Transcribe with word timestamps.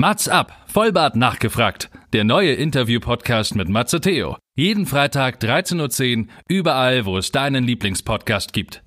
Mats 0.00 0.28
ab, 0.28 0.52
Vollbart 0.68 1.16
nachgefragt. 1.16 1.90
Der 2.12 2.22
neue 2.22 2.52
Interview-Podcast 2.52 3.56
mit 3.56 3.68
Matze 3.68 4.00
Theo. 4.00 4.36
Jeden 4.54 4.86
Freitag 4.86 5.42
13.10 5.42 6.18
Uhr, 6.18 6.26
überall, 6.46 7.04
wo 7.04 7.18
es 7.18 7.32
deinen 7.32 7.64
Lieblingspodcast 7.64 8.52
gibt. 8.52 8.84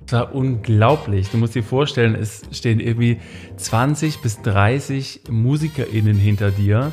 Das 0.00 0.12
war 0.12 0.34
unglaublich. 0.34 1.28
Du 1.28 1.38
musst 1.38 1.54
dir 1.54 1.62
vorstellen, 1.62 2.16
es 2.16 2.42
stehen 2.50 2.80
irgendwie 2.80 3.20
20 3.58 4.22
bis 4.22 4.42
30 4.42 5.20
MusikerInnen 5.30 6.16
hinter 6.16 6.50
dir. 6.50 6.90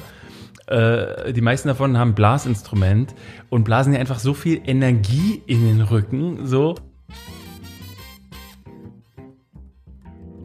Äh, 0.67 1.33
die 1.33 1.41
meisten 1.41 1.67
davon 1.67 1.97
haben 1.97 2.13
Blasinstrument 2.13 3.15
und 3.49 3.63
blasen 3.63 3.93
dir 3.93 3.99
einfach 3.99 4.19
so 4.19 4.35
viel 4.35 4.61
Energie 4.67 5.41
in 5.47 5.65
den 5.65 5.81
Rücken. 5.81 6.45
So. 6.45 6.75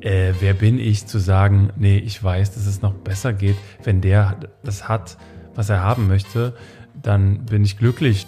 Äh, 0.02 0.34
wer 0.40 0.54
bin 0.54 0.80
ich 0.80 1.06
zu 1.06 1.20
sagen, 1.20 1.70
nee, 1.76 1.96
ich 1.96 2.22
weiß, 2.22 2.54
dass 2.54 2.66
es 2.66 2.82
noch 2.82 2.92
besser 2.92 3.32
geht. 3.32 3.56
Wenn 3.84 4.00
der 4.00 4.36
das 4.64 4.88
hat, 4.88 5.16
was 5.54 5.68
er 5.68 5.80
haben 5.80 6.08
möchte, 6.08 6.56
dann 7.00 7.46
bin 7.46 7.64
ich 7.64 7.78
glücklich. 7.78 8.26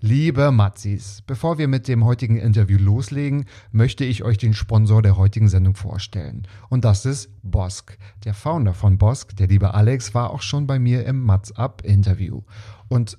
Liebe 0.00 0.50
Matzis, 0.50 1.22
bevor 1.24 1.58
wir 1.58 1.68
mit 1.68 1.86
dem 1.86 2.04
heutigen 2.04 2.36
Interview 2.36 2.78
loslegen, 2.78 3.44
möchte 3.70 4.04
ich 4.04 4.24
euch 4.24 4.38
den 4.38 4.54
Sponsor 4.54 5.00
der 5.00 5.16
heutigen 5.16 5.48
Sendung 5.48 5.76
vorstellen. 5.76 6.48
Und 6.68 6.84
das 6.84 7.04
ist 7.06 7.30
Bosk. 7.42 7.96
Der 8.24 8.34
Founder 8.34 8.74
von 8.74 8.98
Bosk, 8.98 9.36
der 9.36 9.46
liebe 9.46 9.72
Alex, 9.74 10.14
war 10.14 10.30
auch 10.30 10.42
schon 10.42 10.66
bei 10.66 10.80
mir 10.80 11.06
im 11.06 11.20
Matz 11.20 11.52
Up 11.52 11.82
Interview. 11.84 12.42
Und 12.88 13.18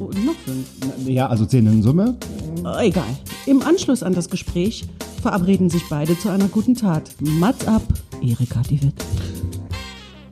Noch 0.00 0.34
fünf. 0.46 0.66
Ja, 1.06 1.26
also 1.26 1.44
zehn 1.44 1.66
in 1.66 1.82
Summe. 1.82 2.16
Oh, 2.64 2.78
egal. 2.80 3.04
Im 3.44 3.60
Anschluss 3.60 4.02
an 4.02 4.14
das 4.14 4.30
Gespräch 4.30 4.88
verabreden 5.20 5.68
sich 5.68 5.82
beide 5.90 6.18
zu 6.18 6.30
einer 6.30 6.48
guten 6.48 6.74
Tat. 6.74 7.10
Mats 7.20 7.66
ab, 7.68 7.82
Erika 8.22 8.62
Diewit. 8.62 8.94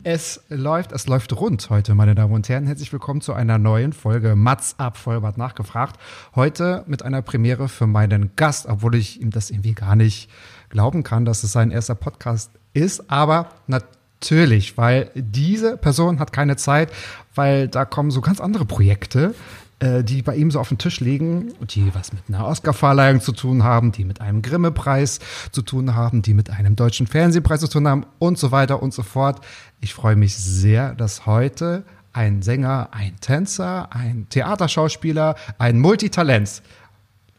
Es 0.05 0.41
läuft, 0.49 0.93
es 0.93 1.07
läuft 1.07 1.39
rund 1.39 1.69
heute, 1.69 1.95
meine 1.95 2.15
Damen 2.15 2.33
und 2.33 2.49
Herren. 2.49 2.67
Herzlich 2.67 2.91
willkommen 2.95 3.21
zu 3.21 3.35
einer 3.35 3.59
neuen 3.59 3.93
Folge 3.93 4.37
Mats 4.37 4.77
ab, 4.79 4.97
Vollbart 4.97 5.37
nachgefragt. 5.37 6.01
Heute 6.35 6.85
mit 6.87 7.03
einer 7.03 7.21
Premiere 7.21 7.69
für 7.69 7.87
meinen 7.87 8.31
Gast, 8.37 8.65
obwohl 8.67 8.95
ich 8.95 9.21
ihm 9.21 9.31
das 9.31 9.51
irgendwie 9.51 9.75
gar 9.75 9.97
nicht 9.97 10.31
glauben 10.71 11.03
kann, 11.03 11.27
dass 11.27 11.45
es 11.45 11.53
sein 11.53 11.71
erster 11.71 11.95
Podcast 11.95 12.53
ist. 12.73 13.11
Aber 13.11 13.51
natürlich, 13.67 13.98
weil 14.77 15.11
diese 15.15 15.77
Person 15.77 16.19
hat 16.19 16.33
keine 16.33 16.57
Zeit, 16.57 16.91
weil 17.35 17.69
da 17.69 17.85
kommen 17.85 18.11
so 18.11 18.21
ganz 18.21 18.41
andere 18.41 18.65
Projekte 18.65 19.35
äh, 19.81 20.03
die 20.03 20.23
bei 20.23 20.35
ihm 20.35 20.51
so 20.51 20.59
auf 20.59 20.69
dem 20.69 20.79
Tisch 20.79 20.99
liegen, 20.99 21.53
die 21.61 21.95
was 21.95 22.13
mit 22.13 22.23
einer 22.29 22.47
Oscarverleihung 22.47 23.21
zu 23.21 23.31
tun 23.31 23.63
haben, 23.63 23.93
die 23.93 24.05
mit 24.05 24.21
einem 24.21 24.43
Grimme-Preis 24.43 25.21
zu 25.53 25.63
tun 25.63 25.95
haben, 25.95 26.21
die 26.21 26.35
mit 26.35 26.51
einem 26.51 26.75
deutschen 26.75 27.07
Fernsehpreis 27.07 27.61
zu 27.61 27.69
tun 27.69 27.87
haben 27.87 28.05
und 28.19 28.39
so 28.39 28.51
weiter 28.51 28.83
und 28.83 28.93
so 28.93 29.05
fort. 29.05 29.41
Ich 29.81 29.95
freue 29.95 30.17
mich 30.17 30.37
sehr, 30.37 30.95
dass 30.97 31.27
heute 31.27 31.85
ein 32.13 32.43
Sänger, 32.43 32.89
ein 32.91 33.21
Tänzer, 33.21 33.95
ein 33.95 34.27
Theaterschauspieler, 34.31 35.37
ein 35.59 35.79
Multitalent 35.79 36.63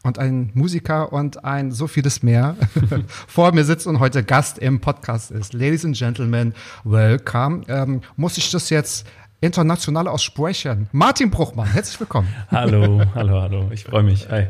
und 0.02 0.18
ein 0.18 0.50
Musiker 0.54 1.12
und 1.12 1.44
ein 1.44 1.72
so 1.72 1.86
vieles 1.86 2.22
mehr 2.22 2.56
vor 3.26 3.52
mir 3.52 3.64
sitzt 3.64 3.86
und 3.86 4.00
heute 4.00 4.24
Gast 4.24 4.58
im 4.58 4.80
Podcast 4.80 5.30
ist. 5.30 5.52
Ladies 5.52 5.84
and 5.84 5.96
Gentlemen, 5.96 6.54
welcome. 6.84 7.62
Ähm, 7.68 8.00
muss 8.16 8.38
ich 8.38 8.50
das 8.50 8.70
jetzt 8.70 9.06
international 9.40 10.08
aussprechen. 10.08 10.88
Martin 10.92 11.30
Bruchmann, 11.30 11.66
herzlich 11.66 12.00
willkommen. 12.00 12.28
Hallo, 12.50 13.02
hallo, 13.14 13.42
hallo. 13.42 13.70
Ich 13.72 13.84
freue 13.84 14.02
mich. 14.02 14.28
Hi. 14.30 14.46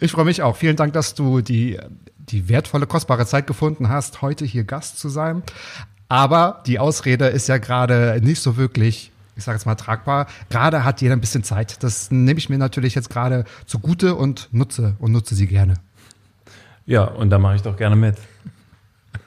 Ich 0.00 0.12
freue 0.12 0.24
mich 0.24 0.42
auch. 0.42 0.56
Vielen 0.56 0.76
Dank, 0.76 0.94
dass 0.94 1.14
du 1.14 1.42
die, 1.42 1.78
die 2.16 2.48
wertvolle, 2.48 2.86
kostbare 2.86 3.26
Zeit 3.26 3.46
gefunden 3.46 3.88
hast, 3.88 4.22
heute 4.22 4.44
hier 4.44 4.64
Gast 4.64 4.98
zu 4.98 5.08
sein. 5.08 5.42
Aber 6.08 6.62
die 6.66 6.78
Ausrede 6.78 7.26
ist 7.26 7.46
ja 7.46 7.58
gerade 7.58 8.20
nicht 8.22 8.40
so 8.40 8.56
wirklich, 8.56 9.09
ich 9.36 9.44
sage 9.44 9.56
jetzt 9.56 9.66
mal, 9.66 9.74
tragbar. 9.74 10.26
Gerade 10.48 10.84
hat 10.84 11.00
jeder 11.00 11.14
ein 11.14 11.20
bisschen 11.20 11.44
Zeit. 11.44 11.82
Das 11.82 12.10
nehme 12.10 12.38
ich 12.38 12.48
mir 12.48 12.58
natürlich 12.58 12.94
jetzt 12.94 13.10
gerade 13.10 13.44
zugute 13.66 14.14
und 14.14 14.48
nutze 14.52 14.96
und 14.98 15.12
nutze 15.12 15.34
sie 15.34 15.46
gerne. 15.46 15.74
Ja, 16.86 17.04
und 17.04 17.30
da 17.30 17.38
mache 17.38 17.56
ich 17.56 17.62
doch 17.62 17.76
gerne 17.76 17.96
mit. 17.96 18.16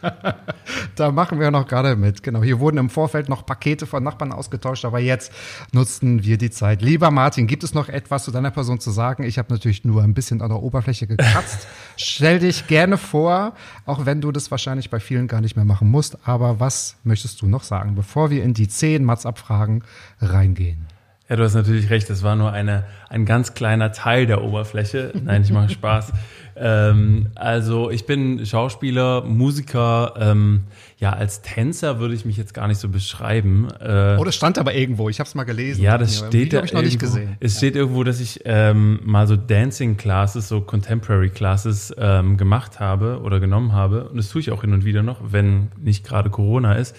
da 0.96 1.12
machen 1.12 1.40
wir 1.40 1.52
noch 1.52 1.68
gerade 1.68 1.96
mit. 1.96 2.24
Genau, 2.24 2.44
hier 2.44 2.60
wurden 2.60 2.78
im 2.78 2.90
Vorfeld 2.90 3.30
noch 3.30 3.46
Pakete 3.46 3.86
von 3.86 4.04
Nachbarn 4.04 4.32
ausgetauscht, 4.32 4.86
aber 4.86 5.00
jetzt 5.00 5.32
nutzen 5.72 6.24
wir 6.24 6.38
die 6.38 6.50
Zeit. 6.50 6.82
Lieber 6.82 7.12
Martin, 7.12 7.48
gibt 7.48 7.64
es 7.64 7.74
noch 7.74 7.90
etwas 7.90 8.26
zu 8.26 8.32
deiner 8.32 8.52
Person 8.52 8.80
zu 8.80 8.92
sagen? 8.92 9.24
Ich 9.24 9.38
habe 9.38 9.54
natürlich 9.54 9.86
nur 9.86 10.04
ein 10.04 10.14
bisschen 10.14 10.42
an 10.42 10.50
der 10.50 10.62
Oberfläche 10.62 11.08
gekratzt. 11.08 11.68
Stell 11.98 12.40
dich 12.40 12.68
gerne 12.68 12.98
vor, 12.98 13.54
auch 13.86 14.06
wenn 14.06 14.22
du 14.22 14.32
das 14.32 14.52
wahrscheinlich 14.52 14.90
bei 14.90 15.00
vielen 15.00 15.28
gar 15.28 15.42
nicht 15.42 15.56
mehr 15.56 15.66
machen 15.66 15.90
musst. 15.90 16.28
Aber 16.28 16.60
was 16.60 16.98
möchtest 17.04 17.42
du 17.42 17.48
noch 17.48 17.64
sagen, 17.64 17.96
bevor 17.96 18.30
wir 18.30 18.44
in 18.44 18.54
die 18.54 18.68
zehn 18.68 19.04
Matz-Abfragen 19.04 19.84
reingehen? 20.20 20.88
Ja, 21.30 21.38
du 21.38 21.44
hast 21.44 21.54
natürlich 21.54 21.90
recht, 21.90 22.10
das 22.10 22.22
war 22.22 22.36
nur 22.36 22.52
eine, 22.52 22.84
ein 23.08 23.26
ganz 23.26 23.54
kleiner 23.54 23.94
Teil 23.94 24.26
der 24.26 24.44
Oberfläche. 24.44 25.14
Nein, 25.24 25.44
ich 25.44 25.52
mache 25.52 25.70
Spaß. 25.70 26.12
ähm, 26.58 27.28
also 27.36 27.90
ich 27.90 28.06
bin 28.06 28.46
Schauspieler, 28.46 29.24
Musiker. 29.24 30.16
Ähm, 30.20 30.64
ja, 30.98 31.14
als 31.14 31.42
Tänzer 31.42 32.00
würde 32.00 32.14
ich 32.14 32.26
mich 32.26 32.36
jetzt 32.36 32.54
gar 32.54 32.68
nicht 32.68 32.78
so 32.78 32.90
beschreiben. 32.90 33.70
Äh, 33.80 34.18
oh, 34.20 34.26
das 34.26 34.36
stand 34.36 34.58
aber 34.58 34.74
irgendwo. 34.74 35.08
Ich 35.08 35.20
habe 35.20 35.28
es 35.28 35.34
mal 35.34 35.46
gelesen. 35.46 35.82
Ja, 35.82 35.98
das 35.98 36.20
ja, 36.20 36.28
steht 36.28 36.52
da 36.52 36.62
ich 36.62 36.74
noch 36.74 36.82
irgendwo, 36.82 36.86
nicht 36.86 37.00
gesehen. 37.00 37.38
Es 37.40 37.54
ja. 37.54 37.58
steht 37.60 37.78
irgendwo, 37.78 38.04
dass 38.04 38.20
ich 38.20 38.42
ähm, 38.44 39.00
mal 39.06 39.26
so 39.26 39.38
Dancing 39.38 39.96
Classes, 39.96 40.50
so 40.50 40.60
Contemporary 40.60 41.30
Classes 41.30 41.96
ähm, 41.98 42.36
gemacht 42.36 42.82
habe 42.82 43.22
oder 43.22 43.40
genommen 43.40 43.72
habe. 43.72 44.10
Und 44.10 44.18
das 44.18 44.28
tue 44.28 44.42
ich 44.42 44.52
auch 44.52 44.62
hin 44.62 44.74
und 44.74 44.84
wieder 44.84 45.04
noch, 45.04 45.22
wenn 45.32 45.72
nicht 45.82 46.06
gerade 46.06 46.30
Corona 46.30 46.74
ist. 46.74 46.98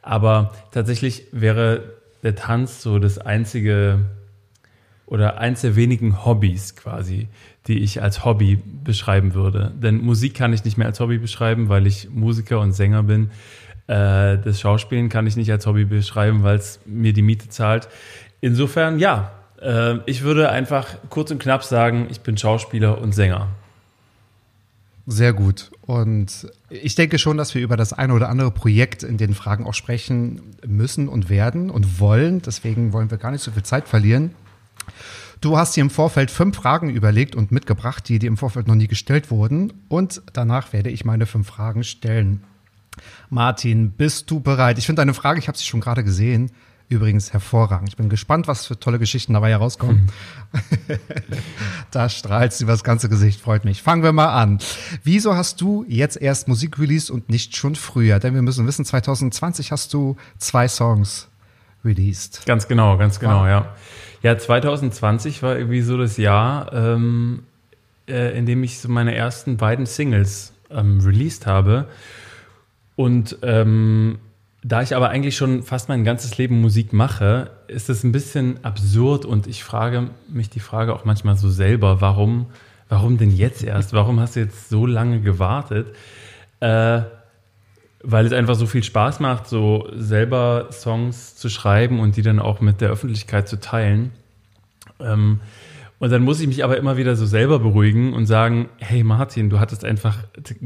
Aber 0.00 0.52
tatsächlich 0.72 1.26
wäre 1.32 1.97
der 2.22 2.34
Tanz 2.34 2.82
so 2.82 2.98
das 2.98 3.18
einzige 3.18 4.00
oder 5.06 5.38
eins 5.38 5.62
der 5.62 5.74
wenigen 5.74 6.24
Hobbys 6.24 6.76
quasi, 6.76 7.28
die 7.66 7.78
ich 7.78 8.02
als 8.02 8.24
Hobby 8.24 8.62
beschreiben 8.84 9.34
würde. 9.34 9.72
Denn 9.74 10.02
Musik 10.02 10.34
kann 10.34 10.52
ich 10.52 10.64
nicht 10.64 10.76
mehr 10.76 10.86
als 10.86 11.00
Hobby 11.00 11.18
beschreiben, 11.18 11.68
weil 11.68 11.86
ich 11.86 12.10
Musiker 12.10 12.60
und 12.60 12.72
Sänger 12.72 13.02
bin. 13.02 13.30
Äh, 13.86 14.38
das 14.38 14.60
Schauspielen 14.60 15.08
kann 15.08 15.26
ich 15.26 15.36
nicht 15.36 15.50
als 15.50 15.66
Hobby 15.66 15.86
beschreiben, 15.86 16.42
weil 16.42 16.56
es 16.56 16.80
mir 16.84 17.14
die 17.14 17.22
Miete 17.22 17.48
zahlt. 17.48 17.88
Insofern, 18.40 18.98
ja, 18.98 19.32
äh, 19.62 19.96
ich 20.04 20.22
würde 20.22 20.50
einfach 20.50 20.96
kurz 21.08 21.30
und 21.30 21.40
knapp 21.40 21.64
sagen, 21.64 22.08
ich 22.10 22.20
bin 22.20 22.36
Schauspieler 22.36 23.00
und 23.00 23.14
Sänger. 23.14 23.48
Sehr 25.10 25.32
gut. 25.32 25.70
Und 25.80 26.48
ich 26.68 26.94
denke 26.94 27.18
schon, 27.18 27.38
dass 27.38 27.54
wir 27.54 27.62
über 27.62 27.78
das 27.78 27.94
eine 27.94 28.12
oder 28.12 28.28
andere 28.28 28.50
Projekt 28.50 29.02
in 29.02 29.16
den 29.16 29.32
Fragen 29.32 29.64
auch 29.64 29.72
sprechen 29.72 30.42
müssen 30.66 31.08
und 31.08 31.30
werden 31.30 31.70
und 31.70 31.98
wollen. 31.98 32.42
Deswegen 32.42 32.92
wollen 32.92 33.10
wir 33.10 33.16
gar 33.16 33.30
nicht 33.30 33.42
so 33.42 33.50
viel 33.50 33.62
Zeit 33.62 33.88
verlieren. 33.88 34.34
Du 35.40 35.56
hast 35.56 35.74
dir 35.74 35.80
im 35.80 35.88
Vorfeld 35.88 36.30
fünf 36.30 36.56
Fragen 36.56 36.90
überlegt 36.90 37.36
und 37.36 37.52
mitgebracht, 37.52 38.06
die 38.06 38.18
dir 38.18 38.26
im 38.26 38.36
Vorfeld 38.36 38.68
noch 38.68 38.74
nie 38.74 38.86
gestellt 38.86 39.30
wurden. 39.30 39.72
Und 39.88 40.20
danach 40.34 40.74
werde 40.74 40.90
ich 40.90 41.06
meine 41.06 41.24
fünf 41.24 41.46
Fragen 41.46 41.84
stellen. 41.84 42.44
Martin, 43.30 43.92
bist 43.92 44.30
du 44.30 44.40
bereit? 44.40 44.76
Ich 44.76 44.84
finde 44.84 45.00
deine 45.00 45.14
Frage, 45.14 45.38
ich 45.38 45.48
habe 45.48 45.56
sie 45.56 45.64
schon 45.64 45.80
gerade 45.80 46.04
gesehen, 46.04 46.50
übrigens 46.88 47.32
hervorragend. 47.32 47.88
Ich 47.90 47.96
bin 47.96 48.08
gespannt, 48.08 48.48
was 48.48 48.66
für 48.66 48.78
tolle 48.78 48.98
Geschichten 48.98 49.34
dabei 49.34 49.50
herauskommen. 49.50 50.10
da 51.90 52.08
strahlt 52.08 52.52
sie 52.52 52.64
das 52.66 52.82
ganze 52.82 53.08
Gesicht, 53.08 53.40
freut 53.40 53.64
mich. 53.64 53.82
Fangen 53.82 54.02
wir 54.02 54.12
mal 54.12 54.32
an. 54.32 54.58
Wieso 55.04 55.36
hast 55.36 55.60
du 55.60 55.84
jetzt 55.88 56.16
erst 56.20 56.48
Musik 56.48 56.78
released 56.78 57.10
und 57.10 57.28
nicht 57.28 57.56
schon 57.56 57.74
früher? 57.74 58.18
Denn 58.18 58.34
wir 58.34 58.42
müssen 58.42 58.66
wissen, 58.66 58.84
2020 58.84 59.70
hast 59.70 59.92
du 59.92 60.16
zwei 60.38 60.66
Songs 60.66 61.28
released. 61.84 62.46
Ganz 62.46 62.68
genau, 62.68 62.96
ganz 62.96 63.20
genau, 63.20 63.40
wow. 63.40 63.48
ja. 63.48 63.74
Ja, 64.22 64.36
2020 64.36 65.42
war 65.42 65.56
irgendwie 65.56 65.82
so 65.82 65.96
das 65.96 66.16
Jahr, 66.16 66.72
ähm, 66.72 67.44
äh, 68.08 68.36
in 68.36 68.46
dem 68.46 68.64
ich 68.64 68.80
so 68.80 68.88
meine 68.88 69.14
ersten 69.14 69.56
beiden 69.56 69.86
Singles 69.86 70.52
ähm, 70.70 71.00
released 71.00 71.46
habe. 71.46 71.86
Und 72.96 73.38
ähm, 73.42 74.18
da 74.62 74.82
ich 74.82 74.96
aber 74.96 75.10
eigentlich 75.10 75.36
schon 75.36 75.62
fast 75.62 75.88
mein 75.88 76.04
ganzes 76.04 76.36
Leben 76.36 76.60
Musik 76.60 76.92
mache, 76.92 77.50
ist 77.68 77.88
es 77.88 78.02
ein 78.02 78.12
bisschen 78.12 78.64
absurd 78.64 79.24
und 79.24 79.46
ich 79.46 79.62
frage 79.62 80.10
mich 80.28 80.50
die 80.50 80.60
Frage 80.60 80.94
auch 80.94 81.04
manchmal 81.04 81.36
so 81.36 81.48
selber, 81.48 82.00
warum, 82.00 82.46
warum 82.88 83.18
denn 83.18 83.30
jetzt 83.30 83.62
erst? 83.62 83.92
Warum 83.92 84.18
hast 84.18 84.34
du 84.34 84.40
jetzt 84.40 84.68
so 84.68 84.84
lange 84.84 85.20
gewartet? 85.20 85.94
Äh, 86.60 87.02
weil 88.02 88.26
es 88.26 88.32
einfach 88.32 88.54
so 88.54 88.66
viel 88.66 88.82
Spaß 88.82 89.20
macht, 89.20 89.46
so 89.48 89.88
selber 89.94 90.68
Songs 90.72 91.36
zu 91.36 91.48
schreiben 91.48 92.00
und 92.00 92.16
die 92.16 92.22
dann 92.22 92.38
auch 92.38 92.60
mit 92.60 92.80
der 92.80 92.90
Öffentlichkeit 92.90 93.48
zu 93.48 93.60
teilen. 93.60 94.12
Ähm, 95.00 95.40
und 96.00 96.10
dann 96.10 96.22
muss 96.22 96.40
ich 96.40 96.46
mich 96.46 96.62
aber 96.62 96.76
immer 96.76 96.96
wieder 96.96 97.16
so 97.16 97.26
selber 97.26 97.58
beruhigen 97.58 98.12
und 98.12 98.26
sagen, 98.26 98.68
hey 98.78 99.02
Martin, 99.02 99.50
du 99.50 99.58
hattest 99.58 99.84
einfach 99.84 100.18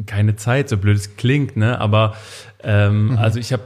keine 0.07 0.37
Zeit, 0.37 0.69
so 0.69 0.77
blöd 0.77 0.97
es 0.97 1.17
klingt, 1.17 1.57
ne? 1.57 1.81
Aber 1.81 2.15
ähm, 2.63 3.13
mhm. 3.13 3.19
also 3.19 3.39
ich 3.39 3.53
habe 3.53 3.63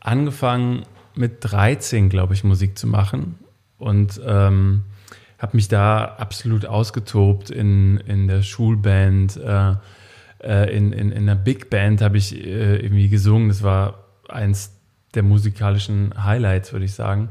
angefangen 0.00 0.84
mit 1.14 1.38
13, 1.40 2.08
glaube 2.08 2.34
ich, 2.34 2.44
Musik 2.44 2.78
zu 2.78 2.86
machen 2.86 3.38
und 3.78 4.20
ähm, 4.24 4.82
habe 5.38 5.56
mich 5.56 5.68
da 5.68 6.04
absolut 6.04 6.66
ausgetobt 6.66 7.50
in, 7.50 7.98
in 7.98 8.28
der 8.28 8.42
Schulband. 8.42 9.36
Äh, 9.36 9.74
äh, 10.42 10.76
in, 10.76 10.92
in, 10.92 11.10
in 11.10 11.22
einer 11.22 11.34
Big 11.34 11.70
Band 11.70 12.00
habe 12.00 12.16
ich 12.16 12.34
äh, 12.36 12.76
irgendwie 12.76 13.08
gesungen. 13.08 13.48
Das 13.48 13.62
war 13.62 14.04
eins 14.28 14.72
der 15.14 15.22
musikalischen 15.22 16.12
Highlights, 16.22 16.72
würde 16.72 16.84
ich 16.84 16.94
sagen. 16.94 17.30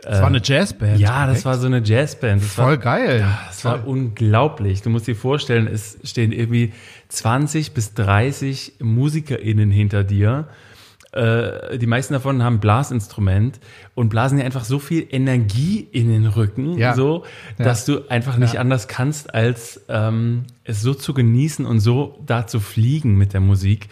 Das 0.00 0.20
war 0.20 0.28
eine 0.28 0.40
Jazzband. 0.42 1.00
Ja, 1.00 1.26
das 1.26 1.44
war 1.44 1.58
so 1.58 1.66
eine 1.66 1.82
Jazzband. 1.84 2.40
Das 2.40 2.54
Voll 2.54 2.64
war, 2.64 2.76
geil. 2.76 3.26
Das 3.48 3.64
war 3.64 3.86
unglaublich. 3.86 4.82
Du 4.82 4.90
musst 4.90 5.08
dir 5.08 5.16
vorstellen, 5.16 5.66
es 5.66 5.98
stehen 6.04 6.30
irgendwie 6.30 6.72
20 7.08 7.72
bis 7.72 7.94
30 7.94 8.74
MusikerInnen 8.78 9.72
hinter 9.72 10.04
dir 10.04 10.46
äh, 10.48 10.52
die 11.14 11.86
meisten 11.86 12.12
davon 12.12 12.42
haben 12.42 12.60
Blasinstrument 12.60 13.60
und 13.94 14.10
blasen 14.10 14.38
ja 14.38 14.44
einfach 14.44 14.64
so 14.64 14.78
viel 14.78 15.06
Energie 15.10 15.88
in 15.90 16.08
den 16.08 16.26
Rücken, 16.26 16.76
ja. 16.76 16.94
so, 16.94 17.24
dass 17.56 17.86
ja. 17.86 17.94
du 17.94 18.10
einfach 18.10 18.36
nicht 18.36 18.54
ja. 18.54 18.60
anders 18.60 18.88
kannst, 18.88 19.32
als 19.34 19.80
ähm, 19.88 20.44
es 20.64 20.82
so 20.82 20.92
zu 20.92 21.14
genießen 21.14 21.64
und 21.64 21.80
so 21.80 22.22
da 22.26 22.46
zu 22.46 22.60
fliegen 22.60 23.16
mit 23.16 23.32
der 23.32 23.40
Musik. 23.40 23.88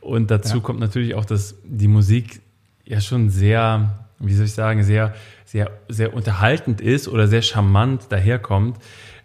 Und 0.00 0.30
dazu 0.30 0.60
kommt 0.60 0.78
natürlich 0.78 1.14
auch, 1.14 1.24
dass 1.24 1.56
die 1.64 1.88
Musik 1.88 2.40
ja 2.84 3.00
schon 3.00 3.30
sehr, 3.30 4.06
wie 4.18 4.34
soll 4.34 4.46
ich 4.46 4.52
sagen, 4.52 4.82
sehr, 4.82 5.14
sehr, 5.46 5.70
sehr 5.88 6.12
unterhaltend 6.12 6.80
ist 6.80 7.08
oder 7.08 7.28
sehr 7.28 7.42
charmant 7.42 8.12
daherkommt. 8.12 8.78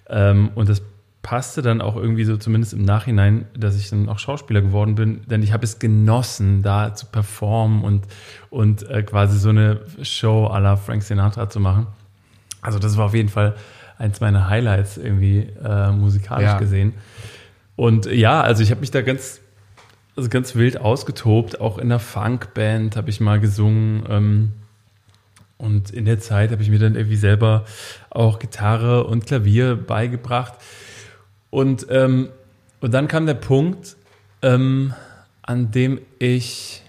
Ähm, 0.07 0.51
und 0.55 0.69
das 0.69 0.81
passte 1.23 1.61
dann 1.61 1.81
auch 1.81 1.95
irgendwie 1.95 2.25
so, 2.25 2.37
zumindest 2.37 2.73
im 2.73 2.83
Nachhinein, 2.83 3.45
dass 3.57 3.77
ich 3.77 3.89
dann 3.89 4.09
auch 4.09 4.19
Schauspieler 4.19 4.61
geworden 4.61 4.95
bin, 4.95 5.21
denn 5.25 5.41
ich 5.41 5.53
habe 5.53 5.63
es 5.63 5.79
genossen, 5.79 6.61
da 6.61 6.93
zu 6.93 7.05
performen 7.07 7.83
und, 7.83 8.05
und 8.49 8.87
äh, 8.89 9.01
quasi 9.03 9.39
so 9.39 9.49
eine 9.49 9.79
Show 10.03 10.47
à 10.47 10.59
la 10.59 10.75
Frank 10.75 11.01
Sinatra 11.01 11.49
zu 11.49 11.61
machen. 11.61 11.87
Also 12.61 12.77
das 12.77 12.97
war 12.97 13.05
auf 13.05 13.13
jeden 13.13 13.29
Fall 13.29 13.55
eins 13.97 14.19
meiner 14.19 14.49
Highlights 14.49 14.97
irgendwie 14.97 15.47
äh, 15.63 15.91
musikalisch 15.91 16.45
ja. 16.45 16.59
gesehen. 16.59 16.93
Und 17.77 18.05
ja, 18.05 18.41
also 18.41 18.61
ich 18.61 18.69
habe 18.71 18.81
mich 18.81 18.91
da 18.91 19.01
ganz, 19.01 19.39
also 20.17 20.27
ganz 20.29 20.55
wild 20.55 20.79
ausgetobt, 20.79 21.61
auch 21.61 21.77
in 21.77 21.87
der 21.87 21.99
Funkband 21.99 22.97
habe 22.97 23.09
ich 23.09 23.21
mal 23.21 23.39
gesungen. 23.39 24.03
Ähm, 24.09 24.51
und 25.57 25.91
in 25.91 26.03
der 26.03 26.19
Zeit 26.19 26.51
habe 26.51 26.61
ich 26.61 26.69
mir 26.69 26.79
dann 26.79 26.95
irgendwie 26.95 27.15
selber 27.15 27.63
auch 28.09 28.39
Gitarre 28.39 29.05
und 29.05 29.25
Klavier 29.25 29.77
beigebracht. 29.77 30.55
Und, 31.53 31.85
ähm, 31.91 32.29
und 32.81 32.95
dann 32.95 33.07
kam 33.07 33.27
der 33.27 33.35
Punkt, 33.35 33.95
ähm, 34.41 34.95
an 35.44 35.69
dem 35.69 36.01
ich, 36.17 36.81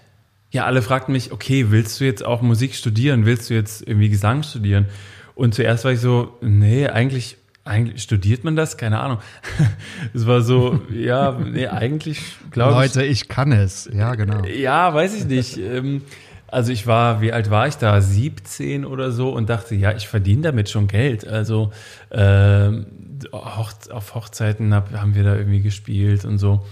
ja, 0.49 0.65
alle 0.65 0.81
fragten 0.81 1.11
mich, 1.11 1.31
okay, 1.31 1.67
willst 1.69 1.99
du 1.99 2.05
jetzt 2.05 2.25
auch 2.25 2.41
Musik 2.41 2.73
studieren? 2.73 3.27
Willst 3.27 3.51
du 3.51 3.53
jetzt 3.53 3.87
irgendwie 3.87 4.09
Gesang 4.09 4.41
studieren? 4.41 4.87
Und 5.35 5.53
zuerst 5.53 5.85
war 5.85 5.91
ich 5.91 5.99
so, 5.99 6.35
nee, 6.41 6.87
eigentlich, 6.87 7.37
eigentlich 7.63 8.01
studiert 8.01 8.43
man 8.43 8.55
das? 8.55 8.75
Keine 8.75 9.01
Ahnung. 9.01 9.19
es 10.15 10.25
war 10.25 10.41
so, 10.41 10.79
ja, 10.91 11.33
nee, 11.33 11.67
eigentlich 11.67 12.23
glaube 12.49 12.71
ich. 12.71 12.95
Leute, 12.95 13.05
ich 13.05 13.27
kann 13.27 13.51
es. 13.51 13.87
Ja, 13.93 14.15
genau. 14.15 14.45
Ja, 14.45 14.91
weiß 14.91 15.15
ich 15.15 15.25
nicht. 15.25 15.57
Ähm, 15.57 16.01
also 16.47 16.71
ich 16.71 16.87
war, 16.87 17.21
wie 17.21 17.31
alt 17.31 17.49
war 17.49 17.67
ich 17.67 17.75
da? 17.75 17.99
17 17.99 18.85
oder 18.85 19.11
so 19.11 19.29
und 19.29 19.49
dachte, 19.49 19.75
ja, 19.75 19.93
ich 19.93 20.07
verdiene 20.07 20.43
damit 20.43 20.69
schon 20.69 20.87
Geld. 20.87 21.27
Also 21.27 21.71
ähm, 22.11 22.85
auf 23.31 24.15
Hochzeiten 24.15 24.73
haben 24.73 25.15
wir 25.15 25.23
da 25.23 25.35
irgendwie 25.35 25.61
gespielt 25.61 26.25
und 26.25 26.37
so. 26.37 26.65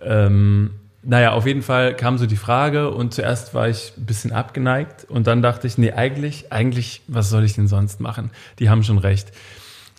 Ähm, 0.00 0.70
naja, 1.02 1.32
auf 1.32 1.46
jeden 1.46 1.62
Fall 1.62 1.96
kam 1.96 2.16
so 2.16 2.26
die 2.26 2.36
Frage 2.36 2.90
und 2.90 3.12
zuerst 3.12 3.54
war 3.54 3.68
ich 3.68 3.92
ein 3.98 4.06
bisschen 4.06 4.32
abgeneigt 4.32 5.04
und 5.04 5.26
dann 5.26 5.42
dachte 5.42 5.66
ich, 5.66 5.76
nee, 5.76 5.92
eigentlich, 5.92 6.52
eigentlich, 6.52 7.02
was 7.08 7.28
soll 7.28 7.44
ich 7.44 7.54
denn 7.54 7.66
sonst 7.66 8.00
machen? 8.00 8.30
Die 8.60 8.70
haben 8.70 8.84
schon 8.84 8.98
recht. 8.98 9.32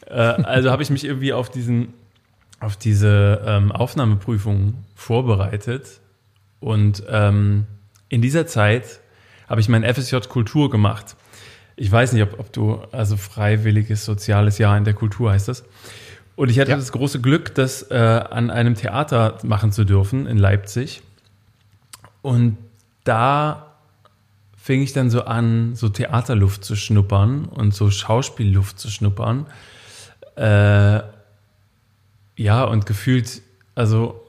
Äh, 0.08 0.14
also 0.14 0.72
habe 0.72 0.82
ich 0.82 0.90
mich 0.90 1.04
irgendwie 1.04 1.34
auf 1.34 1.50
diesen, 1.50 1.94
auf 2.62 2.78
diese 2.78 3.42
ähm, 3.46 3.72
Aufnahmeprüfung 3.72 4.76
vorbereitet 4.96 6.00
und 6.62 7.04
ähm, 7.10 7.68
in 8.08 8.22
dieser 8.22 8.48
Zeit 8.48 9.02
habe 9.48 9.62
ich 9.62 9.70
mein 9.70 9.84
FSJ 9.84 10.18
Kultur 10.30 10.70
gemacht 10.70 11.16
ich 11.76 11.92
weiß 11.92 12.14
nicht, 12.14 12.24
ob, 12.24 12.40
ob 12.40 12.54
du, 12.54 12.82
also 12.92 13.18
freiwilliges 13.18 14.06
soziales 14.06 14.58
Jahr 14.58 14.78
in 14.78 14.84
der 14.84 14.94
Kultur 14.94 15.32
heißt 15.32 15.48
das. 15.48 15.64
Und 16.36 16.50
ich 16.50 16.60
hatte 16.60 16.72
ja. 16.72 16.78
das 16.78 16.92
große 16.92 17.22
Glück, 17.22 17.54
das 17.56 17.84
äh, 17.92 17.96
an 17.96 18.50
einem 18.50 18.76
Theater 18.76 19.38
machen 19.44 19.72
zu 19.72 19.84
dürfen 19.84 20.26
in 20.26 20.38
Leipzig. 20.38 21.02
Und 22.22 22.58
da 23.04 23.76
fing 24.58 24.82
ich 24.82 24.94
dann 24.94 25.10
so 25.10 25.26
an, 25.26 25.76
so 25.76 25.90
Theaterluft 25.90 26.64
zu 26.64 26.76
schnuppern 26.76 27.46
und 27.46 27.74
so 27.74 27.92
Schauspielluft 27.92 28.80
zu 28.80 28.90
schnuppern. 28.90 29.46
Äh, 30.36 31.02
ja, 32.36 32.64
und 32.64 32.86
gefühlt, 32.86 33.42
also 33.76 34.23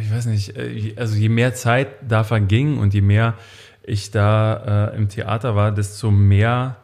ich 0.00 0.10
weiß 0.10 0.26
nicht, 0.26 0.56
äh, 0.56 0.94
also 0.96 1.16
je 1.16 1.28
mehr 1.28 1.54
Zeit 1.54 1.88
da 2.06 2.24
verging 2.24 2.78
und 2.78 2.94
je 2.94 3.00
mehr 3.00 3.34
ich 3.82 4.10
da 4.10 4.90
äh, 4.92 4.96
im 4.96 5.08
Theater 5.08 5.56
war, 5.56 5.72
desto 5.72 6.10
mehr 6.10 6.76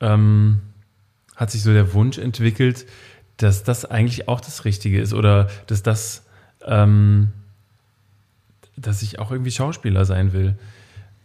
ähm, 0.00 0.60
hat 1.34 1.50
sich 1.50 1.62
so 1.62 1.72
der 1.72 1.94
Wunsch 1.94 2.18
entwickelt, 2.18 2.86
dass 3.38 3.64
das 3.64 3.84
eigentlich 3.84 4.28
auch 4.28 4.40
das 4.40 4.64
Richtige 4.64 5.00
ist 5.00 5.12
oder 5.12 5.48
dass 5.66 5.82
das, 5.82 6.24
ähm, 6.64 7.28
dass 8.76 9.02
ich 9.02 9.18
auch 9.18 9.30
irgendwie 9.30 9.50
Schauspieler 9.50 10.04
sein 10.04 10.32
will. 10.32 10.56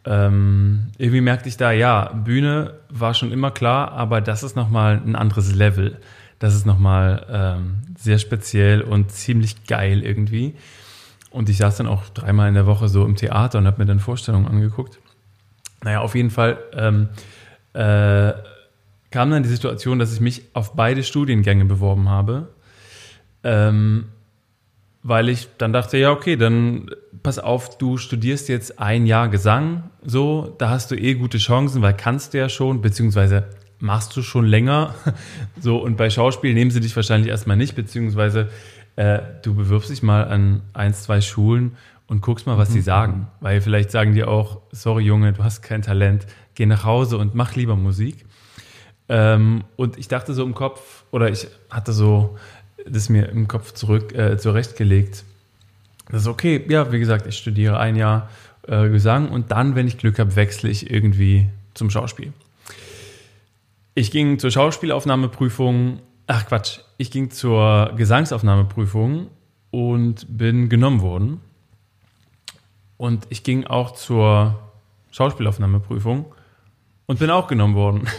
Ähm, 0.04 0.88
irgendwie 0.98 1.22
merkte 1.22 1.48
ich 1.48 1.58
da, 1.58 1.72
ja, 1.72 2.12
Bühne 2.14 2.80
war 2.90 3.14
schon 3.14 3.32
immer 3.32 3.52
klar, 3.52 3.92
aber 3.92 4.20
das 4.20 4.44
ist 4.44 4.56
nochmal 4.56 5.02
ein 5.06 5.16
anderes 5.16 5.54
Level. 5.54 6.00
Das 6.42 6.56
ist 6.56 6.66
nochmal 6.66 7.24
ähm, 7.30 7.82
sehr 7.96 8.18
speziell 8.18 8.82
und 8.82 9.12
ziemlich 9.12 9.68
geil 9.68 10.04
irgendwie. 10.04 10.56
Und 11.30 11.50
ich 11.50 11.58
saß 11.58 11.78
dann 11.78 11.86
auch 11.86 12.10
dreimal 12.10 12.50
in 12.50 12.56
der 12.56 12.66
Woche 12.66 12.90
so 12.90 13.06
im 13.06 13.16
Theater 13.16 13.60
und 13.60 13.68
habe 13.68 13.78
mir 13.78 13.86
dann 13.86 14.00
Vorstellungen 14.00 14.48
angeguckt. 14.48 14.98
Naja, 15.84 16.00
auf 16.00 16.16
jeden 16.16 16.32
Fall 16.32 16.58
ähm, 16.74 17.10
äh, 17.74 18.34
kam 19.12 19.30
dann 19.30 19.44
die 19.44 19.50
Situation, 19.50 20.00
dass 20.00 20.12
ich 20.12 20.20
mich 20.20 20.42
auf 20.54 20.74
beide 20.74 21.04
Studiengänge 21.04 21.66
beworben 21.66 22.10
habe. 22.10 22.48
Ähm, 23.44 24.06
weil 25.04 25.30
ich 25.30 25.48
dann 25.60 25.74
dachte, 25.74 26.00
ja, 26.00 26.10
okay, 26.10 26.38
dann 26.38 26.90
pass 27.22 27.38
auf, 27.38 27.78
du 27.78 27.98
studierst 27.98 28.50
jetzt 28.50 28.80
ein 28.80 29.06
Jahr 29.06 29.30
Gesang, 29.30 29.92
so, 30.04 30.56
da 30.58 30.72
hast 30.72 30.90
du 30.90 30.96
eh 30.96 31.14
gute 31.14 31.38
Chancen, 31.38 31.84
weil 31.84 31.94
kannst 31.94 32.34
du 32.34 32.40
ja 32.40 32.50
schon, 32.50 32.82
beziehungsweise 32.82 33.46
machst 33.82 34.16
du 34.16 34.22
schon 34.22 34.46
länger, 34.46 34.96
so, 35.60 35.78
und 35.78 35.98
bei 35.98 36.10
Schauspiel 36.10 36.54
nehmen 36.54 36.72
sie 36.72 36.80
dich 36.80 36.96
wahrscheinlich 36.96 37.30
erstmal 37.30 37.58
nicht, 37.58 37.76
beziehungsweise 37.76 38.50
äh, 38.96 39.20
du 39.44 39.56
bewirbst 39.56 39.90
dich 39.90 40.04
mal 40.04 40.26
an 40.26 40.62
ein, 40.74 40.94
zwei 40.94 41.22
Schulen 41.22 41.78
und 42.08 42.22
guckst 42.22 42.46
mal, 42.46 42.58
was 42.58 42.70
mhm. 42.70 42.74
die 42.74 42.82
sagen. 42.82 43.28
Weil 43.40 43.62
vielleicht 43.62 43.92
sagen 43.92 44.14
die 44.14 44.24
auch, 44.24 44.62
sorry 44.72 45.04
Junge, 45.04 45.34
du 45.34 45.44
hast 45.44 45.62
kein 45.62 45.82
Talent, 45.82 46.28
geh 46.56 46.66
nach 46.66 46.84
Hause 46.84 47.18
und 47.18 47.36
mach 47.36 47.56
lieber 47.56 47.76
Musik. 47.76 48.26
Ähm, 49.10 49.64
und 49.76 49.98
ich 49.98 50.08
dachte 50.08 50.34
so 50.34 50.44
im 50.44 50.54
Kopf, 50.54 51.04
oder 51.12 51.30
ich 51.30 51.48
hatte 51.70 51.94
so 51.94 52.38
das 52.86 53.10
mir 53.10 53.30
im 53.30 53.48
Kopf 53.48 53.74
zurück 53.74 54.14
äh, 54.14 54.38
zurechtgelegt. 54.38 55.24
Das 56.10 56.24
ist 56.24 56.28
okay, 56.28 56.64
ja, 56.68 56.92
wie 56.92 57.00
gesagt, 57.00 57.28
ich 57.28 57.38
studiere 57.38 57.80
ein 57.80 57.96
Jahr, 57.96 58.30
äh, 58.68 58.90
Gesang 58.90 59.30
und 59.30 59.52
dann, 59.52 59.76
wenn 59.76 59.88
ich 59.88 59.98
Glück 59.98 60.20
habe, 60.20 60.36
wechsle 60.36 60.70
ich 60.70 60.92
irgendwie 60.92 61.48
zum 61.74 61.90
Schauspiel. 61.90 62.34
Ich 63.94 64.12
ging 64.12 64.40
zur 64.40 64.52
Schauspielaufnahmeprüfung, 64.52 66.00
ach 66.28 66.46
Quatsch, 66.48 66.80
ich 66.98 67.12
ging 67.12 67.30
zur 67.30 67.92
Gesangsaufnahmeprüfung 67.98 69.28
und 69.70 70.26
bin 70.38 70.70
genommen 70.70 71.02
worden. 71.02 71.42
Und 72.96 73.26
ich 73.30 73.44
ging 73.44 73.66
auch 73.66 73.92
zur 73.92 74.60
Schauspielaufnahmeprüfung 75.12 76.26
und 77.06 77.20
bin 77.20 77.30
auch 77.30 77.48
genommen 77.48 77.76
worden. 77.76 78.08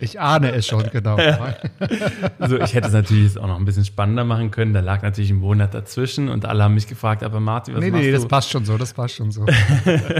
Ich 0.00 0.20
ahne 0.20 0.50
es 0.50 0.66
schon, 0.66 0.82
genau. 0.90 1.16
also 2.40 2.58
ich 2.58 2.74
hätte 2.74 2.88
es 2.88 2.92
natürlich 2.92 3.38
auch 3.38 3.46
noch 3.46 3.56
ein 3.56 3.64
bisschen 3.64 3.84
spannender 3.84 4.24
machen 4.24 4.50
können. 4.50 4.74
Da 4.74 4.80
lag 4.80 5.02
natürlich 5.02 5.30
ein 5.30 5.38
Monat 5.38 5.74
dazwischen 5.74 6.28
und 6.28 6.44
alle 6.44 6.64
haben 6.64 6.74
mich 6.74 6.88
gefragt, 6.88 7.22
aber 7.22 7.38
Martin, 7.38 7.74
was 7.74 7.80
nee, 7.80 7.90
machst 7.90 8.02
nee, 8.02 8.10
du? 8.10 8.16
Nee, 8.16 8.22
das 8.22 8.28
passt 8.28 8.50
schon 8.50 8.64
so, 8.64 8.76
das 8.76 8.92
passt 8.92 9.14
schon 9.14 9.30
so. 9.30 9.46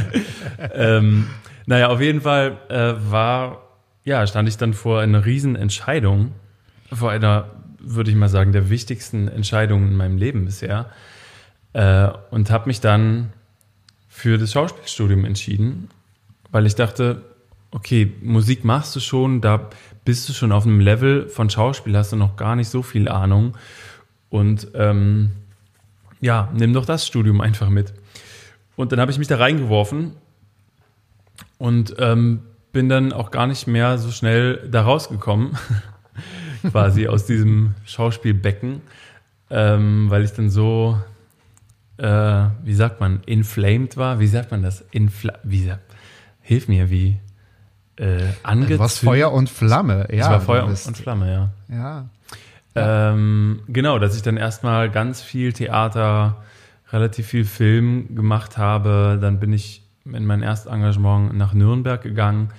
ähm, 0.72 1.26
naja, 1.66 1.88
auf 1.88 2.00
jeden 2.00 2.20
Fall 2.20 2.58
äh, 2.68 2.94
war, 3.10 3.65
ja, 4.06 4.24
stand 4.26 4.48
ich 4.48 4.56
dann 4.56 4.72
vor 4.72 5.00
einer 5.00 5.26
riesen 5.26 5.56
Entscheidung, 5.56 6.32
vor 6.92 7.10
einer, 7.10 7.50
würde 7.80 8.10
ich 8.10 8.16
mal 8.16 8.28
sagen, 8.28 8.52
der 8.52 8.70
wichtigsten 8.70 9.26
Entscheidung 9.26 9.88
in 9.88 9.96
meinem 9.96 10.16
Leben 10.16 10.44
bisher 10.44 10.86
äh, 11.72 12.08
und 12.30 12.50
habe 12.50 12.68
mich 12.68 12.80
dann 12.80 13.32
für 14.08 14.38
das 14.38 14.52
Schauspielstudium 14.52 15.24
entschieden, 15.24 15.90
weil 16.52 16.66
ich 16.66 16.76
dachte, 16.76 17.22
okay, 17.72 18.12
Musik 18.22 18.64
machst 18.64 18.94
du 18.94 19.00
schon, 19.00 19.40
da 19.40 19.68
bist 20.04 20.28
du 20.28 20.32
schon 20.32 20.52
auf 20.52 20.64
einem 20.64 20.78
Level 20.78 21.28
von 21.28 21.50
Schauspiel, 21.50 21.96
hast 21.96 22.12
du 22.12 22.16
noch 22.16 22.36
gar 22.36 22.54
nicht 22.54 22.68
so 22.68 22.82
viel 22.82 23.08
Ahnung. 23.08 23.56
Und 24.30 24.68
ähm, 24.74 25.32
ja, 26.20 26.48
nimm 26.54 26.72
doch 26.72 26.86
das 26.86 27.08
Studium 27.08 27.40
einfach 27.40 27.70
mit. 27.70 27.92
Und 28.76 28.92
dann 28.92 29.00
habe 29.00 29.10
ich 29.10 29.18
mich 29.18 29.26
da 29.26 29.36
reingeworfen 29.36 30.12
und 31.58 31.96
ähm, 31.98 32.42
bin 32.76 32.90
dann 32.90 33.14
auch 33.14 33.30
gar 33.30 33.46
nicht 33.46 33.66
mehr 33.66 33.96
so 33.96 34.10
schnell 34.10 34.68
da 34.70 34.82
rausgekommen, 34.82 35.56
quasi 36.70 37.08
aus 37.08 37.24
diesem 37.24 37.74
Schauspielbecken, 37.86 38.82
ähm, 39.48 40.10
weil 40.10 40.24
ich 40.24 40.34
dann 40.34 40.50
so, 40.50 41.00
äh, 41.96 42.04
wie 42.64 42.74
sagt 42.74 43.00
man, 43.00 43.22
inflamed 43.24 43.96
war. 43.96 44.20
Wie 44.20 44.26
sagt 44.26 44.50
man 44.50 44.62
das? 44.62 44.84
Infla 44.90 45.38
wie, 45.42 45.72
hilf 46.42 46.68
mir, 46.68 46.90
wie 46.90 47.16
äh, 47.96 48.24
angezündet. 48.42 48.80
Was 48.80 48.98
Feuer 48.98 49.32
und 49.32 49.48
Flamme, 49.48 50.08
ja. 50.10 50.24
Es 50.24 50.28
war 50.28 50.40
Feuer 50.42 50.66
und 50.66 50.96
Flamme, 50.98 51.32
ja. 51.32 51.74
Ja. 51.74 52.04
Ähm, 53.14 53.60
genau, 53.68 53.98
dass 53.98 54.14
ich 54.14 54.20
dann 54.20 54.36
erstmal 54.36 54.90
ganz 54.90 55.22
viel 55.22 55.54
Theater, 55.54 56.44
relativ 56.92 57.28
viel 57.28 57.46
Film 57.46 58.14
gemacht 58.14 58.58
habe. 58.58 59.18
Dann 59.18 59.40
bin 59.40 59.54
ich 59.54 59.85
in 60.12 60.26
mein 60.26 60.42
Erstengagement 60.42 61.36
nach 61.36 61.54
Nürnberg 61.54 62.02
gegangen. 62.02 62.50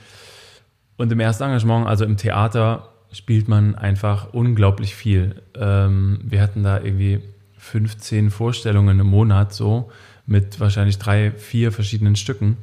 Und 0.97 1.11
im 1.11 1.19
Erstengagement, 1.19 1.87
also 1.87 2.05
im 2.05 2.17
Theater, 2.17 2.89
spielt 3.11 3.47
man 3.47 3.75
einfach 3.75 4.33
unglaublich 4.33 4.95
viel. 4.95 5.41
Ähm, 5.55 6.19
wir 6.23 6.41
hatten 6.41 6.63
da 6.63 6.79
irgendwie 6.79 7.21
15 7.57 8.31
Vorstellungen 8.31 8.99
im 8.99 9.07
Monat 9.07 9.53
so 9.53 9.91
mit 10.25 10.59
wahrscheinlich 10.59 10.97
drei, 10.97 11.31
vier 11.31 11.71
verschiedenen 11.71 12.15
Stücken. 12.15 12.57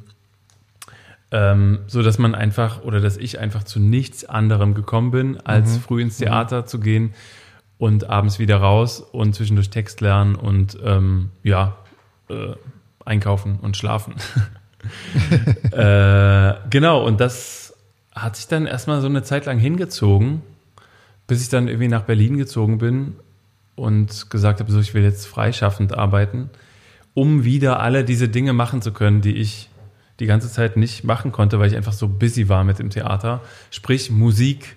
Ähm, 1.31 1.81
so 1.87 2.03
dass 2.03 2.19
man 2.19 2.35
einfach 2.35 2.83
oder 2.83 3.01
dass 3.01 3.17
ich 3.17 3.41
einfach 3.41 3.65
zu 3.65 3.81
nichts 3.81 4.25
anderem 4.25 4.75
gekommen 4.75 5.11
bin, 5.11 5.41
als 5.41 5.75
mhm. 5.75 5.81
früh 5.81 6.03
ins 6.03 6.21
mhm. 6.21 6.25
Theater 6.25 6.63
mhm. 6.63 6.67
zu 6.67 6.81
gehen 6.81 7.15
und 7.79 8.09
abends 8.09 8.39
wieder 8.39 8.59
raus 8.59 9.01
und 9.01 9.35
zwischendurch 9.35 9.71
Text 9.71 10.01
lernen 10.01 10.37
und 10.37 10.79
ähm, 10.85 11.31
ja, 11.43 11.77
äh, 12.29 12.55
einkaufen 13.05 13.59
und 13.61 13.77
schlafen. 13.77 14.15
äh, 15.73 16.55
genau, 16.71 17.05
und 17.05 17.21
das 17.21 17.75
hat 18.15 18.37
sich 18.37 18.49
dann 18.49 18.67
erstmal 18.67 19.01
so 19.01 19.09
eine 19.09 19.23
Zeit 19.23 19.47
lang 19.47 19.59
hingezogen, 19.59 20.43
bis 21.27 21.43
ich 21.43 21.49
dann 21.49 21.69
irgendwie 21.69 21.89
nach 21.89 22.03
Berlin 22.03 22.37
gezogen 22.37 22.79
bin 22.79 23.17
und 23.77 24.31
gesagt 24.31 24.61
habe, 24.61 24.71
so 24.71 24.79
ich 24.79 24.95
will 24.95 25.03
jetzt 25.03 25.27
freischaffend 25.27 25.97
arbeiten, 25.97 26.51
um 27.13 27.45
wieder 27.45 27.81
alle 27.81 28.05
diese 28.05 28.29
Dinge 28.29 28.53
machen 28.53 28.83
zu 28.83 28.93
können, 28.93 29.21
die 29.21 29.37
ich 29.37 29.69
die 30.21 30.27
ganze 30.27 30.51
Zeit 30.51 30.77
nicht 30.77 31.05
machen 31.05 31.33
konnte, 31.33 31.59
weil 31.59 31.69
ich 31.69 31.77
einfach 31.77 31.93
so 31.93 32.09
busy 32.09 32.49
war 32.49 32.63
mit 32.63 32.79
dem 32.79 32.91
Theater. 32.91 33.41
Sprich 33.71 34.11
Musik, 34.11 34.77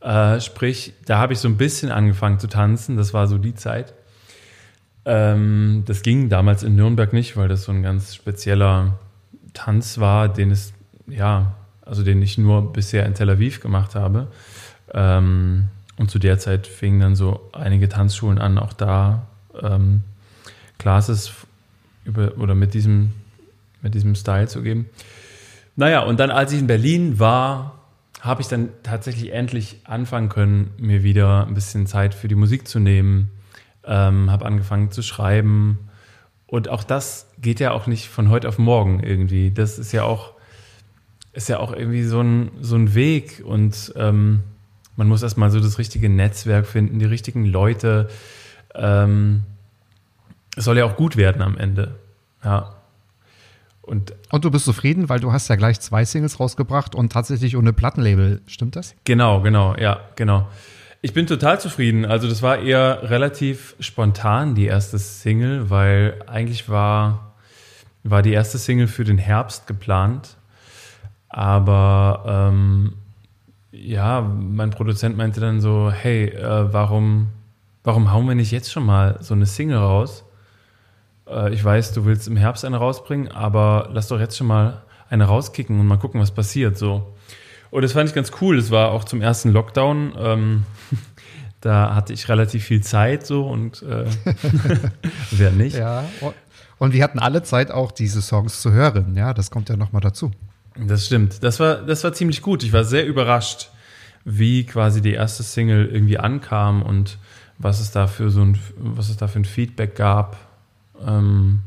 äh, 0.00 0.40
sprich, 0.40 0.94
da 1.06 1.18
habe 1.18 1.32
ich 1.32 1.38
so 1.38 1.48
ein 1.48 1.56
bisschen 1.56 1.92
angefangen 1.92 2.40
zu 2.40 2.48
tanzen, 2.48 2.96
das 2.96 3.14
war 3.14 3.28
so 3.28 3.38
die 3.38 3.54
Zeit. 3.54 3.94
Ähm, 5.04 5.84
das 5.86 6.02
ging 6.02 6.28
damals 6.28 6.62
in 6.62 6.76
Nürnberg 6.76 7.12
nicht, 7.12 7.36
weil 7.36 7.48
das 7.48 7.64
so 7.64 7.72
ein 7.72 7.82
ganz 7.82 8.14
spezieller 8.14 8.98
Tanz 9.54 9.98
war, 9.98 10.28
den 10.28 10.50
es, 10.50 10.72
ja, 11.06 11.54
also 11.82 12.02
den 12.02 12.22
ich 12.22 12.38
nur 12.38 12.72
bisher 12.72 13.06
in 13.06 13.14
Tel 13.14 13.30
Aviv 13.30 13.60
gemacht 13.60 13.94
habe. 13.94 14.28
Ähm, 14.92 15.68
und 15.96 16.10
zu 16.10 16.18
der 16.18 16.38
Zeit 16.38 16.66
fingen 16.66 17.00
dann 17.00 17.16
so 17.16 17.50
einige 17.52 17.88
Tanzschulen 17.88 18.38
an, 18.38 18.58
auch 18.58 18.72
da 18.72 19.26
ähm, 19.60 20.02
Classes 20.78 21.32
über, 22.04 22.38
oder 22.38 22.54
mit 22.54 22.74
diesem 22.74 23.12
mit 23.82 23.94
diesem 23.94 24.14
Style 24.14 24.48
zu 24.48 24.62
geben. 24.62 24.86
Naja, 25.76 26.00
und 26.00 26.20
dann, 26.20 26.30
als 26.30 26.52
ich 26.52 26.60
in 26.60 26.66
Berlin 26.66 27.18
war, 27.18 27.78
habe 28.20 28.40
ich 28.40 28.48
dann 28.48 28.68
tatsächlich 28.82 29.32
endlich 29.32 29.80
anfangen 29.84 30.28
können, 30.28 30.70
mir 30.78 31.02
wieder 31.02 31.46
ein 31.46 31.54
bisschen 31.54 31.86
Zeit 31.86 32.14
für 32.14 32.28
die 32.28 32.34
Musik 32.34 32.68
zu 32.68 32.78
nehmen. 32.78 33.30
Ähm, 33.84 34.30
habe 34.30 34.46
angefangen 34.46 34.92
zu 34.92 35.02
schreiben. 35.02 35.90
Und 36.46 36.68
auch 36.68 36.84
das 36.84 37.26
geht 37.42 37.60
ja 37.60 37.72
auch 37.72 37.86
nicht 37.86 38.08
von 38.08 38.30
heute 38.30 38.48
auf 38.48 38.58
morgen 38.58 39.00
irgendwie. 39.00 39.50
Das 39.50 39.78
ist 39.78 39.92
ja 39.92 40.04
auch, 40.04 40.32
ist 41.32 41.48
ja 41.48 41.58
auch 41.58 41.72
irgendwie 41.72 42.04
so 42.04 42.20
ein, 42.20 42.50
so 42.60 42.76
ein 42.76 42.94
Weg. 42.94 43.42
Und 43.44 43.92
ähm, 43.96 44.40
man 44.96 45.08
muss 45.08 45.22
erstmal 45.22 45.50
so 45.50 45.60
das 45.60 45.78
richtige 45.78 46.08
Netzwerk 46.08 46.66
finden, 46.66 46.98
die 46.98 47.04
richtigen 47.04 47.44
Leute. 47.44 48.08
Ähm, 48.74 49.42
es 50.56 50.64
soll 50.64 50.78
ja 50.78 50.84
auch 50.84 50.96
gut 50.96 51.16
werden 51.16 51.42
am 51.42 51.58
Ende. 51.58 51.96
Ja. 52.44 52.76
Und, 53.82 54.14
und 54.30 54.44
du 54.44 54.50
bist 54.50 54.64
zufrieden, 54.64 55.08
weil 55.08 55.18
du 55.18 55.32
hast 55.32 55.48
ja 55.48 55.56
gleich 55.56 55.80
zwei 55.80 56.04
Singles 56.04 56.38
rausgebracht 56.38 56.94
und 56.94 57.12
tatsächlich 57.12 57.56
ohne 57.56 57.72
Plattenlabel, 57.72 58.40
stimmt 58.46 58.76
das? 58.76 58.94
Genau, 59.04 59.40
genau, 59.40 59.74
ja, 59.76 60.00
genau. 60.14 60.48
Ich 61.00 61.12
bin 61.12 61.26
total 61.26 61.60
zufrieden. 61.60 62.04
Also 62.04 62.28
das 62.28 62.42
war 62.42 62.58
eher 62.58 63.10
relativ 63.10 63.74
spontan, 63.80 64.54
die 64.54 64.66
erste 64.66 65.00
Single, 65.00 65.68
weil 65.68 66.22
eigentlich 66.28 66.68
war, 66.68 67.31
war 68.04 68.22
die 68.22 68.32
erste 68.32 68.58
Single 68.58 68.88
für 68.88 69.04
den 69.04 69.18
Herbst 69.18 69.66
geplant. 69.66 70.36
Aber 71.28 72.50
ähm, 72.52 72.94
ja, 73.70 74.20
mein 74.20 74.70
Produzent 74.70 75.16
meinte 75.16 75.40
dann 75.40 75.60
so, 75.60 75.90
hey, 75.90 76.26
äh, 76.26 76.72
warum, 76.72 77.28
warum 77.84 78.12
hauen 78.12 78.28
wir 78.28 78.34
nicht 78.34 78.50
jetzt 78.50 78.70
schon 78.70 78.84
mal 78.84 79.18
so 79.20 79.34
eine 79.34 79.46
Single 79.46 79.78
raus? 79.78 80.24
äh, 81.32 81.52
ich 81.52 81.64
weiß, 81.64 81.92
du 81.92 82.04
willst 82.04 82.28
im 82.28 82.36
Herbst 82.36 82.64
eine 82.64 82.76
rausbringen, 82.76 83.28
aber 83.28 83.88
lass 83.92 84.08
doch 84.08 84.20
jetzt 84.20 84.36
schon 84.36 84.46
mal 84.46 84.82
eine 85.08 85.24
rauskicken 85.24 85.78
und 85.78 85.86
mal 85.86 85.98
gucken, 85.98 86.20
was 86.20 86.30
passiert. 86.30 86.78
So. 86.78 87.14
Und 87.70 87.82
das 87.82 87.92
fand 87.92 88.08
ich 88.08 88.14
ganz 88.14 88.32
cool. 88.40 88.56
Das 88.56 88.70
war 88.70 88.90
auch 88.90 89.04
zum 89.04 89.20
ersten 89.20 89.50
Lockdown. 89.50 90.14
Ähm, 90.18 90.66
da 91.60 91.94
hatte 91.94 92.12
ich 92.12 92.28
relativ 92.28 92.64
viel 92.64 92.82
Zeit 92.82 93.26
so 93.26 93.46
und 93.46 93.82
äh, 93.82 94.04
wer 95.30 95.50
nicht. 95.50 95.76
Ja, 95.76 96.04
und 96.78 96.92
wir 96.92 97.02
hatten 97.02 97.18
alle 97.18 97.42
Zeit 97.42 97.70
auch 97.70 97.92
diese 97.92 98.22
Songs 98.22 98.60
zu 98.60 98.72
hören. 98.72 99.14
Ja, 99.16 99.34
das 99.34 99.50
kommt 99.50 99.68
ja 99.68 99.76
nochmal 99.76 100.02
dazu. 100.02 100.30
Das 100.76 101.06
stimmt. 101.06 101.42
Das 101.42 101.60
war, 101.60 101.76
das 101.76 102.02
war 102.02 102.12
ziemlich 102.12 102.42
gut. 102.42 102.62
Ich 102.62 102.72
war 102.72 102.84
sehr 102.84 103.06
überrascht, 103.06 103.70
wie 104.24 104.64
quasi 104.64 105.02
die 105.02 105.12
erste 105.12 105.42
Single 105.42 105.86
irgendwie 105.86 106.18
ankam 106.18 106.82
und 106.82 107.18
was 107.58 107.80
es 107.80 107.90
da 107.90 108.06
für 108.06 108.30
so 108.30 108.42
ein, 108.42 108.58
was 108.76 109.08
es 109.08 109.16
da 109.16 109.28
für 109.28 109.40
ein 109.40 109.44
Feedback 109.44 109.94
gab 109.94 110.36
ähm, 111.06 111.60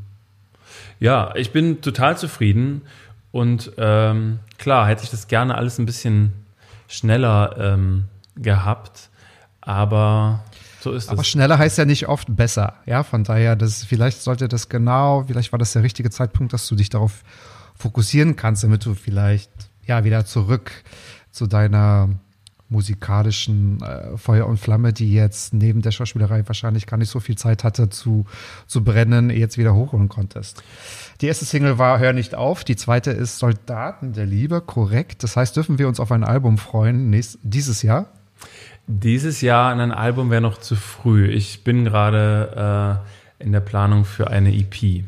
ja, 1.00 1.34
ich 1.36 1.52
bin 1.52 1.82
total 1.82 2.18
zufrieden 2.18 2.82
und 3.32 3.72
ähm, 3.78 4.40
klar 4.58 4.88
hätte 4.88 5.04
ich 5.04 5.10
das 5.10 5.28
gerne 5.28 5.56
alles 5.56 5.78
ein 5.78 5.86
bisschen 5.86 6.34
schneller 6.88 7.56
ähm, 7.58 8.06
gehabt, 8.36 9.10
aber 9.62 10.44
so 10.86 10.94
ist 10.94 11.06
es. 11.06 11.10
Aber 11.10 11.24
schneller 11.24 11.58
heißt 11.58 11.78
ja 11.78 11.86
nicht 11.86 12.08
oft 12.08 12.34
besser, 12.36 12.76
ja, 12.86 13.04
von 13.04 13.24
daher, 13.24 13.56
das, 13.56 13.84
vielleicht 13.84 14.22
sollte 14.22 14.48
das 14.48 14.70
genau, 14.70 15.26
vielleicht 15.28 15.52
war 15.52 15.60
das 15.60 15.74
der 15.74 15.84
richtige 15.84 16.10
Zeitpunkt, 16.10 16.54
dass 16.54 16.68
du 16.68 16.76
dich 16.76 16.90
darauf 16.90 17.24
fokussieren 17.76 18.36
kannst, 18.36 18.64
damit 18.64 18.86
du 18.86 18.94
vielleicht 18.94 19.52
ja 19.86 20.04
wieder 20.04 20.26
zurück 20.26 20.72
zu 21.32 21.48
deiner 21.48 22.10
musikalischen 22.70 23.82
äh, 23.82 24.18
Feuer 24.18 24.48
und 24.48 24.58
Flamme, 24.58 24.92
die 24.92 25.14
jetzt 25.14 25.54
neben 25.54 25.82
der 25.82 25.92
Schauspielerei 25.92 26.48
wahrscheinlich 26.48 26.88
gar 26.88 26.98
nicht 26.98 27.10
so 27.10 27.20
viel 27.20 27.38
Zeit 27.38 27.64
hatte 27.64 27.90
zu, 27.90 28.26
zu 28.66 28.84
brennen, 28.84 29.30
jetzt 29.30 29.58
wieder 29.58 29.76
hochholen 29.76 30.10
konntest. 30.10 30.64
Die 31.22 31.28
erste 31.28 31.46
Single 31.46 31.78
war 31.78 32.00
Hör 32.00 32.14
nicht 32.14 32.34
auf, 32.34 32.64
die 32.64 32.76
zweite 32.76 33.12
ist 33.12 33.38
Soldaten 33.38 34.14
der 34.14 34.26
Liebe, 34.26 34.62
korrekt. 34.62 35.24
Das 35.24 35.36
heißt, 35.36 35.56
dürfen 35.56 35.78
wir 35.78 35.88
uns 35.88 36.00
auf 36.00 36.12
ein 36.12 36.24
Album 36.24 36.58
freuen 36.58 37.10
nächst, 37.10 37.38
dieses 37.44 37.82
Jahr? 37.82 38.08
Dieses 38.88 39.42
Jahr 39.42 39.74
ein 39.74 39.92
Album 39.92 40.30
wäre 40.30 40.42
noch 40.42 40.60
zu 40.60 40.76
früh. 40.76 41.28
Ich 41.28 41.64
bin 41.64 41.86
gerade 41.86 43.02
äh, 43.40 43.44
in 43.44 43.52
der 43.52 43.60
Planung 43.60 44.06
für 44.06 44.30
eine 44.30 44.56
EP. 44.56 45.04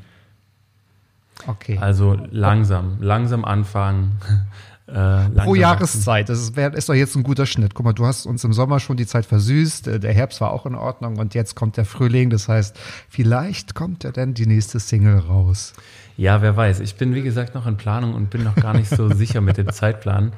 Okay. 1.45 1.77
Also 1.79 2.17
langsam, 2.31 2.97
langsam 2.99 3.45
anfangen. 3.45 4.19
Äh, 4.87 5.29
Pro 5.31 5.53
Jahreszeit. 5.53 6.29
Das 6.29 6.39
ist, 6.39 6.57
ist 6.57 6.87
doch 6.87 6.93
jetzt 6.93 7.13
ein 7.17 7.23
guter 7.23 7.45
Schnitt. 7.45 7.73
Guck 7.73 7.85
mal, 7.85 7.91
du 7.91 8.05
hast 8.05 8.25
uns 8.25 8.45
im 8.45 8.53
Sommer 8.53 8.79
schon 8.79 8.95
die 8.95 9.05
Zeit 9.05 9.25
versüßt. 9.25 9.87
Äh, 9.89 9.99
der 9.99 10.13
Herbst 10.13 10.39
war 10.39 10.51
auch 10.51 10.65
in 10.65 10.75
Ordnung 10.75 11.17
und 11.17 11.33
jetzt 11.33 11.55
kommt 11.55 11.75
der 11.75 11.83
Frühling. 11.83 12.29
Das 12.29 12.47
heißt, 12.47 12.79
vielleicht 13.09 13.75
kommt 13.75 14.05
ja 14.05 14.13
dann 14.13 14.33
die 14.33 14.45
nächste 14.45 14.79
Single 14.79 15.19
raus. 15.19 15.73
Ja, 16.15 16.41
wer 16.41 16.55
weiß. 16.55 16.79
Ich 16.79 16.95
bin, 16.95 17.13
wie 17.13 17.21
gesagt, 17.21 17.53
noch 17.53 17.67
in 17.67 17.75
Planung 17.75 18.13
und 18.13 18.29
bin 18.29 18.45
noch 18.45 18.55
gar 18.55 18.73
nicht 18.73 18.89
so 18.89 19.09
sicher 19.13 19.41
mit 19.41 19.57
dem 19.57 19.69
Zeitplan. 19.73 20.31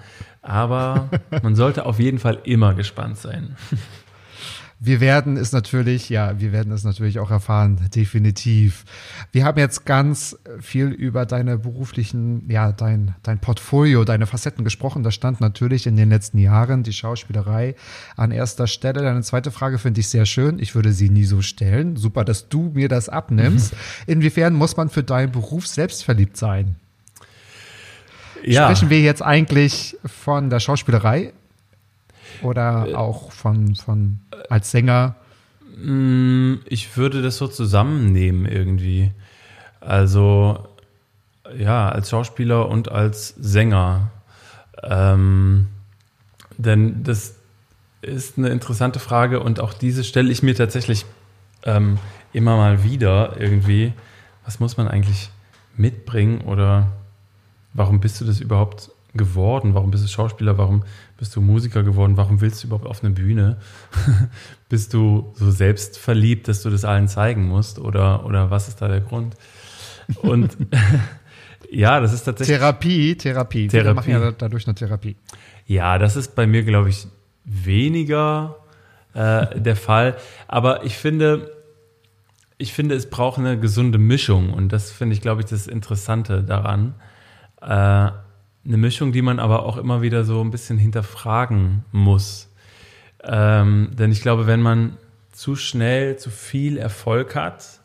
Aber 0.49 1.09
man 1.43 1.55
sollte 1.55 1.85
auf 1.85 1.99
jeden 1.99 2.19
Fall 2.19 2.39
immer 2.43 2.73
gespannt 2.73 3.17
sein. 3.17 3.55
Wir 4.81 5.01
werden 5.01 5.35
es 5.35 5.51
natürlich, 5.51 6.09
ja, 6.09 6.39
wir 6.39 6.53
werden 6.53 6.71
es 6.71 6.85
natürlich 6.85 7.19
auch 7.19 7.31
erfahren, 7.31 7.89
definitiv. 7.93 8.85
Wir 9.33 9.43
haben 9.43 9.59
jetzt 9.59 9.85
ganz 9.85 10.39
viel 10.61 10.87
über 10.87 11.25
deine 11.25 11.57
beruflichen, 11.57 12.49
ja, 12.49 12.71
dein, 12.71 13.13
dein 13.21 13.39
Portfolio, 13.39 14.05
deine 14.05 14.25
Facetten 14.25 14.63
gesprochen. 14.63 15.03
Da 15.03 15.11
stand 15.11 15.41
natürlich 15.41 15.85
in 15.85 15.97
den 15.97 16.09
letzten 16.09 16.37
Jahren 16.37 16.83
die 16.83 16.93
Schauspielerei 16.93 17.75
an 18.15 18.31
erster 18.31 18.67
Stelle. 18.67 19.01
Deine 19.01 19.21
zweite 19.21 19.51
Frage 19.51 19.79
finde 19.79 19.99
ich 19.99 20.07
sehr 20.07 20.25
schön. 20.25 20.59
Ich 20.59 20.75
würde 20.75 20.93
sie 20.93 21.09
nie 21.09 21.25
so 21.25 21.41
stellen. 21.41 21.97
Super, 21.97 22.23
dass 22.23 22.47
du 22.47 22.71
mir 22.73 22.87
das 22.87 23.09
abnimmst. 23.09 23.75
Inwiefern 24.07 24.53
muss 24.53 24.77
man 24.77 24.87
für 24.87 25.03
deinen 25.03 25.33
Beruf 25.33 25.67
selbstverliebt 25.67 26.37
sein? 26.37 26.77
Ja. 28.43 28.65
Sprechen 28.65 28.89
wir 28.89 29.01
jetzt 29.01 29.21
eigentlich 29.21 29.97
von 30.05 30.49
der 30.49 30.59
Schauspielerei 30.59 31.33
oder 32.41 32.87
äh, 32.89 32.93
auch 32.93 33.31
von, 33.31 33.75
von 33.75 34.19
als 34.49 34.71
Sänger? 34.71 35.15
Mm, 35.77 36.55
ich 36.65 36.95
würde 36.97 37.21
das 37.21 37.37
so 37.37 37.47
zusammennehmen 37.47 38.45
irgendwie. 38.45 39.11
Also 39.81 40.67
ja, 41.57 41.89
als 41.89 42.09
Schauspieler 42.09 42.69
und 42.69 42.91
als 42.91 43.29
Sänger. 43.39 44.11
Ähm, 44.83 45.67
denn 46.57 47.03
das 47.03 47.35
ist 48.01 48.37
eine 48.37 48.49
interessante 48.49 48.99
Frage 48.99 49.39
und 49.41 49.59
auch 49.59 49.73
diese 49.73 50.03
stelle 50.03 50.31
ich 50.31 50.43
mir 50.43 50.55
tatsächlich 50.55 51.05
ähm, 51.63 51.97
immer 52.33 52.55
mal 52.57 52.83
wieder 52.83 53.35
irgendwie. 53.39 53.93
Was 54.45 54.59
muss 54.59 54.77
man 54.77 54.87
eigentlich 54.87 55.29
mitbringen 55.75 56.41
oder 56.41 56.87
warum 57.73 57.99
bist 57.99 58.19
du 58.21 58.25
das 58.25 58.39
überhaupt 58.39 58.91
geworden? 59.13 59.73
Warum 59.73 59.91
bist 59.91 60.03
du 60.03 60.07
Schauspieler? 60.07 60.57
Warum 60.57 60.83
bist 61.17 61.35
du 61.35 61.41
Musiker 61.41 61.83
geworden? 61.83 62.17
Warum 62.17 62.41
willst 62.41 62.63
du 62.63 62.67
überhaupt 62.67 62.85
auf 62.85 63.03
eine 63.03 63.13
Bühne? 63.13 63.57
bist 64.69 64.93
du 64.93 65.33
so 65.35 65.51
selbstverliebt, 65.51 66.47
dass 66.47 66.61
du 66.61 66.69
das 66.69 66.85
allen 66.85 67.07
zeigen 67.07 67.47
musst? 67.47 67.79
Oder, 67.79 68.25
oder 68.25 68.51
was 68.51 68.67
ist 68.67 68.81
da 68.81 68.87
der 68.87 69.01
Grund? 69.01 69.35
Und 70.21 70.57
ja, 71.71 71.99
das 71.99 72.13
ist 72.13 72.23
tatsächlich. 72.23 72.57
Therapie, 72.57 73.15
Therapie. 73.15 73.67
Therapie. 73.67 73.87
Wir 73.87 73.93
machen 73.93 74.11
ja 74.11 74.31
dadurch 74.31 74.67
eine 74.67 74.75
Therapie. 74.75 75.15
Ja, 75.65 75.97
das 75.97 76.15
ist 76.15 76.35
bei 76.35 76.47
mir, 76.47 76.63
glaube 76.63 76.89
ich, 76.89 77.07
weniger 77.45 78.57
äh, 79.13 79.59
der 79.59 79.75
Fall. 79.75 80.17
Aber 80.47 80.83
ich 80.83 80.97
finde, 80.97 81.51
ich 82.57 82.73
finde, 82.73 82.95
es 82.95 83.09
braucht 83.09 83.39
eine 83.39 83.59
gesunde 83.59 83.97
Mischung. 83.97 84.53
Und 84.53 84.71
das 84.71 84.91
finde 84.91 85.15
ich, 85.15 85.21
glaube 85.21 85.41
ich, 85.41 85.47
das 85.47 85.67
Interessante 85.67 86.43
daran. 86.43 86.95
Äh, 87.61 88.11
eine 88.65 88.77
Mischung, 88.77 89.11
die 89.11 89.21
man 89.21 89.39
aber 89.39 89.63
auch 89.63 89.77
immer 89.77 90.01
wieder 90.01 90.23
so 90.23 90.41
ein 90.41 90.51
bisschen 90.51 90.77
hinterfragen 90.77 91.83
muss. 91.91 92.49
Ähm, 93.23 93.91
denn 93.93 94.11
ich 94.11 94.21
glaube, 94.21 94.47
wenn 94.47 94.61
man 94.61 94.97
zu 95.31 95.55
schnell 95.55 96.17
zu 96.17 96.29
viel 96.29 96.77
Erfolg 96.77 97.35
hat, 97.35 97.79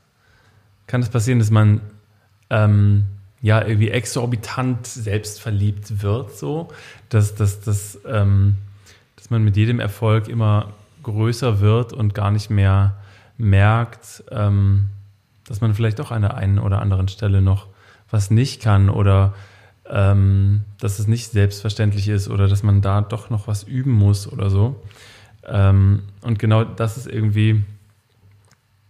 kann 0.87 1.01
es 1.01 1.09
passieren, 1.09 1.39
dass 1.39 1.51
man 1.51 1.81
ähm, 2.51 3.05
ja 3.41 3.65
irgendwie 3.65 3.91
exorbitant 3.91 4.87
selbstverliebt 4.87 6.03
wird, 6.03 6.37
so, 6.37 6.69
dass, 7.09 7.35
dass, 7.35 7.61
dass, 7.61 7.99
ähm, 8.07 8.57
dass 9.17 9.31
man 9.31 9.43
mit 9.45 9.57
jedem 9.57 9.81
Erfolg 9.81 10.29
immer 10.29 10.73
größer 11.03 11.61
wird 11.61 11.93
und 11.93 12.15
gar 12.15 12.31
nicht 12.31 12.51
mehr 12.51 12.97
merkt, 13.39 14.25
ähm, 14.31 14.89
dass 15.47 15.61
man 15.61 15.75
vielleicht 15.75 16.01
auch 16.01 16.11
an 16.11 16.23
der 16.23 16.35
einen 16.35 16.59
oder 16.59 16.81
anderen 16.81 17.09
Stelle 17.09 17.43
noch 17.43 17.69
was 18.11 18.31
nicht 18.31 18.63
kann 18.63 18.89
oder 18.89 19.35
ähm, 19.89 20.63
dass 20.79 20.99
es 20.99 21.07
nicht 21.07 21.31
selbstverständlich 21.31 22.09
ist 22.09 22.29
oder 22.29 22.49
dass 22.49 22.63
man 22.63 22.81
da 22.81 23.01
doch 23.03 23.31
noch 23.31 23.47
was 23.49 23.63
üben 23.65 23.93
muss 23.93 24.31
oder 24.31 24.51
so. 24.51 24.81
Ähm, 25.47 26.03
und 26.23 26.39
genau 26.39 26.65
das 26.65 26.97
ist 26.97 27.07
irgendwie 27.07 27.63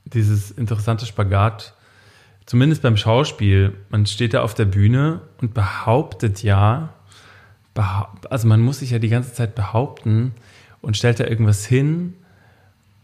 dieses 0.04 0.50
interessante 0.50 1.06
Spagat, 1.06 1.74
zumindest 2.46 2.82
beim 2.82 2.96
Schauspiel. 2.96 3.74
Man 3.90 4.06
steht 4.06 4.34
da 4.34 4.42
auf 4.42 4.54
der 4.54 4.66
Bühne 4.66 5.20
und 5.40 5.54
behauptet 5.54 6.42
ja, 6.42 6.90
also 8.30 8.46
man 8.46 8.60
muss 8.60 8.78
sich 8.78 8.90
ja 8.90 9.00
die 9.00 9.08
ganze 9.08 9.32
Zeit 9.32 9.56
behaupten 9.56 10.32
und 10.80 10.96
stellt 10.96 11.18
da 11.18 11.24
irgendwas 11.24 11.64
hin 11.64 12.14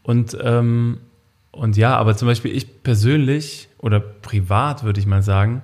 und, 0.03 0.37
ähm, 0.41 1.01
und 1.51 1.77
ja, 1.77 1.97
aber 1.97 2.17
zum 2.17 2.29
Beispiel 2.29 2.55
ich 2.55 2.83
persönlich 2.85 3.69
oder 3.79 3.99
privat 3.99 4.85
würde 4.85 5.01
ich 5.01 5.07
mal 5.07 5.23
sagen, 5.23 5.63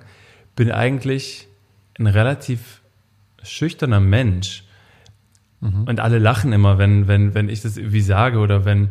bin 0.55 0.71
eigentlich 0.71 1.46
ein 1.99 2.07
relativ 2.07 2.81
schüchterner 3.43 3.99
Mensch. 3.99 4.63
Mhm. 5.61 5.83
Und 5.83 5.99
alle 5.99 6.19
lachen 6.19 6.53
immer, 6.53 6.77
wenn, 6.77 7.07
wenn, 7.07 7.33
wenn 7.33 7.49
ich 7.49 7.61
das 7.61 7.77
irgendwie 7.77 8.01
sage 8.01 8.39
oder 8.39 8.65
wenn, 8.65 8.89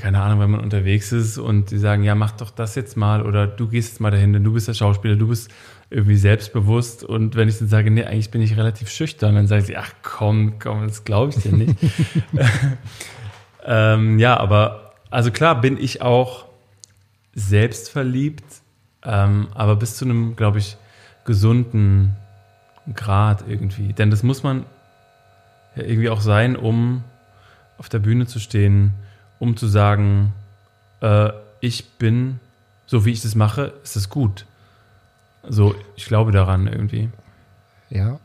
keine 0.00 0.20
Ahnung, 0.20 0.40
wenn 0.40 0.50
man 0.50 0.60
unterwegs 0.60 1.12
ist 1.12 1.38
und 1.38 1.70
die 1.70 1.78
sagen, 1.78 2.02
ja, 2.02 2.14
mach 2.14 2.32
doch 2.32 2.50
das 2.50 2.74
jetzt 2.74 2.96
mal 2.96 3.22
oder 3.22 3.46
du 3.46 3.68
gehst 3.68 3.92
jetzt 3.92 4.00
mal 4.00 4.10
dahin, 4.10 4.32
denn 4.32 4.44
du 4.44 4.52
bist 4.52 4.68
der 4.68 4.74
Schauspieler, 4.74 5.16
du 5.16 5.28
bist 5.28 5.50
irgendwie 5.90 6.16
selbstbewusst 6.16 7.02
und 7.02 7.34
wenn 7.34 7.48
ich 7.48 7.58
dann 7.58 7.68
sage, 7.68 7.90
nee, 7.90 8.04
eigentlich 8.04 8.30
bin 8.30 8.42
ich 8.42 8.56
relativ 8.56 8.90
schüchtern, 8.90 9.34
dann 9.34 9.46
sagen 9.46 9.64
sie, 9.64 9.76
ach 9.76 9.92
komm, 10.02 10.58
komm, 10.58 10.86
das 10.86 11.04
glaube 11.04 11.32
ich 11.32 11.42
dir 11.42 11.52
nicht. 11.52 11.76
ähm, 13.64 14.18
ja, 14.18 14.38
aber 14.38 14.92
also 15.10 15.30
klar 15.30 15.60
bin 15.60 15.78
ich 15.78 16.02
auch 16.02 16.46
selbstverliebt, 17.34 18.44
ähm, 19.04 19.48
aber 19.54 19.76
bis 19.76 19.96
zu 19.96 20.04
einem, 20.04 20.36
glaube 20.36 20.58
ich, 20.58 20.76
gesunden 21.24 22.16
Grad 22.94 23.44
irgendwie. 23.46 23.92
Denn 23.92 24.10
das 24.10 24.22
muss 24.22 24.42
man 24.42 24.64
ja 25.76 25.82
irgendwie 25.82 26.10
auch 26.10 26.20
sein, 26.20 26.56
um 26.56 27.04
auf 27.78 27.88
der 27.88 27.98
Bühne 28.00 28.26
zu 28.26 28.40
stehen, 28.40 28.92
um 29.38 29.56
zu 29.56 29.66
sagen, 29.66 30.32
äh, 31.00 31.30
ich 31.60 31.90
bin, 31.92 32.40
so 32.86 33.04
wie 33.04 33.12
ich 33.12 33.22
das 33.22 33.34
mache, 33.34 33.74
ist 33.82 33.96
es 33.96 34.08
gut. 34.08 34.46
So, 35.48 35.74
ich 35.96 36.06
glaube 36.06 36.32
daran 36.32 36.66
irgendwie. 36.66 37.08
Ja. 37.90 38.18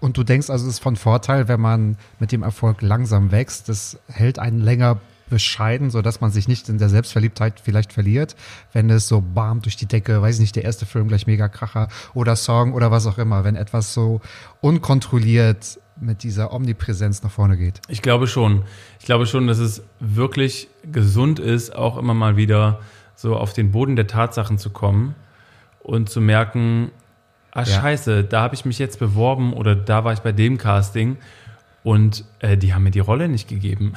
Und 0.00 0.16
du 0.16 0.24
denkst 0.24 0.50
also, 0.50 0.66
es 0.66 0.74
ist 0.74 0.80
von 0.80 0.96
Vorteil, 0.96 1.48
wenn 1.48 1.60
man 1.60 1.96
mit 2.18 2.32
dem 2.32 2.42
Erfolg 2.42 2.82
langsam 2.82 3.30
wächst. 3.30 3.68
Das 3.68 3.98
hält 4.08 4.38
einen 4.38 4.60
länger 4.60 5.00
bescheiden, 5.28 5.90
so 5.90 6.02
dass 6.02 6.20
man 6.20 6.30
sich 6.30 6.48
nicht 6.48 6.68
in 6.68 6.78
der 6.78 6.88
Selbstverliebtheit 6.88 7.60
vielleicht 7.60 7.92
verliert, 7.92 8.36
wenn 8.72 8.90
es 8.90 9.08
so 9.08 9.20
bam 9.20 9.62
durch 9.62 9.76
die 9.76 9.86
Decke, 9.86 10.22
weiß 10.22 10.36
ich 10.36 10.40
nicht, 10.40 10.56
der 10.56 10.64
erste 10.64 10.86
Film 10.86 11.08
gleich 11.08 11.26
mega 11.26 11.48
Kracher 11.48 11.88
oder 12.14 12.36
Song 12.36 12.72
oder 12.72 12.90
was 12.90 13.06
auch 13.06 13.18
immer, 13.18 13.44
wenn 13.44 13.56
etwas 13.56 13.92
so 13.92 14.20
unkontrolliert 14.60 15.78
mit 16.00 16.22
dieser 16.22 16.52
Omnipräsenz 16.52 17.22
nach 17.22 17.30
vorne 17.30 17.56
geht. 17.56 17.80
Ich 17.88 18.02
glaube 18.02 18.26
schon. 18.26 18.64
Ich 18.98 19.06
glaube 19.06 19.26
schon, 19.26 19.46
dass 19.46 19.58
es 19.58 19.82
wirklich 19.98 20.68
gesund 20.90 21.38
ist, 21.38 21.74
auch 21.74 21.96
immer 21.96 22.14
mal 22.14 22.36
wieder 22.36 22.80
so 23.14 23.36
auf 23.36 23.52
den 23.52 23.72
Boden 23.72 23.96
der 23.96 24.06
Tatsachen 24.06 24.58
zu 24.58 24.70
kommen 24.70 25.14
und 25.80 26.10
zu 26.10 26.20
merken, 26.20 26.90
ah 27.50 27.60
ja. 27.60 27.66
scheiße, 27.66 28.24
da 28.24 28.42
habe 28.42 28.54
ich 28.54 28.64
mich 28.64 28.78
jetzt 28.78 28.98
beworben 28.98 29.54
oder 29.54 29.74
da 29.74 30.04
war 30.04 30.12
ich 30.12 30.20
bei 30.20 30.32
dem 30.32 30.58
Casting 30.58 31.16
und 31.86 32.24
äh, 32.40 32.56
die 32.56 32.74
haben 32.74 32.82
mir 32.82 32.90
die 32.90 32.98
Rolle 32.98 33.28
nicht 33.28 33.46
gegeben. 33.46 33.92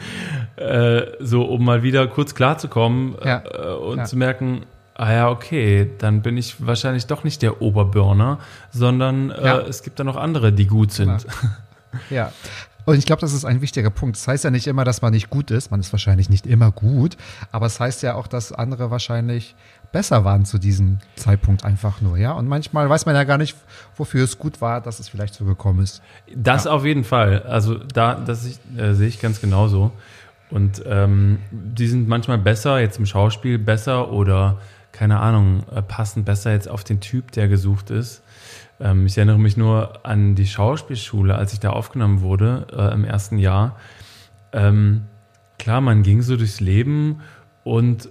äh, 0.56 1.02
so, 1.20 1.42
um 1.42 1.66
mal 1.66 1.82
wieder 1.82 2.06
kurz 2.06 2.34
klarzukommen 2.34 3.14
ja. 3.22 3.42
äh, 3.44 3.74
und 3.74 3.98
ja. 3.98 4.04
zu 4.04 4.16
merken, 4.16 4.62
ah 4.94 5.12
ja, 5.12 5.28
okay, 5.28 5.90
dann 5.98 6.22
bin 6.22 6.38
ich 6.38 6.66
wahrscheinlich 6.66 7.08
doch 7.08 7.24
nicht 7.24 7.42
der 7.42 7.60
Oberburner, 7.60 8.38
sondern 8.70 9.30
äh, 9.32 9.44
ja. 9.44 9.58
es 9.58 9.82
gibt 9.82 10.00
da 10.00 10.04
noch 10.04 10.16
andere, 10.16 10.50
die 10.50 10.66
gut 10.66 10.92
sind. 10.92 11.26
Ja. 12.10 12.30
Und 12.86 12.96
ich 12.96 13.04
glaube, 13.04 13.20
das 13.20 13.32
ist 13.32 13.44
ein 13.44 13.60
wichtiger 13.60 13.90
Punkt. 13.90 14.16
Das 14.16 14.26
heißt 14.28 14.44
ja 14.44 14.50
nicht 14.50 14.66
immer, 14.66 14.84
dass 14.84 15.02
man 15.02 15.12
nicht 15.12 15.28
gut 15.28 15.50
ist. 15.50 15.70
Man 15.70 15.80
ist 15.80 15.92
wahrscheinlich 15.92 16.30
nicht 16.30 16.46
immer 16.46 16.70
gut. 16.70 17.16
Aber 17.52 17.66
es 17.66 17.78
heißt 17.80 18.02
ja 18.02 18.14
auch, 18.14 18.28
dass 18.28 18.52
andere 18.52 18.90
wahrscheinlich 18.90 19.56
besser 19.92 20.24
waren 20.24 20.44
zu 20.44 20.58
diesem 20.58 20.98
Zeitpunkt 21.16 21.64
einfach 21.64 22.00
nur, 22.00 22.16
ja. 22.16 22.32
Und 22.32 22.48
manchmal 22.48 22.88
weiß 22.88 23.04
man 23.06 23.14
ja 23.14 23.24
gar 23.24 23.38
nicht, 23.38 23.56
wofür 23.96 24.24
es 24.24 24.38
gut 24.38 24.60
war, 24.60 24.80
dass 24.80 25.00
es 25.00 25.08
vielleicht 25.08 25.34
so 25.34 25.44
gekommen 25.44 25.82
ist. 25.82 26.00
Das 26.34 26.64
ja. 26.64 26.70
auf 26.70 26.84
jeden 26.84 27.04
Fall. 27.04 27.42
Also 27.42 27.74
da, 27.74 28.14
das 28.14 28.46
ich, 28.46 28.58
äh, 28.78 28.94
sehe 28.94 29.08
ich 29.08 29.20
ganz 29.20 29.40
genauso. 29.40 29.90
Und 30.50 30.82
ähm, 30.86 31.40
die 31.50 31.88
sind 31.88 32.08
manchmal 32.08 32.38
besser, 32.38 32.78
jetzt 32.78 32.98
im 32.98 33.06
Schauspiel 33.06 33.58
besser 33.58 34.12
oder 34.12 34.58
keine 34.92 35.18
Ahnung, 35.18 35.64
äh, 35.74 35.82
passen 35.82 36.24
besser 36.24 36.52
jetzt 36.52 36.68
auf 36.68 36.84
den 36.84 37.00
Typ, 37.00 37.32
der 37.32 37.48
gesucht 37.48 37.90
ist. 37.90 38.22
Ähm, 38.80 39.06
ich 39.06 39.16
erinnere 39.16 39.38
mich 39.38 39.56
nur 39.56 40.06
an 40.06 40.34
die 40.34 40.46
Schauspielschule, 40.46 41.34
als 41.34 41.52
ich 41.52 41.60
da 41.60 41.70
aufgenommen 41.70 42.20
wurde 42.20 42.66
äh, 42.72 42.92
im 42.94 43.04
ersten 43.04 43.38
Jahr. 43.38 43.76
Ähm, 44.52 45.06
klar, 45.58 45.80
man 45.80 46.02
ging 46.02 46.22
so 46.22 46.36
durchs 46.36 46.60
Leben 46.60 47.20
und 47.64 48.10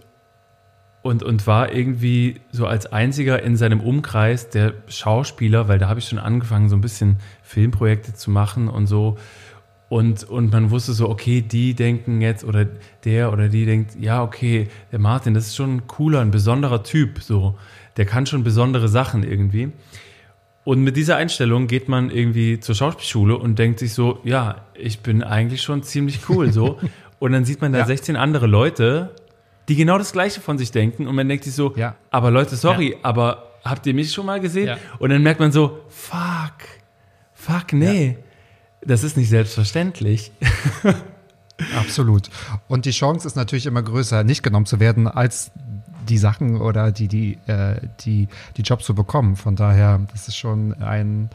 und, 1.06 1.22
und 1.22 1.46
war 1.46 1.72
irgendwie 1.72 2.42
so 2.52 2.66
als 2.66 2.92
einziger 2.92 3.44
in 3.44 3.58
seinem 3.58 3.80
Umkreis 3.80 4.50
der 4.50 4.74
Schauspieler, 4.88 5.68
weil 5.68 5.78
da 5.78 5.88
habe 5.88 6.00
ich 6.00 6.08
schon 6.08 6.18
angefangen, 6.18 6.68
so 6.68 6.76
ein 6.76 6.82
bisschen 6.82 7.18
Filmprojekte 7.44 8.16
zu 8.16 8.32
machen 8.32 8.68
und 8.68 8.88
so. 8.88 9.20
Und, 9.88 10.24
und 10.24 10.52
man 10.52 10.72
wusste 10.72 10.94
so, 10.94 11.08
okay, 11.08 11.44
die 11.44 11.76
denken 11.76 12.22
jetzt 12.22 12.44
oder 12.44 12.66
der 13.04 13.32
oder 13.32 13.50
die 13.50 13.68
denkt, 13.68 13.96
ja, 14.00 14.24
okay, 14.24 14.68
der 14.92 14.98
Martin, 14.98 15.36
das 15.36 15.46
ist 15.46 15.56
schon 15.56 15.76
ein 15.76 15.88
cooler, 15.88 16.22
ein 16.22 16.32
besonderer 16.32 16.82
Typ, 16.82 17.22
so. 17.22 17.56
Der 17.98 18.06
kann 18.08 18.26
schon 18.26 18.44
besondere 18.44 18.88
Sachen 18.88 19.22
irgendwie. 19.22 19.72
Und 20.66 20.82
mit 20.82 20.98
dieser 20.98 21.16
Einstellung 21.16 21.68
geht 21.68 21.88
man 21.88 22.10
irgendwie 22.10 22.60
zur 22.60 22.74
Schauspielschule 22.74 23.38
und 23.38 23.58
denkt 23.60 23.80
sich 23.80 23.94
so, 23.94 24.20
ja, 24.24 24.66
ich 24.74 25.00
bin 25.00 25.24
eigentlich 25.24 25.62
schon 25.62 25.84
ziemlich 25.84 26.28
cool, 26.28 26.52
so. 26.52 26.80
und 27.20 27.32
dann 27.32 27.46
sieht 27.46 27.62
man 27.62 27.72
da 27.72 27.80
ja. 27.80 27.86
16 27.86 28.16
andere 28.16 28.48
Leute, 28.48 29.12
die 29.70 29.76
genau 29.76 30.00
das 30.00 30.12
Gleiche 30.12 30.42
von 30.42 30.58
sich 30.58 30.72
denken 30.72 31.08
und 31.08 31.16
man 31.16 31.30
denkt 31.30 31.44
sich 31.44 31.54
so, 31.54 31.76
ja. 31.76 31.96
aber 32.10 32.32
Leute, 32.32 32.56
sorry, 32.56 32.94
ja. 32.94 32.98
aber 33.04 33.52
habt 33.64 33.86
ihr 33.86 33.94
mich 33.94 34.12
schon 34.12 34.26
mal 34.26 34.40
gesehen? 34.40 34.68
Ja. 34.68 34.78
Und 34.98 35.12
dann 35.12 35.22
merkt 35.22 35.40
man 35.40 35.52
so, 35.52 35.82
fuck, 35.88 36.68
fuck, 37.34 37.72
nee, 37.72 38.18
das 38.82 39.04
ist 39.04 39.18
nicht 39.18 39.30
selbstverständlich. 39.30 40.32
Absolut. 41.78 42.30
Und 42.68 42.86
die 42.86 42.92
Chance 42.92 43.28
ist 43.28 43.36
natürlich 43.36 43.68
immer 43.68 43.84
größer, 43.84 44.24
nicht 44.24 44.42
genommen 44.42 44.66
zu 44.66 44.80
werden, 44.80 45.08
als 45.08 45.52
die 46.06 46.18
Sachen 46.18 46.62
oder 46.62 46.92
die, 46.92 47.08
die, 47.08 47.38
äh, 47.48 47.80
die, 48.02 48.28
die 48.58 48.62
Jobs 48.62 48.86
zu 48.86 48.96
bekommen. 48.96 49.36
Von 49.36 49.56
daher, 49.56 50.02
das 50.12 50.28
ist 50.28 50.38
schon 50.38 50.74
ein, 50.82 51.30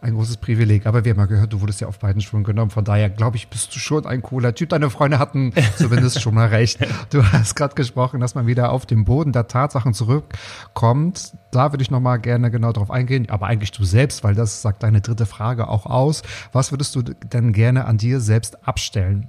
ein 0.00 0.14
großes 0.14 0.38
Privileg. 0.38 0.86
Aber 0.86 1.04
wir 1.04 1.12
haben 1.12 1.18
ja 1.18 1.26
gehört, 1.26 1.52
du 1.52 1.60
wurdest 1.60 1.80
ja 1.80 1.88
auf 1.88 1.98
beiden 1.98 2.20
Schulen 2.22 2.44
genommen. 2.44 2.70
Von 2.70 2.84
daher, 2.84 3.10
glaube 3.10 3.36
ich, 3.36 3.48
bist 3.48 3.74
du 3.74 3.78
schon 3.78 4.06
ein 4.06 4.22
cooler 4.22 4.54
Typ. 4.54 4.70
Deine 4.70 4.90
Freunde 4.90 5.18
hatten 5.18 5.52
zumindest 5.76 6.20
schon 6.20 6.34
mal 6.34 6.48
recht. 6.48 6.78
Du 7.10 7.24
hast 7.24 7.54
gerade 7.54 7.74
gesprochen, 7.74 8.20
dass 8.20 8.34
man 8.34 8.46
wieder 8.46 8.72
auf 8.72 8.86
den 8.86 9.04
Boden 9.04 9.32
der 9.32 9.48
Tatsachen 9.48 9.94
zurückkommt. 9.94 11.32
Da 11.50 11.72
würde 11.72 11.82
ich 11.82 11.90
noch 11.90 12.00
mal 12.00 12.18
gerne 12.18 12.50
genau 12.50 12.72
darauf 12.72 12.90
eingehen. 12.90 13.28
Aber 13.28 13.46
eigentlich 13.46 13.72
du 13.72 13.84
selbst, 13.84 14.24
weil 14.24 14.34
das 14.34 14.62
sagt 14.62 14.82
deine 14.82 15.00
dritte 15.00 15.26
Frage 15.26 15.68
auch 15.68 15.86
aus. 15.86 16.22
Was 16.52 16.72
würdest 16.72 16.94
du 16.94 17.02
denn 17.02 17.52
gerne 17.52 17.84
an 17.84 17.98
dir 17.98 18.20
selbst 18.20 18.66
abstellen? 18.66 19.28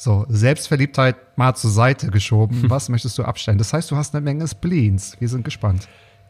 So, 0.00 0.24
Selbstverliebtheit 0.28 1.16
mal 1.36 1.56
zur 1.56 1.72
Seite 1.72 2.12
geschoben. 2.12 2.70
Was 2.70 2.88
möchtest 2.88 3.18
du 3.18 3.24
abstellen? 3.24 3.58
Das 3.58 3.72
heißt, 3.72 3.90
du 3.90 3.96
hast 3.96 4.14
eine 4.14 4.22
Menge 4.22 4.46
Spleens. 4.46 5.16
Wir 5.18 5.28
sind 5.28 5.44
gespannt. 5.44 5.88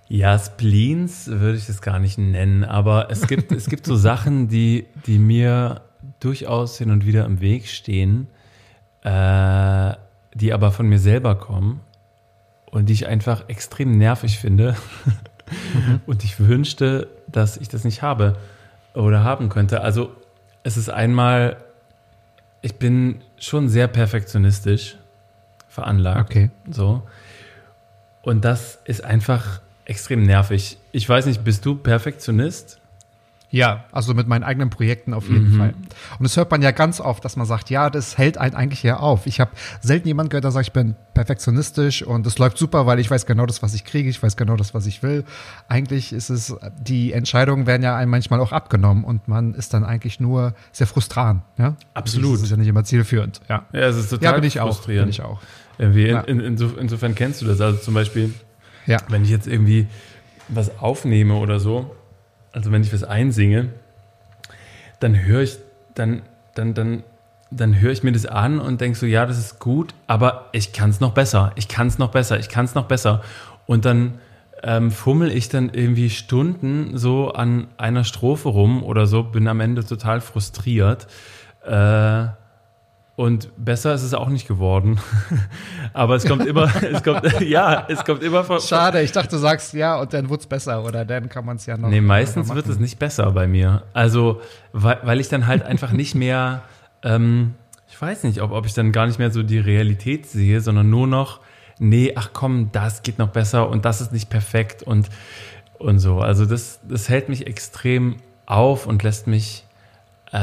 Ja, 0.09 0.38
Spleens 0.38 1.26
würde 1.26 1.59
ich 1.59 1.66
das 1.66 1.83
gar 1.83 1.98
nicht 1.98 2.16
nennen, 2.16 2.64
aber 2.64 3.11
es 3.11 3.26
gibt, 3.26 3.52
es 3.52 3.68
gibt 3.68 3.85
so 3.85 3.94
Sachen, 4.11 4.48
die, 4.48 4.87
die 5.04 5.18
mir 5.18 5.83
durchaus 6.18 6.78
hin 6.78 6.90
und 6.90 7.04
wieder 7.04 7.26
im 7.26 7.42
Weg 7.42 7.68
stehen, 7.68 8.28
äh, 9.02 9.92
die 10.33 10.54
aber 10.54 10.72
von 10.72 10.88
mir 10.88 10.98
selber 10.98 11.35
kommen 11.35 11.81
und 12.70 12.88
die 12.88 12.94
ich 12.94 13.07
einfach 13.07 13.50
extrem 13.50 13.98
nervig 13.98 14.38
finde. 14.38 14.76
Mhm. 15.74 16.00
Und 16.07 16.24
ich 16.24 16.40
wünschte, 16.40 17.09
dass 17.26 17.57
ich 17.57 17.68
das 17.68 17.85
nicht 17.85 18.02
habe 18.02 18.37
oder 18.94 19.24
haben 19.24 19.48
könnte. 19.48 19.81
Also 19.81 20.12
es 20.62 20.76
ist 20.76 20.90
einmal, 20.90 21.57
ich 22.61 22.74
bin 22.74 23.22
schon 23.40 23.68
sehr 23.68 23.88
perfektionistisch 23.88 24.96
veranlagt. 25.68 26.31
Okay. 26.31 26.51
So. 26.70 27.03
Und 28.22 28.44
das 28.44 28.79
ist 28.85 29.05
einfach 29.05 29.61
extrem 29.85 30.22
nervig. 30.22 30.79
Ich 30.92 31.09
weiß 31.09 31.27
nicht, 31.27 31.44
bist 31.44 31.64
du 31.64 31.74
Perfektionist? 31.74 32.81
Ja, 33.51 33.85
also 33.93 34.13
mit 34.13 34.29
meinen 34.29 34.45
eigenen 34.45 34.69
Projekten 34.69 35.15
auf 35.15 35.29
jeden 35.29 35.55
mhm. 35.55 35.59
Fall. 35.59 35.75
Und 36.19 36.25
das 36.25 36.37
hört 36.37 36.51
man 36.51 36.61
ja 36.61 36.71
ganz 36.71 37.01
oft, 37.01 37.25
dass 37.25 37.37
man 37.37 37.47
sagt, 37.47 37.71
ja, 37.71 37.89
das 37.89 38.19
hält 38.19 38.37
einen 38.37 38.55
eigentlich 38.55 38.83
ja 38.83 38.99
auf. 38.99 39.27
Ich 39.27 39.41
habe 39.41 39.53
selten 39.81 40.07
jemanden 40.07 40.29
gehört, 40.29 40.45
der 40.45 40.51
sagt, 40.51 40.67
ich 40.67 40.73
bin 40.73 40.97
perfektionistisch 41.15 42.03
und 42.03 42.27
es 42.27 42.39
läuft 42.39 42.59
super, 42.59 42.85
weil 42.87 42.99
ich 42.99 43.11
weiß 43.11 43.25
genau 43.25 43.47
das, 43.47 43.63
was 43.63 43.73
ich 43.73 43.85
kriege, 43.85 44.11
ich 44.11 44.23
weiß 44.23 44.37
genau 44.37 44.57
das, 44.57 44.75
was 44.75 44.87
ich 44.87 45.03
will. 45.03 45.25
Eigentlich 45.67 46.13
ist 46.13 46.29
es, 46.29 46.55
die 46.79 47.13
Entscheidungen 47.13 47.67
werden 47.67 47.83
ja 47.83 47.97
einem 47.97 48.11
manchmal 48.11 48.41
auch 48.41 48.53
abgenommen 48.53 49.05
und 49.05 49.29
man 49.29 49.55
ist 49.55 49.73
dann 49.73 49.85
eigentlich 49.85 50.21
nur 50.21 50.55
sehr 50.73 50.87
frustrant. 50.87 51.43
Ja? 51.57 51.77
Absolut. 51.95 52.35
Das 52.35 52.43
ist 52.43 52.51
ja 52.51 52.57
nicht 52.59 52.69
immer 52.69 52.85
zielführend. 52.85 53.41
Ja, 53.49 53.65
ja 53.73 53.81
es 53.81 53.97
ist 53.97 54.11
total 54.11 54.25
ja, 54.25 54.33
bin 54.33 54.45
ich 54.45 54.59
frustrierend. 54.59 55.03
Auch, 55.03 55.05
bin 55.07 55.11
ich 55.11 55.23
auch. 55.23 55.41
Irgendwie 55.79 56.09
in, 56.09 56.41
in, 56.41 56.71
insofern 56.79 57.15
kennst 57.15 57.41
du 57.41 57.47
das. 57.47 57.61
Also 57.61 57.79
zum 57.79 57.95
Beispiel, 57.95 58.35
ja. 58.89 58.99
Wenn 59.09 59.23
ich 59.23 59.31
jetzt 59.31 59.47
irgendwie 59.47 59.87
was 60.49 60.79
aufnehme 60.81 61.35
oder 61.35 61.61
so, 61.61 61.95
also 62.59 62.73
wenn 62.73 62.83
ich 62.83 62.92
was 62.92 63.05
einsinge, 63.05 63.68
dann 64.99 65.25
höre 65.25 65.42
ich, 65.42 65.59
dann, 65.94 66.23
dann, 66.57 66.75
dann, 66.75 67.05
dann 67.53 67.81
höre 67.81 67.92
ich 67.92 68.03
mir 68.03 68.11
das 68.11 68.27
an 68.27 68.59
und 68.59 68.81
denke 68.81 68.99
so, 68.99 69.07
ja, 69.07 69.27
das 69.27 69.38
ist 69.38 69.61
gut, 69.61 69.94
aber 70.09 70.47
ich 70.51 70.73
kann 70.73 70.90
es 70.90 70.99
noch 70.99 71.12
besser, 71.12 71.53
ich 71.55 71.68
kann 71.68 71.87
es 71.87 71.99
noch 71.99 72.11
besser, 72.11 72.37
ich 72.40 72.49
kann 72.49 72.64
es 72.64 72.75
noch 72.75 72.87
besser. 72.87 73.23
Und 73.66 73.85
dann 73.85 74.18
ähm, 74.64 74.90
fummel 74.90 75.31
ich 75.31 75.49
dann 75.49 75.71
irgendwie 75.73 76.11
Stunden 76.11 76.99
so 76.99 77.31
an 77.31 77.68
einer 77.77 78.03
Strophe 78.03 78.49
rum 78.49 78.83
oder 78.83 79.07
so, 79.07 79.23
bin 79.23 79.47
am 79.47 79.61
Ende 79.61 79.85
total 79.85 80.21
frustriert. 80.21 81.07
Äh, 81.64 82.27
und 83.18 83.50
besser 83.57 83.94
ist 83.94 84.04
es 84.04 84.14
auch 84.14 84.28
nicht 84.28 84.46
geworden. 84.46 85.00
Aber 85.92 86.14
es 86.14 86.24
kommt 86.24 86.46
immer, 86.46 86.70
es 86.83 87.02
kommt, 87.02 87.40
ja, 87.40 87.85
es 87.88 88.04
kommt 88.04 88.22
immer 88.22 88.44
von. 88.44 88.61
Schade, 88.61 89.02
ich 89.02 89.11
dachte, 89.11 89.31
du 89.31 89.38
sagst 89.38 89.74
ja 89.74 89.98
und 89.98 90.12
dann 90.12 90.31
wird 90.31 90.42
es 90.42 90.46
besser 90.46 90.85
oder 90.85 91.04
dann 91.04 91.28
kann 91.28 91.44
man 91.44 91.57
es 91.57 91.66
ja 91.66 91.76
noch. 91.76 91.88
Nee, 91.88 92.00
meistens 92.00 92.54
wird 92.54 92.68
es 92.68 92.78
nicht 92.78 93.00
besser 93.00 93.33
bei 93.33 93.48
mir. 93.48 93.83
Also, 93.92 94.40
weil, 94.72 95.00
weil 95.02 95.18
ich 95.18 95.28
dann 95.28 95.48
halt 95.48 95.64
einfach 95.64 95.90
nicht 95.90 96.14
mehr, 96.14 96.62
ähm, 97.02 97.54
ich 97.88 98.00
weiß 98.00 98.22
nicht, 98.22 98.40
ob, 98.40 98.52
ob 98.52 98.66
ich 98.66 98.74
dann 98.74 98.92
gar 98.92 99.09
nicht 99.09 99.18
mehr 99.18 99.33
so 99.33 99.42
die 99.42 99.59
Realität 99.59 100.26
sehe, 100.26 100.61
sondern 100.61 100.88
nur 100.88 101.09
noch, 101.09 101.40
nee, 101.81 102.12
ach 102.14 102.31
komm, 102.33 102.70
das 102.70 103.02
geht 103.02 103.18
noch 103.18 103.31
besser 103.31 103.68
und 103.68 103.85
das 103.85 104.00
ist 104.00 104.12
nicht 104.12 104.31
perfekt 104.31 104.85
und, 104.85 105.09
und 105.81 105.98
so. 105.98 106.20
Also, 106.20 106.46
das, 106.46 106.78
das 106.88 107.09
hält 107.09 107.28
mich 107.28 107.48
extrem 107.48 108.18
auf 108.46 108.87
und 108.87 109.02
lässt 109.02 109.26
mich 109.26 109.64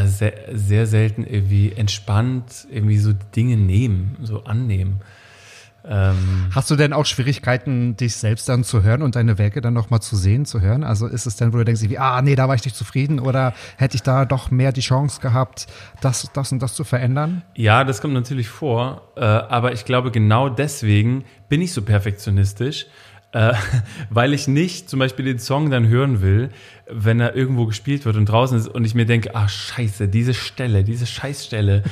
sehr, 0.05 0.33
sehr 0.53 0.87
selten 0.87 1.23
irgendwie 1.25 1.71
entspannt 1.71 2.67
irgendwie 2.71 2.97
so 2.97 3.13
Dinge 3.35 3.57
nehmen, 3.57 4.17
so 4.21 4.43
annehmen. 4.43 5.01
Ähm 5.87 6.47
Hast 6.53 6.71
du 6.71 6.75
denn 6.75 6.93
auch 6.93 7.05
Schwierigkeiten, 7.05 7.95
dich 7.95 8.15
selbst 8.15 8.49
dann 8.49 8.63
zu 8.63 8.83
hören 8.83 9.01
und 9.01 9.15
deine 9.15 9.37
Werke 9.37 9.61
dann 9.61 9.73
nochmal 9.73 10.01
zu 10.01 10.15
sehen, 10.15 10.45
zu 10.45 10.61
hören? 10.61 10.83
Also 10.83 11.07
ist 11.07 11.25
es 11.25 11.35
denn, 11.35 11.53
wo 11.53 11.57
du 11.57 11.65
denkst, 11.65 11.81
wie, 11.83 11.99
ah, 11.99 12.21
nee, 12.21 12.35
da 12.35 12.47
war 12.47 12.55
ich 12.55 12.65
nicht 12.65 12.75
zufrieden 12.75 13.19
oder 13.19 13.53
hätte 13.77 13.95
ich 13.95 14.03
da 14.03 14.25
doch 14.25 14.51
mehr 14.51 14.71
die 14.71 14.81
Chance 14.81 15.21
gehabt, 15.21 15.67
das, 16.01 16.29
das 16.33 16.51
und 16.51 16.61
das 16.61 16.73
zu 16.73 16.83
verändern? 16.83 17.43
Ja, 17.55 17.83
das 17.83 18.01
kommt 18.01 18.13
natürlich 18.13 18.47
vor, 18.47 19.11
äh, 19.15 19.21
aber 19.21 19.73
ich 19.73 19.85
glaube, 19.85 20.11
genau 20.11 20.49
deswegen 20.49 21.25
bin 21.49 21.61
ich 21.61 21.73
so 21.73 21.83
perfektionistisch, 21.83 22.87
äh, 23.35 23.53
weil 24.09 24.33
ich 24.33 24.47
nicht 24.47 24.89
zum 24.89 24.99
Beispiel 24.99 25.25
den 25.25 25.39
Song 25.39 25.69
dann 25.69 25.87
hören 25.87 26.21
will, 26.21 26.49
wenn 26.87 27.19
er 27.19 27.35
irgendwo 27.35 27.65
gespielt 27.65 28.05
wird 28.05 28.15
und 28.15 28.27
draußen 28.27 28.57
ist 28.57 28.67
und 28.67 28.85
ich 28.85 28.95
mir 28.95 29.05
denke, 29.05 29.35
ah 29.35 29.47
scheiße, 29.47 30.07
diese 30.07 30.33
Stelle, 30.33 30.83
diese 30.83 31.05
Scheißstelle, 31.05 31.83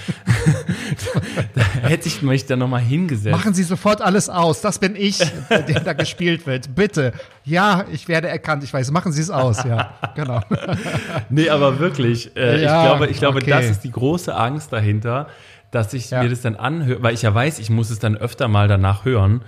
da 1.56 1.62
hätte 1.82 2.08
ich 2.08 2.21
mich 2.21 2.45
da 2.45 2.56
nochmal 2.56 2.82
hingesetzt. 2.82 3.36
Machen 3.36 3.53
Sie 3.53 3.63
sofort 3.63 4.01
alles 4.01 4.29
aus, 4.29 4.62
das 4.62 4.79
bin 4.79 4.95
ich, 4.95 5.19
der 5.49 5.79
da 5.82 5.93
gespielt 5.93 6.45
wird, 6.47 6.75
bitte. 6.75 7.12
Ja, 7.43 7.86
ich 7.91 8.08
werde 8.08 8.29
erkannt, 8.29 8.63
ich 8.63 8.73
weiß, 8.73 8.91
machen 8.91 9.12
Sie 9.12 9.21
es 9.21 9.32
aus, 9.32 9.63
ja, 9.63 9.95
genau. 10.15 10.41
nee, 11.29 11.49
aber 11.49 11.79
wirklich, 11.79 12.36
äh, 12.38 12.62
ja, 12.62 12.84
ich 12.84 12.88
glaube, 12.88 13.08
ich 13.08 13.17
glaube 13.17 13.38
okay. 13.39 13.49
das 13.49 13.65
ist 13.65 13.84
die 13.84 13.91
große 13.91 14.34
Angst 14.34 14.71
dahinter, 14.71 15.27
dass 15.73 15.93
ich 15.93 16.12
ja. 16.12 16.21
mir 16.21 16.29
das 16.29 16.41
dann 16.41 16.55
anhöre, 16.55 17.01
weil 17.01 17.13
ich 17.13 17.23
ja 17.23 17.33
weiß, 17.33 17.57
ich 17.59 17.69
muss 17.69 17.89
es 17.89 17.99
dann 17.99 18.15
öfter 18.15 18.47
mal 18.47 18.67
danach 18.67 19.05
hören, 19.05 19.41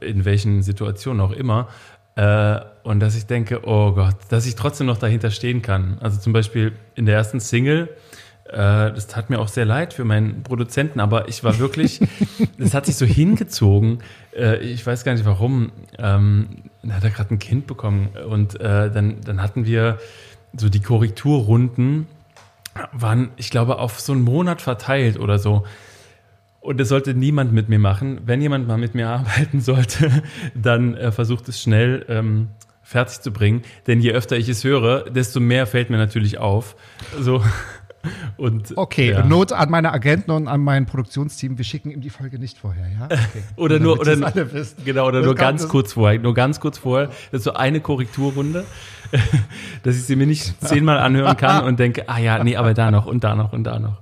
in 0.00 0.24
welchen 0.24 0.62
Situationen 0.62 1.20
auch 1.20 1.32
immer. 1.32 1.68
Äh, 2.14 2.60
und 2.84 3.00
dass 3.00 3.16
ich 3.16 3.26
denke, 3.26 3.66
oh 3.66 3.92
Gott, 3.92 4.16
dass 4.28 4.46
ich 4.46 4.54
trotzdem 4.54 4.86
noch 4.86 4.98
dahinter 4.98 5.30
stehen 5.30 5.60
kann. 5.60 5.98
Also 6.00 6.20
zum 6.20 6.32
Beispiel 6.32 6.72
in 6.94 7.06
der 7.06 7.16
ersten 7.16 7.40
Single, 7.40 7.88
äh, 8.44 8.52
das 8.52 9.08
tat 9.08 9.28
mir 9.28 9.40
auch 9.40 9.48
sehr 9.48 9.64
leid 9.64 9.92
für 9.92 10.04
meinen 10.04 10.44
Produzenten, 10.44 11.00
aber 11.00 11.28
ich 11.28 11.42
war 11.42 11.58
wirklich, 11.58 12.00
das 12.58 12.74
hat 12.74 12.86
sich 12.86 12.96
so 12.96 13.06
hingezogen. 13.06 14.00
Äh, 14.36 14.58
ich 14.58 14.86
weiß 14.86 15.04
gar 15.04 15.14
nicht 15.14 15.24
warum. 15.24 15.72
Ähm, 15.98 16.62
da 16.84 16.94
hat 16.94 17.04
er 17.04 17.10
gerade 17.10 17.34
ein 17.34 17.38
Kind 17.40 17.66
bekommen 17.66 18.10
und 18.28 18.60
äh, 18.60 18.90
dann, 18.90 19.20
dann 19.22 19.42
hatten 19.42 19.66
wir 19.66 19.98
so 20.56 20.68
die 20.68 20.80
Korrekturrunden 20.80 22.06
waren, 22.92 23.30
ich 23.36 23.50
glaube, 23.50 23.78
auf 23.78 24.00
so 24.00 24.12
einen 24.12 24.22
Monat 24.22 24.62
verteilt 24.62 25.18
oder 25.18 25.38
so. 25.38 25.64
Und 26.60 26.78
das 26.78 26.88
sollte 26.88 27.14
niemand 27.14 27.52
mit 27.52 27.68
mir 27.68 27.80
machen. 27.80 28.20
Wenn 28.24 28.40
jemand 28.40 28.68
mal 28.68 28.78
mit 28.78 28.94
mir 28.94 29.08
arbeiten 29.10 29.60
sollte, 29.60 30.22
dann 30.54 30.94
äh, 30.94 31.12
versucht 31.12 31.48
es 31.48 31.60
schnell 31.60 32.06
ähm, 32.08 32.48
fertig 32.82 33.20
zu 33.20 33.32
bringen. 33.32 33.62
Denn 33.86 34.00
je 34.00 34.12
öfter 34.12 34.36
ich 34.36 34.48
es 34.48 34.64
höre, 34.64 35.10
desto 35.10 35.40
mehr 35.40 35.66
fällt 35.66 35.90
mir 35.90 35.98
natürlich 35.98 36.38
auf. 36.38 36.76
So. 37.18 37.42
Und, 38.36 38.76
okay, 38.76 39.12
ja. 39.12 39.24
Not 39.24 39.52
an 39.52 39.70
meine 39.70 39.92
Agenten 39.92 40.32
und 40.32 40.48
an 40.48 40.60
mein 40.60 40.86
Produktionsteam, 40.86 41.56
wir 41.56 41.64
schicken 41.64 41.92
ihm 41.92 42.00
die 42.00 42.10
Folge 42.10 42.38
nicht 42.40 42.58
vorher, 42.58 42.88
ja? 42.88 43.04
Okay. 43.12 43.42
oder 43.54 43.78
nur, 43.78 44.00
oder, 44.00 44.16
genau, 44.84 45.06
oder 45.06 45.22
nur 45.22 45.36
ganz 45.36 45.68
kurz 45.68 45.92
vorher, 45.92 46.18
nur 46.18 46.34
ganz 46.34 46.58
kurz 46.58 46.78
vorher. 46.78 47.08
Das 47.30 47.40
ist 47.40 47.44
so 47.44 47.52
eine 47.52 47.80
Korrekturrunde. 47.80 48.64
dass 49.82 49.96
ich 49.96 50.04
sie 50.04 50.16
mir 50.16 50.26
nicht 50.26 50.54
zehnmal 50.64 50.98
anhören 50.98 51.36
kann 51.36 51.64
und 51.64 51.78
denke, 51.78 52.08
ah 52.08 52.18
ja, 52.18 52.42
nee, 52.42 52.56
aber 52.56 52.74
da 52.74 52.90
noch 52.90 53.06
und 53.06 53.24
da 53.24 53.34
noch 53.34 53.52
und 53.52 53.64
da 53.64 53.78
noch. 53.78 53.98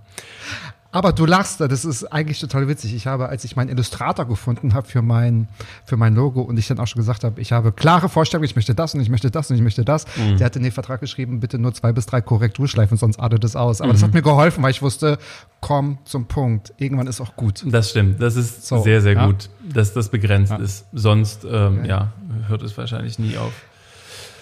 Aber 0.92 1.12
du 1.12 1.24
lachst, 1.24 1.60
das 1.60 1.84
ist 1.84 2.04
eigentlich 2.04 2.40
total 2.40 2.66
witzig. 2.66 2.94
Ich 2.94 3.06
habe, 3.06 3.28
als 3.28 3.44
ich 3.44 3.54
meinen 3.54 3.68
Illustrator 3.68 4.26
gefunden 4.26 4.74
habe 4.74 4.88
für 4.88 5.02
mein, 5.02 5.46
für 5.84 5.96
mein 5.96 6.16
Logo 6.16 6.40
und 6.40 6.58
ich 6.58 6.66
dann 6.66 6.80
auch 6.80 6.88
schon 6.88 7.00
gesagt 7.00 7.22
habe, 7.22 7.40
ich 7.40 7.52
habe 7.52 7.70
klare 7.70 8.08
Vorstellungen, 8.08 8.46
ich 8.46 8.56
möchte 8.56 8.74
das 8.74 8.94
und 8.94 9.00
ich 9.00 9.08
möchte 9.08 9.30
das 9.30 9.50
und 9.50 9.56
ich 9.56 9.62
möchte 9.62 9.84
das. 9.84 10.06
Mhm. 10.16 10.38
Der 10.38 10.46
hat 10.46 10.56
in 10.56 10.64
den 10.64 10.72
Vertrag 10.72 11.00
geschrieben, 11.00 11.38
bitte 11.38 11.58
nur 11.58 11.72
zwei 11.74 11.92
bis 11.92 12.06
drei 12.06 12.20
Korrekturschleifen, 12.20 12.96
sonst 12.96 13.20
artet 13.20 13.44
es 13.44 13.54
aus. 13.54 13.80
Aber 13.80 13.88
mhm. 13.88 13.92
das 13.94 14.02
hat 14.02 14.14
mir 14.14 14.22
geholfen, 14.22 14.64
weil 14.64 14.72
ich 14.72 14.82
wusste, 14.82 15.18
komm 15.60 15.98
zum 16.04 16.26
Punkt. 16.26 16.72
Irgendwann 16.78 17.06
ist 17.06 17.20
auch 17.20 17.36
gut. 17.36 17.64
Das 17.66 17.90
stimmt. 17.90 18.20
Das 18.20 18.34
ist 18.34 18.66
so, 18.66 18.82
sehr, 18.82 19.00
sehr 19.00 19.14
ja? 19.14 19.26
gut, 19.26 19.48
dass 19.62 19.92
das 19.92 20.08
begrenzt 20.08 20.50
ja. 20.50 20.58
ist. 20.58 20.86
Sonst, 20.92 21.44
ähm, 21.44 21.78
okay. 21.78 21.88
ja, 21.88 22.12
hört 22.48 22.62
es 22.62 22.76
wahrscheinlich 22.76 23.20
nie 23.20 23.36
auf. 23.36 23.52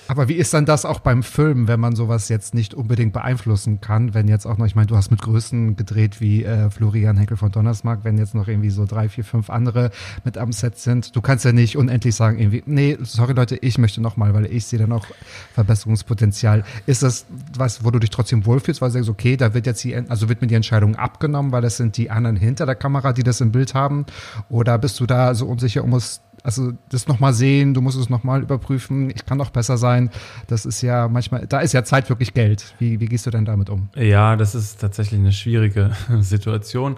Aber 0.08 0.26
wie 0.26 0.34
ist 0.34 0.54
dann 0.54 0.64
das 0.64 0.86
auch 0.86 1.00
beim 1.00 1.22
Filmen, 1.22 1.68
wenn 1.68 1.78
man 1.78 1.94
sowas 1.94 2.30
jetzt 2.30 2.54
nicht 2.54 2.72
unbedingt 2.72 3.12
beeinflussen 3.12 3.82
kann? 3.82 4.14
Wenn 4.14 4.26
jetzt 4.26 4.46
auch 4.46 4.56
noch, 4.56 4.64
ich 4.64 4.74
meine, 4.74 4.86
du 4.86 4.96
hast 4.96 5.10
mit 5.10 5.20
Größen 5.20 5.76
gedreht 5.76 6.22
wie 6.22 6.44
äh, 6.44 6.70
Florian 6.70 7.18
Henkel 7.18 7.36
von 7.36 7.52
Donnersmark, 7.52 8.00
wenn 8.04 8.16
jetzt 8.16 8.34
noch 8.34 8.48
irgendwie 8.48 8.70
so 8.70 8.86
drei, 8.86 9.10
vier, 9.10 9.22
fünf 9.22 9.50
andere 9.50 9.90
mit 10.24 10.38
am 10.38 10.50
Set 10.52 10.78
sind, 10.78 11.14
du 11.14 11.20
kannst 11.20 11.44
ja 11.44 11.52
nicht 11.52 11.76
unendlich 11.76 12.14
sagen, 12.14 12.38
irgendwie, 12.38 12.62
nee, 12.64 12.96
sorry 13.02 13.34
Leute, 13.34 13.56
ich 13.56 13.76
möchte 13.76 14.00
nochmal, 14.00 14.32
weil 14.32 14.46
ich 14.46 14.64
sehe 14.64 14.78
dann 14.78 14.92
auch 14.92 15.04
Verbesserungspotenzial. 15.52 16.64
Ist 16.86 17.02
das 17.02 17.26
was, 17.54 17.84
wo 17.84 17.90
du 17.90 17.98
dich 17.98 18.10
trotzdem 18.10 18.46
wohlfühlst, 18.46 18.80
weil 18.80 18.88
du 18.88 18.94
sagst, 18.94 19.10
okay, 19.10 19.36
da 19.36 19.52
wird 19.52 19.66
jetzt 19.66 19.84
die, 19.84 19.94
also 19.94 20.30
wird 20.30 20.40
mir 20.40 20.48
die 20.48 20.54
Entscheidung 20.54 20.96
abgenommen, 20.96 21.52
weil 21.52 21.60
das 21.60 21.76
sind 21.76 21.98
die 21.98 22.10
anderen 22.10 22.36
hinter 22.36 22.64
der 22.64 22.76
Kamera, 22.76 23.12
die 23.12 23.24
das 23.24 23.42
im 23.42 23.52
Bild 23.52 23.74
haben? 23.74 24.06
Oder 24.48 24.78
bist 24.78 24.98
du 25.00 25.06
da 25.06 25.34
so 25.34 25.46
unsicher, 25.46 25.84
um 25.84 25.92
es 25.92 26.22
also 26.48 26.72
das 26.88 27.06
nochmal 27.08 27.34
sehen, 27.34 27.74
du 27.74 27.82
musst 27.82 27.98
es 27.98 28.08
nochmal 28.08 28.40
überprüfen, 28.40 29.10
ich 29.10 29.26
kann 29.26 29.36
doch 29.36 29.50
besser 29.50 29.76
sein. 29.76 30.08
Das 30.46 30.64
ist 30.64 30.80
ja 30.80 31.06
manchmal, 31.06 31.46
da 31.46 31.60
ist 31.60 31.74
ja 31.74 31.84
Zeit 31.84 32.08
wirklich 32.08 32.32
Geld. 32.32 32.74
Wie, 32.78 33.00
wie 33.00 33.04
gehst 33.04 33.26
du 33.26 33.30
denn 33.30 33.44
damit 33.44 33.68
um? 33.68 33.90
Ja, 33.94 34.34
das 34.34 34.54
ist 34.54 34.80
tatsächlich 34.80 35.20
eine 35.20 35.32
schwierige 35.32 35.90
Situation. 36.20 36.96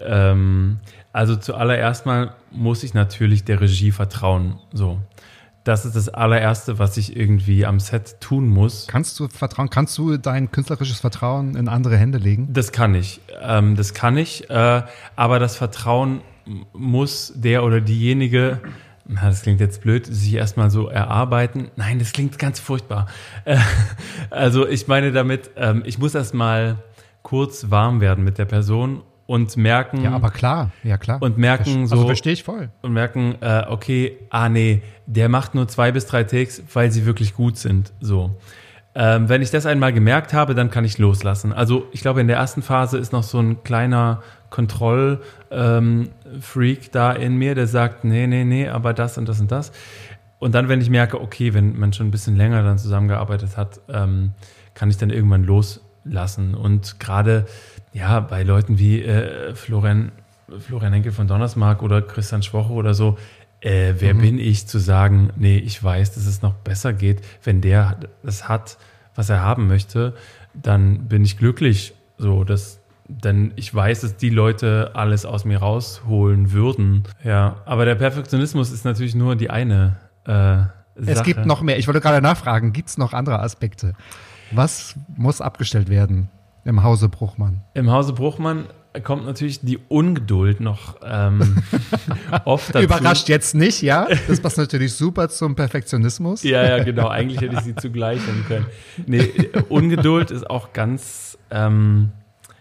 Ähm, 0.00 0.78
also 1.12 1.34
zuallererst 1.34 2.06
mal 2.06 2.36
muss 2.52 2.84
ich 2.84 2.94
natürlich 2.94 3.42
der 3.42 3.60
Regie 3.60 3.90
vertrauen. 3.90 4.60
So. 4.72 5.00
Das 5.64 5.84
ist 5.84 5.96
das 5.96 6.08
allererste, 6.08 6.78
was 6.78 6.96
ich 6.96 7.16
irgendwie 7.16 7.66
am 7.66 7.80
Set 7.80 8.20
tun 8.20 8.48
muss. 8.48 8.86
Kannst 8.86 9.18
du 9.18 9.26
vertrauen, 9.26 9.70
kannst 9.70 9.98
du 9.98 10.18
dein 10.18 10.52
künstlerisches 10.52 11.00
Vertrauen 11.00 11.56
in 11.56 11.66
andere 11.66 11.96
Hände 11.96 12.18
legen? 12.18 12.46
Das 12.52 12.70
kann 12.70 12.94
ich. 12.94 13.20
Ähm, 13.42 13.74
das 13.74 13.92
kann 13.92 14.16
ich. 14.16 14.48
Äh, 14.50 14.82
aber 15.16 15.40
das 15.40 15.56
Vertrauen 15.56 16.20
muss 16.72 17.32
der 17.34 17.64
oder 17.64 17.80
diejenige, 17.80 18.60
na, 19.06 19.26
das 19.26 19.42
klingt 19.42 19.60
jetzt 19.60 19.82
blöd, 19.82 20.06
sich 20.06 20.34
erstmal 20.34 20.70
so 20.70 20.88
erarbeiten. 20.88 21.70
Nein, 21.76 21.98
das 21.98 22.12
klingt 22.12 22.38
ganz 22.38 22.60
furchtbar. 22.60 23.06
Äh, 23.44 23.58
also 24.30 24.66
ich 24.66 24.88
meine 24.88 25.12
damit, 25.12 25.50
ähm, 25.56 25.82
ich 25.84 25.98
muss 25.98 26.14
erstmal 26.14 26.76
kurz 27.22 27.70
warm 27.70 28.00
werden 28.00 28.24
mit 28.24 28.38
der 28.38 28.46
Person 28.46 29.02
und 29.26 29.56
merken. 29.56 30.02
Ja, 30.02 30.12
aber 30.12 30.30
klar, 30.30 30.70
ja 30.82 30.98
klar. 30.98 31.20
Und 31.20 31.38
merken 31.38 31.86
so. 31.86 31.96
Also 31.96 32.06
verstehe 32.06 32.32
ich 32.32 32.44
voll. 32.44 32.70
Und 32.82 32.92
merken, 32.92 33.36
äh, 33.40 33.64
okay, 33.68 34.18
ah 34.30 34.48
nee, 34.48 34.82
der 35.06 35.28
macht 35.28 35.54
nur 35.54 35.68
zwei 35.68 35.92
bis 35.92 36.06
drei 36.06 36.24
Takes, 36.24 36.62
weil 36.72 36.90
sie 36.90 37.06
wirklich 37.06 37.34
gut 37.34 37.56
sind. 37.56 37.92
So. 38.00 38.36
Ähm, 38.96 39.28
wenn 39.28 39.42
ich 39.42 39.50
das 39.50 39.66
einmal 39.66 39.92
gemerkt 39.92 40.32
habe, 40.32 40.54
dann 40.54 40.70
kann 40.70 40.84
ich 40.84 40.98
loslassen. 40.98 41.52
Also 41.52 41.88
ich 41.92 42.00
glaube, 42.00 42.20
in 42.20 42.28
der 42.28 42.36
ersten 42.36 42.62
Phase 42.62 42.96
ist 42.96 43.12
noch 43.12 43.24
so 43.24 43.40
ein 43.40 43.64
kleiner 43.64 44.22
Kontrollfreak 44.50 45.18
ähm, 45.50 46.88
da 46.92 47.12
in 47.12 47.36
mir, 47.36 47.56
der 47.56 47.66
sagt, 47.66 48.04
nee, 48.04 48.28
nee, 48.28 48.44
nee, 48.44 48.68
aber 48.68 48.94
das 48.94 49.18
und 49.18 49.28
das 49.28 49.40
und 49.40 49.50
das. 49.50 49.72
Und 50.38 50.54
dann, 50.54 50.68
wenn 50.68 50.80
ich 50.80 50.90
merke, 50.90 51.20
okay, 51.20 51.54
wenn 51.54 51.76
man 51.76 51.92
schon 51.92 52.06
ein 52.06 52.10
bisschen 52.12 52.36
länger 52.36 52.62
dann 52.62 52.78
zusammengearbeitet 52.78 53.56
hat, 53.56 53.80
ähm, 53.88 54.32
kann 54.74 54.90
ich 54.90 54.96
dann 54.96 55.10
irgendwann 55.10 55.42
loslassen. 55.42 56.54
Und 56.54 57.00
gerade 57.00 57.46
ja 57.92 58.20
bei 58.20 58.42
Leuten 58.44 58.78
wie 58.78 59.02
äh, 59.02 59.54
Florian, 59.54 60.12
Florian 60.60 60.92
Henkel 60.92 61.10
von 61.12 61.26
Donnersmark 61.26 61.82
oder 61.82 62.02
Christian 62.02 62.42
Schwoche 62.42 62.72
oder 62.72 62.94
so, 62.94 63.16
äh, 63.64 63.94
wer 63.98 64.12
mhm. 64.12 64.20
bin 64.20 64.38
ich 64.38 64.66
zu 64.66 64.78
sagen, 64.78 65.30
nee, 65.36 65.56
ich 65.56 65.82
weiß, 65.82 66.14
dass 66.14 66.26
es 66.26 66.42
noch 66.42 66.52
besser 66.52 66.92
geht, 66.92 67.22
wenn 67.42 67.62
der 67.62 67.98
das 68.22 68.46
hat, 68.46 68.76
was 69.14 69.30
er 69.30 69.40
haben 69.40 69.68
möchte, 69.68 70.14
dann 70.52 71.08
bin 71.08 71.24
ich 71.24 71.38
glücklich. 71.38 71.94
So, 72.18 72.44
dass, 72.44 72.80
denn 73.08 73.52
ich 73.56 73.74
weiß, 73.74 74.02
dass 74.02 74.16
die 74.16 74.28
Leute 74.28 74.90
alles 74.94 75.24
aus 75.24 75.46
mir 75.46 75.58
rausholen 75.58 76.52
würden. 76.52 77.04
Ja, 77.24 77.56
aber 77.64 77.86
der 77.86 77.94
Perfektionismus 77.94 78.70
ist 78.70 78.84
natürlich 78.84 79.14
nur 79.14 79.34
die 79.34 79.48
eine. 79.48 79.96
Äh, 80.26 80.64
es 80.96 81.22
gibt 81.22 81.46
noch 81.46 81.62
mehr. 81.62 81.78
Ich 81.78 81.86
wollte 81.86 82.02
gerade 82.02 82.20
nachfragen, 82.20 82.74
gibt 82.74 82.90
es 82.90 82.98
noch 82.98 83.14
andere 83.14 83.40
Aspekte? 83.40 83.94
Was 84.50 84.94
muss 85.16 85.40
abgestellt 85.40 85.88
werden 85.88 86.28
im 86.64 86.82
Hause 86.82 87.08
Bruchmann? 87.08 87.62
Im 87.72 87.90
Hause 87.90 88.12
Bruchmann 88.12 88.66
kommt 89.02 89.26
natürlich 89.26 89.60
die 89.60 89.78
Ungeduld 89.88 90.60
noch 90.60 90.96
ähm, 91.04 91.62
oft 92.44 92.74
dazu. 92.74 92.84
Überrascht 92.84 93.28
jetzt 93.28 93.54
nicht, 93.54 93.82
ja? 93.82 94.06
Das 94.28 94.40
passt 94.40 94.56
natürlich 94.58 94.92
super 94.94 95.28
zum 95.28 95.56
Perfektionismus. 95.56 96.42
Ja, 96.44 96.62
ja, 96.64 96.84
genau. 96.84 97.08
Eigentlich 97.08 97.40
hätte 97.40 97.56
ich 97.56 97.62
sie 97.62 97.74
zugleich 97.74 98.24
nennen 98.26 98.44
können. 98.46 98.66
Nee, 99.06 99.50
Ungeduld 99.68 100.30
ist 100.30 100.48
auch 100.48 100.72
ganz 100.72 101.36
ähm, 101.50 102.12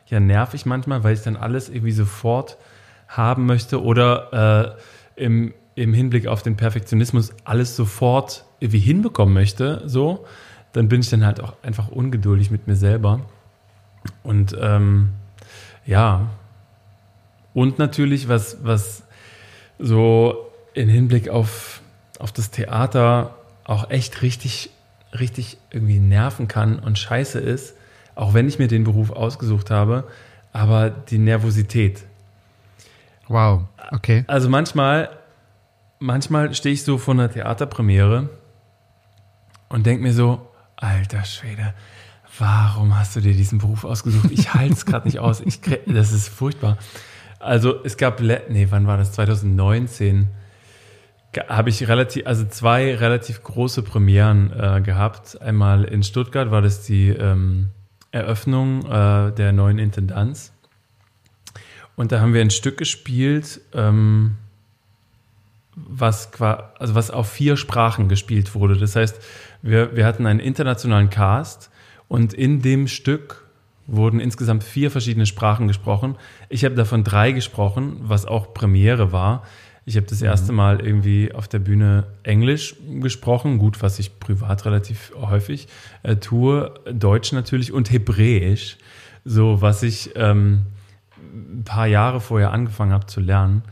ja, 0.07 0.19
nervig 0.19 0.65
manchmal, 0.65 1.03
weil 1.03 1.13
ich 1.13 1.21
dann 1.21 1.35
alles 1.35 1.69
irgendwie 1.69 1.91
sofort 1.91 2.57
haben 3.07 3.45
möchte 3.45 3.83
oder 3.83 4.75
äh, 5.17 5.23
im, 5.23 5.53
im 5.75 5.93
Hinblick 5.93 6.27
auf 6.27 6.41
den 6.41 6.57
Perfektionismus 6.57 7.33
alles 7.43 7.75
sofort 7.75 8.45
irgendwie 8.59 8.79
hinbekommen 8.79 9.33
möchte, 9.33 9.83
so, 9.85 10.25
dann 10.71 10.87
bin 10.87 11.01
ich 11.01 11.09
dann 11.09 11.25
halt 11.25 11.41
auch 11.41 11.53
einfach 11.61 11.89
ungeduldig 11.89 12.49
mit 12.49 12.65
mir 12.65 12.75
selber. 12.75 13.21
Und 14.23 14.57
ähm, 14.59 15.09
ja. 15.85 16.29
Und 17.53 17.79
natürlich, 17.79 18.27
was, 18.27 18.63
was 18.63 19.03
so 19.79 20.49
in 20.73 20.89
Hinblick 20.89 21.29
auf, 21.29 21.81
auf 22.19 22.31
das 22.31 22.51
Theater 22.51 23.35
auch 23.63 23.89
echt 23.89 24.21
richtig, 24.21 24.71
richtig 25.17 25.57
irgendwie 25.69 25.99
nerven 25.99 26.47
kann 26.47 26.79
und 26.79 26.97
scheiße 26.97 27.39
ist, 27.39 27.75
auch 28.15 28.33
wenn 28.33 28.47
ich 28.47 28.59
mir 28.59 28.67
den 28.67 28.83
Beruf 28.83 29.11
ausgesucht 29.11 29.71
habe, 29.71 30.05
aber 30.51 30.89
die 30.89 31.17
Nervosität. 31.17 32.03
Wow, 33.27 33.63
okay. 33.91 34.23
Also 34.27 34.49
manchmal, 34.49 35.09
manchmal 35.99 36.53
stehe 36.53 36.73
ich 36.73 36.83
so 36.83 36.97
vor 36.97 37.13
einer 37.13 37.31
Theaterpremiere 37.31 38.29
und 39.69 39.85
denke 39.85 40.03
mir 40.03 40.13
so, 40.13 40.47
alter 40.75 41.23
Schwede, 41.23 41.73
warum 42.39 42.97
hast 42.97 43.15
du 43.15 43.21
dir 43.21 43.33
diesen 43.33 43.59
Beruf 43.59 43.83
ausgesucht? 43.83 44.31
Ich 44.31 44.53
halte 44.53 44.73
es 44.73 44.85
gerade 44.85 45.07
nicht 45.07 45.19
aus. 45.19 45.41
Ich, 45.41 45.59
das 45.85 46.11
ist 46.11 46.29
furchtbar. 46.29 46.77
Also 47.39 47.83
es 47.83 47.97
gab, 47.97 48.21
nee, 48.21 48.67
wann 48.69 48.87
war 48.87 48.97
das? 48.97 49.11
2019 49.13 50.29
habe 51.49 51.69
ich 51.69 51.87
relativ, 51.87 52.25
also 52.27 52.45
zwei 52.45 52.95
relativ 52.95 53.43
große 53.43 53.81
Premieren 53.81 54.51
äh, 54.51 54.81
gehabt. 54.81 55.41
Einmal 55.41 55.83
in 55.83 56.03
Stuttgart 56.03 56.51
war 56.51 56.61
das 56.61 56.83
die 56.83 57.09
ähm, 57.09 57.71
Eröffnung 58.11 58.85
äh, 58.85 59.31
der 59.31 59.51
neuen 59.51 59.79
Intendanz. 59.79 60.53
Und 61.95 62.11
da 62.11 62.21
haben 62.21 62.33
wir 62.33 62.41
ein 62.41 62.51
Stück 62.51 62.77
gespielt, 62.77 63.61
ähm, 63.73 64.35
was, 65.75 66.31
also 66.39 66.95
was 66.95 67.11
auf 67.11 67.31
vier 67.31 67.57
Sprachen 67.57 68.09
gespielt 68.09 68.53
wurde. 68.53 68.77
Das 68.77 68.95
heißt, 68.95 69.19
wir, 69.61 69.95
wir 69.95 70.05
hatten 70.05 70.25
einen 70.27 70.39
internationalen 70.39 71.09
Cast 71.09 71.71
und 72.13 72.31
in 72.31 72.61
dem 72.61 72.87
Stück 72.87 73.43
wurden 73.87 74.19
insgesamt 74.19 74.63
vier 74.63 74.91
verschiedene 74.91 75.25
Sprachen 75.25 75.67
gesprochen. 75.67 76.15
Ich 76.47 76.63
habe 76.63 76.75
davon 76.75 77.03
drei 77.03 77.31
gesprochen, 77.31 77.95
was 78.03 78.27
auch 78.27 78.53
Premiere 78.53 79.11
war. 79.11 79.41
Ich 79.85 79.95
habe 79.95 80.05
das 80.05 80.19
mhm. 80.19 80.27
erste 80.27 80.51
Mal 80.51 80.85
irgendwie 80.85 81.33
auf 81.33 81.47
der 81.47 81.57
Bühne 81.57 82.05
Englisch 82.21 82.75
gesprochen, 83.01 83.57
gut, 83.57 83.81
was 83.81 83.97
ich 83.97 84.19
privat 84.19 84.63
relativ 84.65 85.11
häufig 85.19 85.67
äh, 86.03 86.17
tue. 86.17 86.75
Deutsch 86.85 87.31
natürlich 87.31 87.73
und 87.73 87.91
Hebräisch, 87.91 88.77
so 89.25 89.63
was 89.63 89.81
ich 89.81 90.11
ähm, 90.13 90.67
ein 91.17 91.63
paar 91.63 91.87
Jahre 91.87 92.21
vorher 92.21 92.51
angefangen 92.51 92.91
habe 92.91 93.07
zu 93.07 93.21
lernen. 93.21 93.63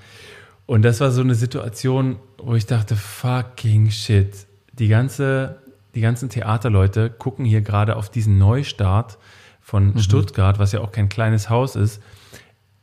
Und 0.65 0.81
das 0.81 0.99
war 0.99 1.11
so 1.11 1.21
eine 1.21 1.35
Situation, 1.35 2.15
wo 2.39 2.55
ich 2.55 2.65
dachte, 2.65 2.95
fucking 2.95 3.91
shit. 3.91 4.47
Die 4.73 4.87
ganze 4.87 5.61
die 5.95 6.01
ganzen 6.01 6.29
Theaterleute 6.29 7.09
gucken 7.09 7.45
hier 7.45 7.61
gerade 7.61 7.95
auf 7.95 8.09
diesen 8.09 8.37
Neustart 8.37 9.17
von 9.61 9.93
mhm. 9.93 9.99
Stuttgart, 9.99 10.59
was 10.59 10.71
ja 10.71 10.81
auch 10.81 10.91
kein 10.91 11.09
kleines 11.09 11.49
Haus 11.49 11.75
ist. 11.75 12.01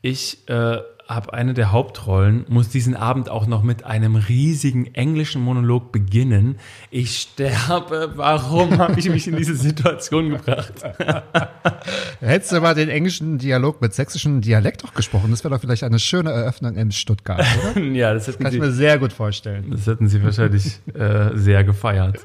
Ich 0.01 0.49
äh, 0.49 0.79
habe 1.09 1.33
eine 1.33 1.55
der 1.55 1.73
Hauptrollen, 1.73 2.44
muss 2.49 2.68
diesen 2.68 2.94
Abend 2.94 3.31
auch 3.31 3.47
noch 3.47 3.62
mit 3.62 3.85
einem 3.85 4.14
riesigen 4.14 4.94
englischen 4.94 5.40
Monolog 5.40 5.90
beginnen. 5.90 6.59
Ich 6.90 7.16
sterbe, 7.16 8.12
warum 8.16 8.77
habe 8.77 9.01
ich 9.01 9.09
mich 9.09 9.27
in 9.27 9.37
diese 9.37 9.57
Situation 9.57 10.29
gebracht? 10.29 10.75
Hättest 12.21 12.53
du 12.53 12.61
mal 12.61 12.75
den 12.75 12.90
englischen 12.90 13.38
Dialog 13.38 13.81
mit 13.81 13.94
sächsischem 13.94 14.42
Dialekt 14.42 14.85
auch 14.85 14.92
gesprochen, 14.92 15.31
das 15.31 15.42
wäre 15.44 15.55
doch 15.55 15.61
vielleicht 15.62 15.83
eine 15.83 15.99
schöne 15.99 16.31
Eröffnung 16.31 16.77
in 16.77 16.92
Stuttgart, 16.92 17.44
oder? 17.75 17.83
ja, 17.94 18.12
das, 18.12 18.27
das 18.27 18.38
kann 18.38 18.51
Sie, 18.51 18.59
ich 18.59 18.62
mir 18.62 18.73
sehr 18.73 18.99
gut 18.99 19.14
vorstellen. 19.14 19.71
Das 19.71 19.87
hätten 19.87 20.09
Sie 20.09 20.23
wahrscheinlich 20.23 20.79
äh, 20.92 21.31
sehr 21.35 21.64
gefeiert. 21.64 22.18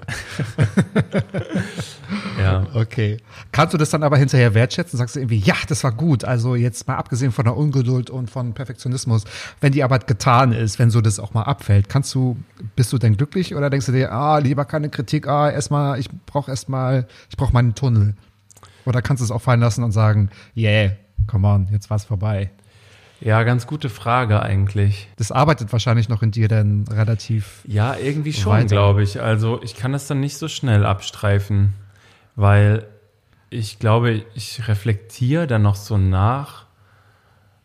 ja. 2.40 2.68
Okay. 2.74 3.18
Kannst 3.52 3.74
du 3.74 3.78
das 3.78 3.90
dann 3.90 4.04
aber 4.04 4.18
hinterher 4.18 4.54
wertschätzen? 4.54 4.98
Sagst 4.98 5.16
du 5.16 5.20
irgendwie, 5.20 5.38
ja, 5.40 5.56
das 5.68 5.84
war 5.86 5.94
gut. 5.94 6.26
Also 6.26 6.56
jetzt 6.56 6.88
mal 6.88 6.98
abgesehen 6.98 7.32
von 7.32 7.46
der 7.46 7.56
Ungeduld 7.56 8.10
und 8.10 8.30
von 8.30 8.54
Perfektionismus, 8.74 9.24
wenn 9.62 9.72
die 9.72 9.84
Arbeit 9.84 10.08
getan 10.08 10.52
ist, 10.52 10.80
wenn 10.80 10.90
so 10.90 11.02
das 11.02 11.20
auch 11.20 11.34
mal 11.34 11.44
abfällt, 11.44 11.90
kannst 11.90 12.14
du, 12.16 12.38
bist 12.76 12.92
du 12.92 12.98
denn 12.98 13.16
glücklich 13.16 13.56
oder 13.56 13.70
denkst 13.70 13.86
du 13.86 13.92
dir, 13.92 14.12
ah, 14.12 14.40
lieber 14.40 14.66
keine 14.66 14.90
Kritik, 14.90 15.28
ah, 15.28 15.50
erstmal, 15.50 16.00
ich 16.00 16.10
brauche 16.26 16.50
erstmal, 16.50 17.08
ich 17.30 17.38
brauche 17.38 17.54
meinen 17.54 17.76
Tunnel? 17.76 18.16
Oder 18.86 19.02
kannst 19.02 19.22
du 19.22 19.26
es 19.26 19.32
auch 19.32 19.42
fallen 19.42 19.62
lassen 19.62 19.84
und 19.84 19.92
sagen, 19.92 20.30
yeah, 20.58 20.92
come 21.28 21.48
on, 21.48 21.68
jetzt 21.72 21.90
war's 21.90 22.06
vorbei? 22.06 22.52
Ja, 23.22 23.44
ganz 23.44 23.68
gute 23.68 23.88
Frage 23.88 24.42
eigentlich. 24.42 25.08
Das 25.16 25.32
arbeitet 25.32 25.72
wahrscheinlich 25.72 26.10
noch 26.10 26.24
in 26.24 26.32
dir 26.32 26.50
dann 26.50 26.86
relativ. 26.90 27.62
Ja, 27.66 27.96
irgendwie 27.96 28.34
schon, 28.34 28.68
glaube 28.68 29.02
ich. 29.02 29.22
Also 29.22 29.62
ich 29.64 29.76
kann 29.76 29.94
das 29.94 30.08
dann 30.08 30.20
nicht 30.20 30.38
so 30.38 30.50
schnell 30.50 30.86
abstreifen, 30.86 31.74
weil 32.36 32.86
ich 33.50 33.80
glaube, 33.80 34.26
ich 34.36 34.68
reflektiere 34.68 35.48
dann 35.48 35.62
noch 35.62 35.76
so 35.76 35.98
nach. 35.98 36.63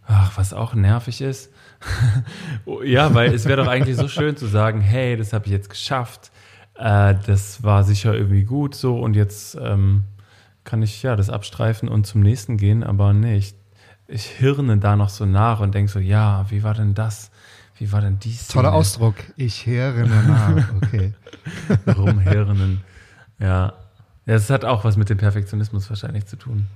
Ach, 0.08 0.36
was 0.36 0.54
auch 0.54 0.74
nervig 0.74 1.20
ist. 1.20 1.52
ja, 2.84 3.14
weil 3.14 3.32
es 3.34 3.44
wäre 3.44 3.62
doch 3.62 3.70
eigentlich 3.70 3.96
so 3.96 4.08
schön 4.08 4.36
zu 4.36 4.46
sagen, 4.46 4.80
hey, 4.80 5.16
das 5.16 5.32
habe 5.32 5.46
ich 5.46 5.52
jetzt 5.52 5.68
geschafft. 5.68 6.32
Äh, 6.74 7.14
das 7.26 7.62
war 7.62 7.84
sicher 7.84 8.14
irgendwie 8.14 8.44
gut 8.44 8.74
so 8.74 8.98
und 8.98 9.14
jetzt 9.14 9.56
ähm, 9.60 10.04
kann 10.64 10.82
ich 10.82 11.02
ja 11.02 11.14
das 11.14 11.28
abstreifen 11.28 11.88
und 11.88 12.06
zum 12.06 12.22
nächsten 12.22 12.56
gehen, 12.56 12.82
aber 12.82 13.12
nee, 13.12 13.36
ich, 13.36 13.54
ich 14.06 14.24
hirne 14.24 14.78
da 14.78 14.96
noch 14.96 15.10
so 15.10 15.26
nach 15.26 15.60
und 15.60 15.74
denke 15.74 15.92
so, 15.92 15.98
ja, 15.98 16.46
wie 16.48 16.62
war 16.62 16.74
denn 16.74 16.94
das? 16.94 17.30
Wie 17.76 17.92
war 17.92 18.00
denn 18.00 18.18
dies? 18.18 18.48
Toller 18.48 18.72
Ausdruck. 18.72 19.14
Ich 19.36 19.60
hirne 19.60 20.22
nach. 20.26 20.72
Okay. 20.82 21.12
Rumhirnen. 21.96 22.80
Ja. 23.38 23.74
Ja, 24.26 24.34
es 24.34 24.50
hat 24.50 24.64
auch 24.64 24.84
was 24.84 24.96
mit 24.96 25.10
dem 25.10 25.16
Perfektionismus 25.16 25.88
wahrscheinlich 25.88 26.26
zu 26.26 26.36
tun. 26.36 26.66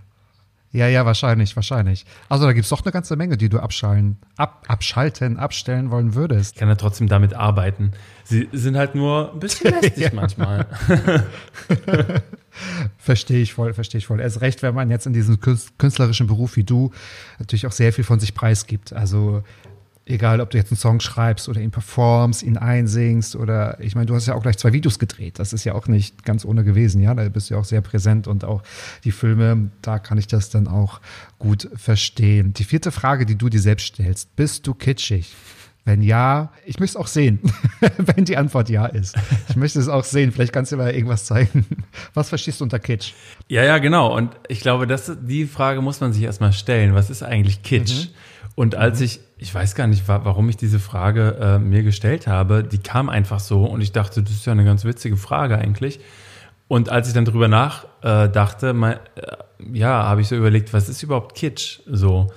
Ja, 0.73 0.89
ja, 0.89 1.05
wahrscheinlich, 1.05 1.55
wahrscheinlich. 1.55 2.07
Also 2.31 2.47
da 2.47 2.55
gibt 2.55 2.65
es 2.65 2.71
doch 2.71 2.83
eine 2.83 2.93
ganze 2.93 3.15
Menge, 3.15 3.37
die 3.37 3.51
du 3.51 3.59
abschalten, 3.59 4.17
ab, 4.39 4.65
abschalten, 4.69 5.37
abstellen 5.37 5.91
wollen 5.91 6.15
würdest. 6.15 6.55
Ich 6.55 6.61
kann 6.61 6.69
ja 6.69 6.77
trotzdem 6.77 7.09
damit 7.09 7.35
arbeiten. 7.35 7.93
Sie 8.25 8.49
sind 8.53 8.79
halt 8.79 8.95
nur 8.95 9.33
ein 9.35 9.39
bisschen 9.39 9.71
lästig 9.83 10.15
manchmal. 10.15 10.67
verstehe 12.97 13.43
ich 13.43 13.53
voll, 13.53 13.75
verstehe 13.75 13.99
ich 13.99 14.07
voll. 14.07 14.19
Erst 14.19 14.41
recht, 14.41 14.63
wenn 14.63 14.75
man 14.75 14.91
jetzt 14.91 15.07
in 15.07 15.13
diesem 15.13 15.39
künstlerischen 15.41 16.27
Beruf 16.27 16.57
wie 16.57 16.65
du 16.65 16.91
natürlich 17.39 17.67
auch 17.67 17.73
sehr 17.73 17.93
viel 17.93 18.05
von 18.05 18.19
sich 18.19 18.35
preisgibt. 18.35 18.95
Also 18.95 19.43
Egal, 20.05 20.41
ob 20.41 20.51
du 20.51 20.59
jetzt 20.59 20.73
einen 20.73 20.79
Song 20.79 20.99
schreibst 20.99 21.49
oder 21.49 21.61
ihn 21.61 21.71
performst, 21.71 22.43
ihn 22.43 22.57
einsingst 22.57 23.37
oder 23.37 23.79
ich 23.81 23.95
meine, 23.95 24.07
du 24.07 24.15
hast 24.17 24.27
ja 24.27 24.35
auch 24.35 24.43
gleich 24.43 24.59
zwei 24.59 24.73
Videos 24.73 24.99
gedreht. 24.99 25.39
Das 25.39 25.53
ist 25.53 25.63
ja 25.63 25.75
auch 25.75 25.87
nicht 25.87 26.25
ganz 26.25 26.45
ohne 26.45 26.65
gewesen, 26.65 27.01
ja. 27.01 27.15
Da 27.15 27.29
bist 27.29 27.51
du 27.51 27.55
ja 27.55 27.61
auch 27.61 27.65
sehr 27.65 27.83
präsent 27.83 28.27
und 28.27 28.45
auch 28.45 28.63
die 29.05 29.13
Filme, 29.13 29.71
da 29.81 30.01
kann 30.01 30.19
ich 30.19 30.27
das 30.27 30.51
dann 30.51 30.67
auch 30.67 31.01
gut 31.39 31.69
verstehen. 31.77 32.53
Die 32.53 32.65
vierte 32.65 32.91
Frage, 32.91 33.27
die 33.27 33.37
du 33.37 33.49
dir 33.49 33.61
selbst 33.61 33.87
stellst, 33.95 34.35
bist 34.35 34.67
du 34.67 34.75
kitschig? 34.75 35.35
Wenn 35.85 36.03
ja, 36.03 36.53
ich 36.65 36.79
möchte 36.79 36.97
es 36.97 36.97
auch 36.97 37.09
sehen, 37.09 37.41
wenn 37.97 38.25
die 38.25 38.37
Antwort 38.37 38.71
ja 38.71 38.87
ist. 38.87 39.17
Ich 39.49 39.57
möchte 39.57 39.81
es 39.81 39.89
auch 39.89 40.05
sehen. 40.05 40.31
Vielleicht 40.31 40.53
kannst 40.53 40.71
du 40.71 40.77
mir 40.77 40.93
irgendwas 40.95 41.25
zeigen. 41.25 41.67
Was 42.15 42.29
verstehst 42.29 42.61
du 42.61 42.65
unter 42.65 42.79
Kitsch? 42.79 43.15
Ja, 43.49 43.65
ja, 43.65 43.79
genau. 43.79 44.17
Und 44.17 44.31
ich 44.47 44.61
glaube, 44.61 44.87
das, 44.87 45.11
die 45.23 45.45
Frage 45.45 45.81
muss 45.81 46.01
man 46.01 46.13
sich 46.13 46.23
erstmal 46.23 46.53
stellen. 46.53 46.95
Was 46.95 47.11
ist 47.11 47.25
eigentlich 47.25 47.63
Kitsch? 47.63 48.07
Mhm. 48.07 48.15
Und 48.55 48.75
als 48.75 48.99
mhm. 48.99 49.05
ich 49.07 49.21
ich 49.43 49.53
weiß 49.53 49.75
gar 49.75 49.89
nicht, 49.89 50.07
warum 50.07 50.49
ich 50.49 50.57
diese 50.57 50.79
Frage 50.79 51.37
äh, 51.41 51.59
mir 51.59 51.83
gestellt 51.83 52.29
habe. 52.29 52.63
Die 52.63 52.79
kam 52.79 53.09
einfach 53.09 53.41
so 53.41 53.65
und 53.65 53.81
ich 53.81 53.91
dachte, 53.91 54.23
das 54.23 54.33
ist 54.33 54.47
ja 54.47 54.53
eine 54.53 54.65
ganz 54.65 54.85
witzige 54.85 55.17
Frage 55.17 55.59
eigentlich. 55.59 55.99
Und 56.69 56.89
als 56.89 57.09
ich 57.09 57.15
dann 57.15 57.25
drüber 57.25 57.49
nachdachte, 57.49 58.69
äh, 58.69 58.73
mein, 58.73 58.95
äh, 59.17 59.37
ja, 59.73 60.05
habe 60.05 60.21
ich 60.21 60.29
so 60.29 60.37
überlegt, 60.37 60.73
was 60.73 60.89
ist 60.89 61.03
überhaupt 61.03 61.35
Kitsch? 61.35 61.81
So, 61.87 62.33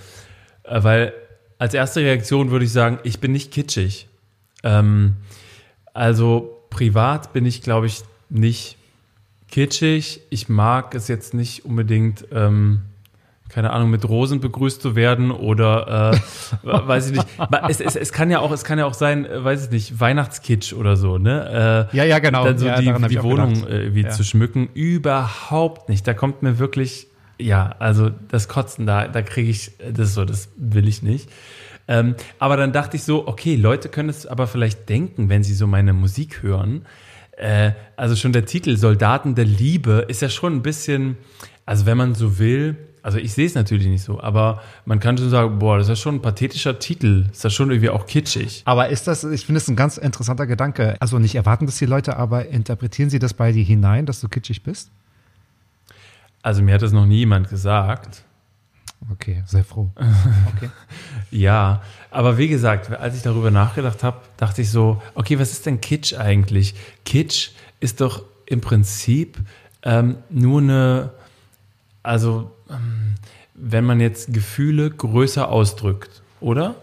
äh, 0.63 0.83
weil 0.83 1.13
als 1.59 1.75
erste 1.75 2.01
Reaktion 2.01 2.49
würde 2.49 2.65
ich 2.65 2.71
sagen, 2.71 2.97
ich 3.03 3.19
bin 3.19 3.31
nicht 3.31 3.51
kitschig. 3.51 4.07
Ähm, 4.63 5.17
also 5.93 6.63
privat 6.71 7.33
bin 7.33 7.45
ich, 7.45 7.61
glaube 7.61 7.85
ich, 7.85 8.01
nicht 8.29 8.77
kitschig. 9.47 10.21
Ich 10.31 10.49
mag 10.49 10.95
es 10.95 11.07
jetzt 11.07 11.35
nicht 11.35 11.65
unbedingt. 11.65 12.25
Ähm, 12.31 12.81
keine 13.49 13.71
Ahnung, 13.71 13.91
mit 13.91 14.07
Rosen 14.07 14.39
begrüßt 14.39 14.81
zu 14.81 14.95
werden 14.95 15.31
oder 15.31 16.13
äh, 16.63 16.67
weiß 16.67 17.07
ich 17.07 17.13
nicht. 17.13 17.27
Es, 17.67 17.79
es, 17.79 17.95
es, 17.95 18.11
kann 18.11 18.29
ja 18.29 18.39
auch, 18.39 18.51
es 18.51 18.63
kann 18.63 18.79
ja 18.79 18.85
auch 18.85 18.93
sein, 18.93 19.25
äh, 19.25 19.43
weiß 19.43 19.65
ich 19.65 19.71
nicht, 19.71 19.99
Weihnachtskitsch 19.99 20.73
oder 20.73 20.95
so, 20.97 21.17
ne? 21.17 21.89
Äh, 21.93 21.97
ja, 21.97 22.03
ja, 22.03 22.19
genau. 22.19 22.43
Dann 22.43 22.57
so 22.57 22.65
ja, 22.65 22.79
die, 22.79 23.07
die 23.07 23.23
Wohnung 23.23 23.67
äh, 23.67 23.93
wie 23.93 24.03
ja. 24.03 24.09
zu 24.09 24.23
schmücken. 24.23 24.69
Überhaupt 24.73 25.89
nicht. 25.89 26.07
Da 26.07 26.13
kommt 26.13 26.43
mir 26.43 26.59
wirklich, 26.59 27.07
ja, 27.39 27.75
also 27.79 28.09
das 28.29 28.47
Kotzen 28.47 28.85
da, 28.85 29.07
da 29.07 29.21
kriege 29.21 29.49
ich, 29.49 29.71
das 29.93 30.13
so, 30.13 30.25
das 30.25 30.49
will 30.57 30.87
ich 30.87 31.01
nicht. 31.01 31.29
Ähm, 31.87 32.15
aber 32.39 32.57
dann 32.57 32.73
dachte 32.73 32.97
ich 32.97 33.03
so, 33.03 33.27
okay, 33.27 33.55
Leute 33.55 33.89
können 33.89 34.09
es 34.09 34.25
aber 34.25 34.47
vielleicht 34.47 34.89
denken, 34.89 35.29
wenn 35.29 35.43
sie 35.43 35.53
so 35.53 35.67
meine 35.67 35.93
Musik 35.93 36.41
hören. 36.41 36.85
Äh, 37.37 37.71
also 37.95 38.15
schon 38.15 38.33
der 38.33 38.45
Titel 38.45 38.77
Soldaten 38.77 39.35
der 39.35 39.45
Liebe 39.45 40.05
ist 40.07 40.21
ja 40.21 40.29
schon 40.29 40.53
ein 40.55 40.61
bisschen, 40.61 41.17
also 41.65 41.85
wenn 41.85 41.97
man 41.97 42.15
so 42.15 42.39
will, 42.39 42.75
also 43.05 43.19
ich 43.19 43.33
sehe 43.33 43.45
es 43.45 43.53
natürlich 43.53 43.85
nicht 43.85 44.01
so, 44.01 44.19
aber 44.19 44.63
man 44.85 44.99
kann 44.99 45.15
schon 45.15 45.29
sagen, 45.29 45.59
boah, 45.59 45.77
das 45.77 45.89
ist 45.89 45.99
schon 45.99 46.15
ein 46.15 46.21
pathetischer 46.23 46.79
Titel. 46.79 47.27
Ist 47.31 47.45
das 47.45 47.53
schon 47.53 47.69
irgendwie 47.69 47.91
auch 47.91 48.07
kitschig. 48.07 48.63
Aber 48.65 48.89
ist 48.89 49.05
das, 49.05 49.23
ich 49.23 49.45
finde 49.45 49.59
es 49.59 49.67
ein 49.67 49.75
ganz 49.75 49.97
interessanter 49.97 50.47
Gedanke. 50.47 50.95
Also 50.99 51.19
nicht 51.19 51.35
erwarten 51.35 51.67
das 51.67 51.77
die 51.77 51.85
Leute, 51.85 52.17
aber 52.17 52.47
interpretieren 52.47 53.11
sie 53.11 53.19
das 53.19 53.35
bei 53.35 53.51
dir 53.51 53.63
hinein, 53.63 54.07
dass 54.07 54.21
du 54.21 54.27
kitschig 54.27 54.63
bist? 54.63 54.89
Also 56.41 56.63
mir 56.63 56.73
hat 56.73 56.81
das 56.81 56.93
noch 56.93 57.05
nie 57.05 57.17
jemand 57.17 57.47
gesagt. 57.47 58.23
Okay, 59.11 59.43
sehr 59.45 59.63
froh. 59.63 59.91
Okay. 60.55 60.71
ja, 61.29 61.83
aber 62.09 62.39
wie 62.39 62.47
gesagt, 62.47 62.89
als 62.89 63.15
ich 63.15 63.21
darüber 63.21 63.51
nachgedacht 63.51 64.01
habe, 64.01 64.21
dachte 64.37 64.63
ich 64.63 64.71
so, 64.71 64.99
okay, 65.13 65.37
was 65.37 65.51
ist 65.51 65.67
denn 65.67 65.79
Kitsch 65.79 66.15
eigentlich? 66.15 66.73
Kitsch 67.03 67.51
ist 67.79 68.01
doch 68.01 68.23
im 68.47 68.61
Prinzip 68.61 69.37
ähm, 69.83 70.17
nur 70.31 70.61
eine, 70.61 71.11
also 72.05 72.51
ähm, 72.69 73.15
wenn 73.53 73.85
man 73.85 73.99
jetzt 73.99 74.33
Gefühle 74.33 74.89
größer 74.89 75.49
ausdrückt, 75.49 76.21
oder? 76.41 76.75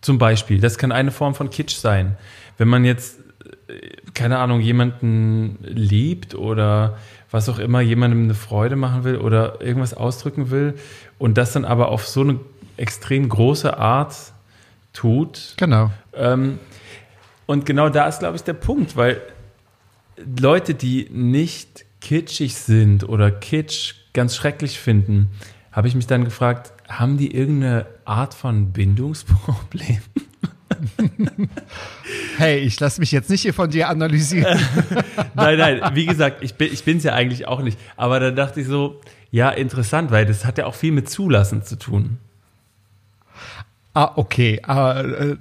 Zum 0.00 0.18
Beispiel, 0.18 0.60
das 0.60 0.76
kann 0.76 0.92
eine 0.92 1.10
Form 1.10 1.34
von 1.34 1.50
Kitsch 1.50 1.76
sein. 1.76 2.16
Wenn 2.58 2.68
man 2.68 2.84
jetzt, 2.84 3.18
äh, 3.68 3.90
keine 4.12 4.38
Ahnung, 4.38 4.60
jemanden 4.60 5.58
liebt 5.62 6.34
oder 6.34 6.98
was 7.30 7.48
auch 7.48 7.58
immer, 7.58 7.80
jemandem 7.80 8.24
eine 8.24 8.34
Freude 8.34 8.76
machen 8.76 9.04
will 9.04 9.16
oder 9.16 9.60
irgendwas 9.60 9.94
ausdrücken 9.94 10.50
will 10.50 10.74
und 11.18 11.36
das 11.38 11.52
dann 11.52 11.64
aber 11.64 11.88
auf 11.88 12.06
so 12.06 12.20
eine 12.20 12.38
extrem 12.76 13.28
große 13.28 13.76
Art 13.76 14.14
tut. 14.92 15.54
Genau. 15.56 15.90
Ähm, 16.12 16.58
und 17.46 17.66
genau 17.66 17.88
da 17.88 18.06
ist, 18.06 18.20
glaube 18.20 18.36
ich, 18.36 18.44
der 18.44 18.54
Punkt, 18.54 18.96
weil 18.96 19.20
Leute, 20.38 20.74
die 20.74 21.08
nicht 21.10 21.84
kitschig 22.00 22.54
sind 22.54 23.08
oder 23.08 23.30
Kitsch 23.30 23.94
ganz 24.14 24.34
schrecklich 24.34 24.78
finden, 24.80 25.30
habe 25.70 25.88
ich 25.88 25.94
mich 25.94 26.06
dann 26.06 26.24
gefragt, 26.24 26.72
haben 26.88 27.18
die 27.18 27.34
irgendeine 27.34 27.86
Art 28.04 28.32
von 28.32 28.72
Bindungsproblem? 28.72 29.98
Hey, 32.36 32.58
ich 32.58 32.80
lasse 32.80 33.00
mich 33.00 33.12
jetzt 33.12 33.30
nicht 33.30 33.42
hier 33.42 33.54
von 33.54 33.70
dir 33.70 33.88
analysieren. 33.88 34.58
nein, 35.34 35.56
nein, 35.56 35.80
wie 35.94 36.04
gesagt, 36.04 36.42
ich 36.42 36.54
bin 36.56 36.96
es 36.96 37.04
ja 37.04 37.12
eigentlich 37.12 37.46
auch 37.46 37.60
nicht. 37.60 37.78
Aber 37.96 38.18
da 38.18 38.32
dachte 38.32 38.60
ich 38.60 38.66
so, 38.66 39.00
ja, 39.30 39.50
interessant, 39.50 40.10
weil 40.10 40.26
das 40.26 40.44
hat 40.44 40.58
ja 40.58 40.66
auch 40.66 40.74
viel 40.74 40.92
mit 40.92 41.08
Zulassen 41.08 41.62
zu 41.62 41.76
tun. 41.76 42.18
Ah, 43.94 44.12
okay. 44.16 44.60
Aber, 44.64 45.04
äh, 45.04 45.36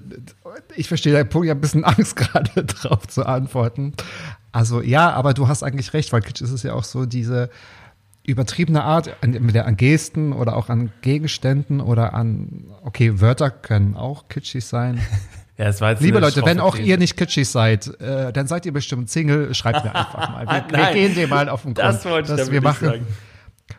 ich 0.75 0.87
verstehe 0.87 1.13
deinen 1.13 1.29
Punkt, 1.29 1.45
ich 1.45 1.49
habe 1.49 1.59
ein 1.59 1.61
bisschen 1.61 1.83
Angst 1.83 2.15
gerade 2.15 2.63
drauf 2.63 3.07
zu 3.07 3.25
antworten. 3.25 3.93
Also 4.51 4.81
ja, 4.81 5.11
aber 5.11 5.33
du 5.33 5.47
hast 5.47 5.63
eigentlich 5.63 5.93
recht, 5.93 6.13
weil 6.13 6.21
Kitsch 6.21 6.41
ist 6.41 6.51
es 6.51 6.63
ja 6.63 6.73
auch 6.73 6.83
so 6.83 7.05
diese 7.05 7.49
übertriebene 8.25 8.83
Art, 8.83 9.15
entweder 9.21 9.65
an 9.65 9.77
Gesten 9.77 10.33
oder 10.33 10.55
auch 10.55 10.69
an 10.69 10.91
Gegenständen 11.01 11.81
oder 11.81 12.13
an, 12.13 12.65
okay, 12.83 13.19
Wörter 13.19 13.49
können 13.49 13.95
auch 13.95 14.27
kitschig 14.27 14.65
sein. 14.65 14.99
Ja, 15.55 15.69
Liebe 15.99 16.17
Leute, 16.17 16.43
wenn 16.45 16.59
auch 16.59 16.75
ihr 16.77 16.97
nicht 16.97 17.15
kitschig 17.15 17.47
seid, 17.47 17.87
äh, 18.01 18.33
dann 18.33 18.47
seid 18.47 18.65
ihr 18.65 18.73
bestimmt 18.73 19.11
Single, 19.11 19.53
schreibt 19.53 19.85
mir 19.85 19.93
einfach 19.95 20.31
mal. 20.31 20.47
Wir, 20.47 20.79
wir 20.79 20.93
gehen 20.93 21.13
dir 21.13 21.27
mal 21.27 21.47
auf 21.47 21.61
den 21.61 21.75
Grund. 21.75 21.87
Das 21.87 22.03
wollte 22.05 22.31
ich 22.31 22.37
dass 22.39 22.51
wir 22.51 22.59
machen. 22.59 22.87
Sagen. 22.87 23.07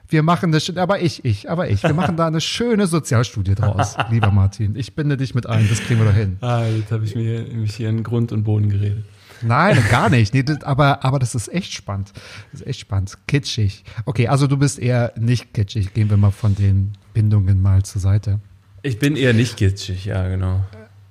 Wir 0.09 0.23
machen 0.23 0.53
das, 0.53 0.71
aber 0.77 1.01
ich, 1.03 1.25
ich, 1.25 1.51
aber 1.51 1.69
ich. 1.69 1.83
Wir 1.83 1.93
machen 1.93 2.17
da 2.17 2.29
eine 2.29 2.41
schöne 2.41 2.87
Sozialstudie 2.87 3.57
draus, 3.57 3.97
lieber 4.11 4.31
Martin. 4.31 4.77
Ich 4.77 4.95
binde 4.95 5.17
dich 5.17 5.35
mit 5.35 5.47
ein, 5.47 5.69
das 5.69 5.81
kriegen 5.81 5.99
wir 5.99 6.07
doch 6.07 6.15
hin. 6.17 6.37
Ah, 6.41 6.65
jetzt 6.65 6.93
habe 6.93 7.05
ich 7.05 7.17
mir 7.17 7.43
mich 7.43 7.75
hier 7.75 7.89
in 7.89 8.05
Grund 8.05 8.31
und 8.31 8.45
Boden 8.45 8.71
geredet. 8.71 9.05
Nein, 9.45 9.83
gar 9.91 10.11
nicht. 10.11 10.35
Nee, 10.35 10.43
das, 10.43 10.63
aber, 10.63 11.05
aber 11.05 11.19
das 11.19 11.35
ist 11.35 11.53
echt 11.53 11.73
spannend. 11.73 12.13
Das 12.53 12.61
ist 12.61 12.67
echt 12.67 12.81
spannend. 12.81 13.17
Kitschig. 13.27 13.85
Okay, 14.05 14.29
also 14.29 14.47
du 14.47 14.57
bist 14.57 14.79
eher 14.79 15.13
nicht 15.19 15.55
kitschig. 15.55 15.95
Gehen 15.95 16.11
wir 16.11 16.17
mal 16.17 16.31
von 16.31 16.55
den 16.55 16.93
Bindungen 17.13 17.63
mal 17.63 17.83
zur 17.83 18.01
Seite. 18.01 18.41
Ich 18.83 18.99
bin 18.99 19.17
eher 19.17 19.33
nicht 19.33 19.57
kitschig, 19.57 20.05
ja, 20.05 20.29
genau. 20.29 20.63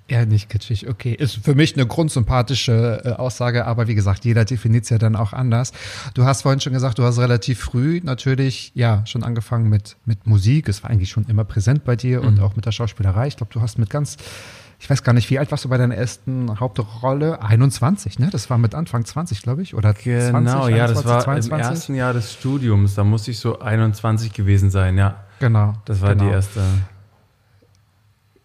Eher 0.08 0.26
nicht 0.26 0.50
kitschig, 0.50 0.90
okay. 0.90 1.14
Ist 1.14 1.38
für 1.44 1.56
mich 1.56 1.76
eine 1.76 1.88
grundsympathische 1.88 3.02
äh, 3.04 3.10
Aussage, 3.14 3.66
aber 3.66 3.88
wie 3.88 3.96
gesagt, 3.96 4.26
jeder 4.26 4.46
definiert 4.46 4.84
es 4.84 4.90
ja 4.90 4.98
dann 4.98 5.16
auch 5.16 5.34
anders. 5.34 5.72
Du 6.14 6.26
hast 6.26 6.42
vorhin 6.44 6.60
schon 6.60 6.74
gesagt, 6.74 7.00
du 7.00 7.04
hast 7.04 7.18
relativ 7.18 7.60
früh 7.60 8.02
natürlich, 8.04 8.72
ja, 8.76 9.04
schon 9.08 9.24
angefangen 9.24 9.70
mit, 9.70 9.96
mit 10.06 10.28
Musik. 10.28 10.68
Es 10.70 10.84
war 10.84 10.92
eigentlich 10.92 11.10
schon 11.10 11.26
immer 11.26 11.46
präsent 11.46 11.86
bei 11.86 11.96
dir 11.96 12.22
mhm. 12.22 12.28
und 12.28 12.40
auch 12.42 12.56
mit 12.56 12.66
der 12.66 12.72
Schauspielerei. 12.72 13.28
Ich 13.28 13.38
glaube, 13.38 13.54
du 13.54 13.62
hast 13.62 13.80
mit 13.80 13.90
ganz 13.90 14.18
ich 14.84 14.90
weiß 14.90 15.02
gar 15.02 15.14
nicht, 15.14 15.30
wie 15.30 15.40
alt 15.40 15.50
warst 15.50 15.64
du 15.64 15.70
bei 15.70 15.78
deiner 15.78 15.96
ersten 15.96 16.60
Hauptrolle? 16.60 17.42
21, 17.42 18.20
ne? 18.20 18.28
Das 18.30 18.50
war 18.50 18.58
mit 18.58 18.76
Anfang 18.76 19.06
20, 19.06 19.42
glaube 19.42 19.62
ich, 19.62 19.76
oder 19.76 19.94
genau, 19.94 20.42
20, 20.66 20.76
ja, 20.76 20.88
das 20.88 21.06
war 21.06 21.22
22? 21.22 21.54
im 21.54 21.58
ersten 21.58 21.96
Jahr 21.96 22.12
des 22.12 22.34
Studiums, 22.34 22.94
da 22.94 23.06
musste 23.06 23.32
ich 23.32 23.40
so 23.40 23.60
21 23.60 24.34
gewesen 24.34 24.72
sein, 24.72 24.98
ja. 24.98 25.24
Genau. 25.40 25.76
Das 25.86 26.02
war 26.02 26.10
genau. 26.10 26.26
die 26.26 26.32
erste. 26.32 26.60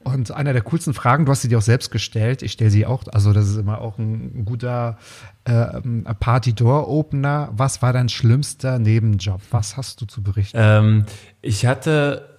Und 0.04 0.30
einer 0.30 0.52
der 0.52 0.62
coolsten 0.62 0.94
Fragen, 0.94 1.24
du 1.24 1.32
hast 1.32 1.42
sie 1.42 1.48
dir 1.48 1.58
auch 1.58 1.62
selbst 1.62 1.90
gestellt, 1.90 2.42
ich 2.42 2.52
stelle 2.52 2.70
sie 2.70 2.86
auch, 2.86 3.02
also 3.10 3.32
das 3.32 3.48
ist 3.48 3.56
immer 3.56 3.80
auch 3.80 3.98
ein 3.98 4.44
guter 4.44 4.96
äh, 5.42 5.80
Party-Door-Opener. 6.20 7.48
Was 7.56 7.82
war 7.82 7.92
dein 7.92 8.08
schlimmster 8.08 8.78
Nebenjob? 8.78 9.40
Was 9.50 9.76
hast 9.76 10.00
du 10.02 10.06
zu 10.06 10.22
berichten? 10.22 10.56
Ähm, 10.60 11.04
ich 11.42 11.66
hatte 11.66 12.37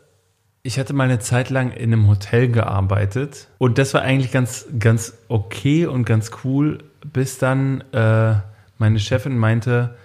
ich 0.62 0.78
hatte 0.78 0.94
mal 0.94 1.06
eine 1.06 1.20
Zeit 1.20 1.50
lang 1.50 1.72
in 1.72 1.94
einem 1.94 2.08
Hotel 2.08 2.50
gearbeitet 2.50 3.48
und 3.58 3.78
das 3.78 3.94
war 3.94 4.02
eigentlich 4.02 4.32
ganz, 4.32 4.66
ganz 4.78 5.14
okay 5.28 5.86
und 5.86 6.06
ganz 6.06 6.32
cool, 6.44 6.80
bis 7.14 7.38
dann 7.38 7.82
äh, 7.92 8.36
meine 8.78 9.00
Chefin 9.00 9.38
meinte, 9.38 9.96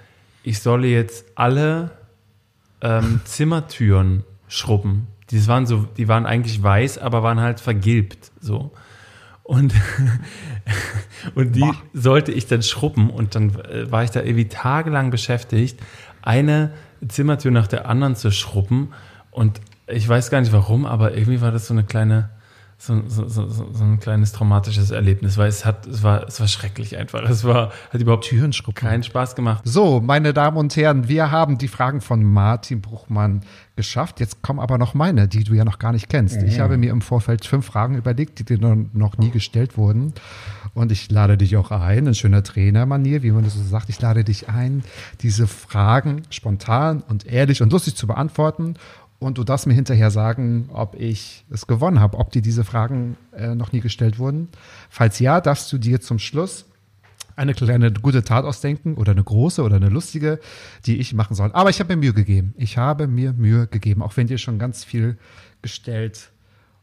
ich 0.42 0.60
solle 0.60 0.86
jetzt 0.86 1.26
alle 1.34 1.92
ähm, 2.80 3.20
Zimmertüren 3.24 4.24
schrubben. 4.48 5.08
Die 5.30 5.46
waren 5.48 5.66
so, 5.66 5.88
die 5.96 6.06
waren 6.06 6.26
eigentlich 6.26 6.62
weiß, 6.62 6.98
aber 6.98 7.22
waren 7.22 7.40
halt 7.40 7.60
vergilbt 7.60 8.30
so. 8.40 8.72
Und, 9.42 9.74
und 11.34 11.56
die 11.56 11.60
Boah. 11.60 11.76
sollte 11.92 12.32
ich 12.32 12.46
dann 12.46 12.62
schrubben 12.62 13.10
und 13.10 13.34
dann 13.34 13.54
äh, 13.60 13.90
war 13.90 14.04
ich 14.04 14.10
da 14.10 14.22
irgendwie 14.22 14.48
tagelang 14.48 15.10
beschäftigt, 15.10 15.80
eine 16.22 16.72
Zimmertür 17.06 17.50
nach 17.50 17.66
der 17.66 17.88
anderen 17.88 18.16
zu 18.16 18.30
schrubben 18.30 18.92
und 19.30 19.60
ich 19.86 20.08
weiß 20.08 20.30
gar 20.30 20.40
nicht 20.40 20.52
warum, 20.52 20.86
aber 20.86 21.16
irgendwie 21.16 21.40
war 21.40 21.52
das 21.52 21.66
so 21.66 21.74
eine 21.74 21.84
kleine, 21.84 22.30
so, 22.78 23.02
so, 23.06 23.28
so, 23.28 23.48
so 23.48 23.84
ein 23.84 24.00
kleines 24.00 24.32
traumatisches 24.32 24.90
Erlebnis, 24.90 25.38
weil 25.38 25.48
es 25.48 25.64
hat, 25.64 25.86
es 25.86 26.02
war, 26.02 26.26
es 26.26 26.40
war 26.40 26.48
schrecklich 26.48 26.96
einfach. 26.96 27.22
Es 27.28 27.44
war, 27.44 27.70
hat 27.90 28.00
überhaupt 28.00 28.30
keinen 28.74 29.02
Spaß 29.02 29.36
gemacht. 29.36 29.62
So, 29.64 30.00
meine 30.00 30.32
Damen 30.32 30.56
und 30.56 30.74
Herren, 30.76 31.08
wir 31.08 31.30
haben 31.30 31.58
die 31.58 31.68
Fragen 31.68 32.00
von 32.00 32.22
Martin 32.22 32.80
Bruchmann 32.80 33.42
geschafft. 33.76 34.20
Jetzt 34.20 34.42
kommen 34.42 34.60
aber 34.60 34.78
noch 34.78 34.94
meine, 34.94 35.28
die 35.28 35.44
du 35.44 35.54
ja 35.54 35.64
noch 35.64 35.78
gar 35.78 35.92
nicht 35.92 36.08
kennst. 36.08 36.40
Mhm. 36.40 36.48
Ich 36.48 36.60
habe 36.60 36.76
mir 36.76 36.90
im 36.90 37.00
Vorfeld 37.00 37.44
fünf 37.44 37.66
Fragen 37.66 37.96
überlegt, 37.96 38.38
die 38.38 38.44
dir 38.44 38.58
noch 38.58 39.18
nie 39.18 39.30
gestellt 39.30 39.76
wurden. 39.76 40.14
Und 40.74 40.92
ich 40.92 41.10
lade 41.10 41.36
dich 41.36 41.56
auch 41.56 41.70
ein, 41.70 42.06
in 42.06 42.14
schöner 42.14 42.42
Trainermanier, 42.42 43.22
wie 43.22 43.30
man 43.30 43.44
das 43.44 43.54
so 43.54 43.62
sagt. 43.62 43.88
Ich 43.88 44.00
lade 44.00 44.24
dich 44.24 44.48
ein, 44.48 44.84
diese 45.20 45.46
Fragen 45.46 46.22
spontan 46.30 47.02
und 47.08 47.26
ehrlich 47.26 47.62
und 47.62 47.72
lustig 47.72 47.96
zu 47.96 48.06
beantworten 48.06 48.74
und 49.24 49.38
du 49.38 49.44
darfst 49.44 49.66
mir 49.66 49.72
hinterher 49.72 50.10
sagen, 50.10 50.68
ob 50.70 50.96
ich 51.00 51.46
es 51.48 51.66
gewonnen 51.66 51.98
habe, 51.98 52.18
ob 52.18 52.30
dir 52.30 52.42
diese 52.42 52.62
Fragen 52.62 53.16
äh, 53.34 53.54
noch 53.54 53.72
nie 53.72 53.80
gestellt 53.80 54.18
wurden. 54.18 54.48
Falls 54.90 55.18
ja, 55.18 55.40
darfst 55.40 55.72
du 55.72 55.78
dir 55.78 56.02
zum 56.02 56.18
Schluss 56.18 56.66
eine 57.34 57.54
kleine 57.54 57.90
gute 57.90 58.22
Tat 58.22 58.44
ausdenken 58.44 58.96
oder 58.96 59.12
eine 59.12 59.24
große 59.24 59.62
oder 59.62 59.76
eine 59.76 59.88
lustige, 59.88 60.40
die 60.84 60.98
ich 60.98 61.14
machen 61.14 61.34
soll. 61.34 61.50
Aber 61.54 61.70
ich 61.70 61.80
habe 61.80 61.96
mir 61.96 62.00
Mühe 62.00 62.12
gegeben. 62.12 62.52
Ich 62.58 62.76
habe 62.76 63.06
mir 63.06 63.32
Mühe 63.32 63.66
gegeben, 63.66 64.02
auch 64.02 64.14
wenn 64.18 64.26
dir 64.26 64.36
schon 64.36 64.58
ganz 64.58 64.84
viel 64.84 65.16
gestellt 65.62 66.30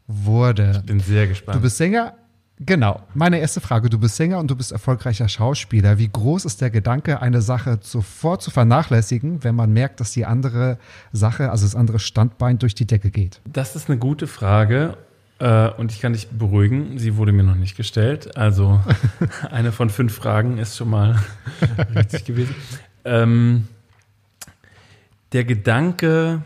wurde. 0.07 0.71
Ich 0.77 0.87
bin 0.87 0.99
sehr 0.99 1.27
gespannt. 1.27 1.57
Du 1.57 1.61
bist 1.61 1.77
Sänger, 1.77 2.15
Genau. 2.63 3.01
Meine 3.15 3.39
erste 3.39 3.59
Frage. 3.59 3.89
Du 3.89 3.97
bist 3.97 4.15
Sänger 4.17 4.37
und 4.37 4.51
du 4.51 4.55
bist 4.55 4.71
erfolgreicher 4.71 5.27
Schauspieler. 5.27 5.97
Wie 5.97 6.07
groß 6.07 6.45
ist 6.45 6.61
der 6.61 6.69
Gedanke, 6.69 7.19
eine 7.19 7.41
Sache 7.41 7.79
sofort 7.81 8.43
zu 8.43 8.51
vernachlässigen, 8.51 9.43
wenn 9.43 9.55
man 9.55 9.73
merkt, 9.73 9.99
dass 9.99 10.11
die 10.11 10.25
andere 10.25 10.77
Sache, 11.11 11.49
also 11.49 11.65
das 11.65 11.75
andere 11.75 11.97
Standbein 11.97 12.59
durch 12.59 12.75
die 12.75 12.85
Decke 12.85 13.09
geht? 13.09 13.41
Das 13.51 13.75
ist 13.75 13.89
eine 13.89 13.97
gute 13.97 14.27
Frage. 14.27 14.95
Äh, 15.39 15.69
und 15.69 15.91
ich 15.91 16.01
kann 16.01 16.13
dich 16.13 16.29
beruhigen, 16.29 16.99
sie 16.99 17.17
wurde 17.17 17.31
mir 17.31 17.43
noch 17.43 17.55
nicht 17.55 17.75
gestellt. 17.75 18.37
Also 18.37 18.79
eine 19.51 19.71
von 19.71 19.89
fünf 19.89 20.13
Fragen 20.13 20.59
ist 20.59 20.77
schon 20.77 20.91
mal 20.91 21.19
richtig 21.95 22.25
gewesen. 22.25 22.55
Ähm, 23.05 23.67
der 25.33 25.45
Gedanke, 25.45 26.43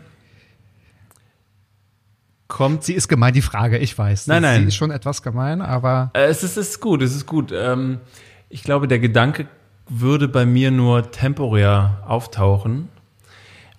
kommt. 2.48 2.84
Sie 2.84 2.94
ist 2.94 3.08
gemein, 3.08 3.34
die 3.34 3.42
Frage, 3.42 3.78
ich 3.78 3.96
weiß. 3.96 4.26
Nein, 4.26 4.42
nein. 4.42 4.62
Sie 4.62 4.68
ist 4.68 4.76
schon 4.76 4.90
etwas 4.90 5.22
gemein, 5.22 5.62
aber. 5.62 6.10
Äh, 6.14 6.26
es 6.26 6.42
ist, 6.42 6.56
ist 6.56 6.80
gut, 6.80 7.02
es 7.02 7.14
ist 7.14 7.26
gut. 7.26 7.52
Ähm, 7.52 8.00
ich 8.48 8.62
glaube, 8.62 8.88
der 8.88 8.98
Gedanke 8.98 9.46
würde 9.88 10.28
bei 10.28 10.46
mir 10.46 10.70
nur 10.70 11.10
temporär 11.10 12.02
auftauchen, 12.06 12.88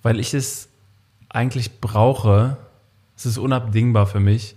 weil 0.02 0.20
ich 0.20 0.34
es 0.34 0.70
eigentlich 1.30 1.80
brauche. 1.82 2.58
Es 3.16 3.26
ist 3.26 3.38
unabdingbar 3.38 4.06
für 4.06 4.20
mich, 4.20 4.56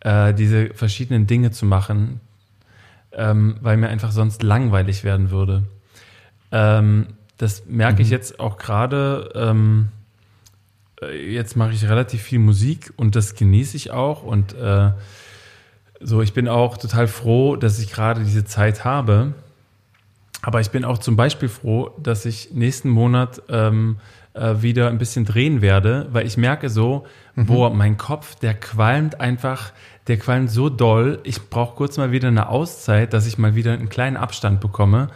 äh, 0.00 0.34
diese 0.34 0.74
verschiedenen 0.74 1.26
Dinge 1.26 1.50
zu 1.50 1.66
machen, 1.66 2.20
ähm, 3.12 3.56
weil 3.60 3.76
mir 3.76 3.88
einfach 3.88 4.12
sonst 4.12 4.42
langweilig 4.42 5.04
werden 5.04 5.30
würde. 5.30 5.64
Ähm, 6.50 7.06
das 7.38 7.64
merke 7.66 7.96
mhm. 7.96 8.00
ich 8.02 8.10
jetzt 8.10 8.40
auch 8.40 8.56
gerade. 8.56 9.30
Äh, 11.02 11.32
jetzt 11.32 11.56
mache 11.56 11.72
ich 11.72 11.88
relativ 11.88 12.22
viel 12.22 12.38
Musik 12.38 12.92
und 12.96 13.16
das 13.16 13.34
genieße 13.34 13.76
ich 13.76 13.90
auch. 13.90 14.22
Und 14.22 14.54
äh, 14.54 14.90
so, 16.00 16.22
ich 16.22 16.32
bin 16.32 16.48
auch 16.48 16.76
total 16.78 17.06
froh, 17.06 17.56
dass 17.56 17.78
ich 17.78 17.92
gerade 17.92 18.24
diese 18.24 18.44
Zeit 18.44 18.84
habe. 18.84 19.34
Aber 20.42 20.60
ich 20.60 20.70
bin 20.70 20.84
auch 20.84 20.98
zum 20.98 21.16
Beispiel 21.16 21.48
froh, 21.48 21.90
dass 22.02 22.24
ich 22.24 22.50
nächsten 22.52 22.88
Monat 22.88 23.42
ähm, 23.48 23.98
äh, 24.34 24.56
wieder 24.60 24.88
ein 24.88 24.98
bisschen 24.98 25.24
drehen 25.24 25.62
werde, 25.62 26.08
weil 26.10 26.26
ich 26.26 26.36
merke 26.36 26.68
so, 26.68 27.06
mhm. 27.36 27.46
boah, 27.46 27.72
mein 27.72 27.96
Kopf, 27.96 28.34
der 28.34 28.54
qualmt 28.54 29.20
einfach, 29.20 29.72
der 30.08 30.16
qualmt 30.16 30.50
so 30.50 30.68
doll. 30.68 31.20
Ich 31.22 31.48
brauche 31.48 31.76
kurz 31.76 31.96
mal 31.96 32.10
wieder 32.10 32.28
eine 32.28 32.48
Auszeit, 32.48 33.12
dass 33.12 33.26
ich 33.26 33.38
mal 33.38 33.54
wieder 33.54 33.72
einen 33.72 33.88
kleinen 33.88 34.16
Abstand 34.16 34.60
bekomme, 34.60 35.10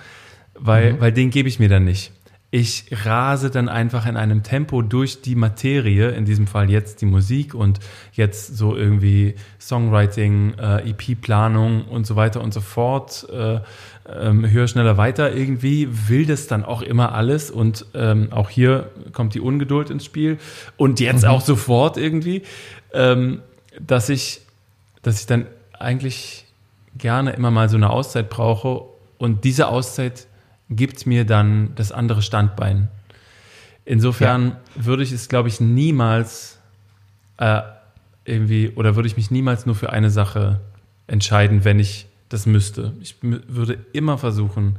weil, 0.54 0.92
mhm. 0.92 1.00
weil 1.00 1.12
den 1.12 1.30
gebe 1.30 1.48
ich 1.48 1.58
mir 1.58 1.68
dann 1.68 1.84
nicht 1.84 2.12
ich 2.50 2.86
rase 3.04 3.50
dann 3.50 3.68
einfach 3.68 4.06
in 4.06 4.16
einem 4.16 4.42
Tempo 4.42 4.80
durch 4.80 5.20
die 5.20 5.34
Materie, 5.34 6.10
in 6.10 6.24
diesem 6.24 6.46
Fall 6.46 6.70
jetzt 6.70 7.02
die 7.02 7.06
Musik 7.06 7.54
und 7.54 7.80
jetzt 8.12 8.56
so 8.56 8.76
irgendwie 8.76 9.34
Songwriting, 9.60 10.54
äh, 10.58 10.90
EP-Planung 10.90 11.86
und 11.86 12.06
so 12.06 12.14
weiter 12.14 12.40
und 12.40 12.54
so 12.54 12.60
fort. 12.60 13.26
Äh, 13.30 13.60
ähm, 14.08 14.48
höher, 14.48 14.68
schneller, 14.68 14.96
weiter 14.96 15.34
irgendwie, 15.34 15.88
will 16.08 16.26
das 16.26 16.46
dann 16.46 16.64
auch 16.64 16.82
immer 16.82 17.12
alles 17.12 17.50
und 17.50 17.86
ähm, 17.94 18.28
auch 18.30 18.50
hier 18.50 18.90
kommt 19.12 19.34
die 19.34 19.40
Ungeduld 19.40 19.90
ins 19.90 20.04
Spiel 20.04 20.38
und 20.76 21.00
jetzt 21.00 21.24
mhm. 21.24 21.30
auch 21.30 21.40
sofort 21.40 21.96
irgendwie, 21.96 22.42
ähm, 22.92 23.42
dass 23.80 24.08
ich, 24.08 24.42
dass 25.02 25.20
ich 25.20 25.26
dann 25.26 25.46
eigentlich 25.78 26.44
gerne 26.96 27.32
immer 27.32 27.50
mal 27.50 27.68
so 27.68 27.76
eine 27.76 27.90
Auszeit 27.90 28.30
brauche 28.30 28.82
und 29.18 29.44
diese 29.44 29.68
Auszeit 29.68 30.26
gibt 30.68 31.06
mir 31.06 31.24
dann 31.24 31.74
das 31.74 31.92
andere 31.92 32.22
Standbein. 32.22 32.88
Insofern 33.84 34.48
ja. 34.48 34.84
würde 34.84 35.02
ich 35.02 35.12
es, 35.12 35.28
glaube 35.28 35.48
ich, 35.48 35.60
niemals 35.60 36.58
äh, 37.38 37.62
irgendwie 38.24 38.70
oder 38.70 38.96
würde 38.96 39.06
ich 39.06 39.16
mich 39.16 39.30
niemals 39.30 39.66
nur 39.66 39.76
für 39.76 39.90
eine 39.90 40.10
Sache 40.10 40.60
entscheiden, 41.06 41.64
wenn 41.64 41.78
ich 41.78 42.06
das 42.28 42.46
müsste. 42.46 42.94
Ich 43.00 43.16
würde 43.22 43.78
immer 43.92 44.18
versuchen, 44.18 44.76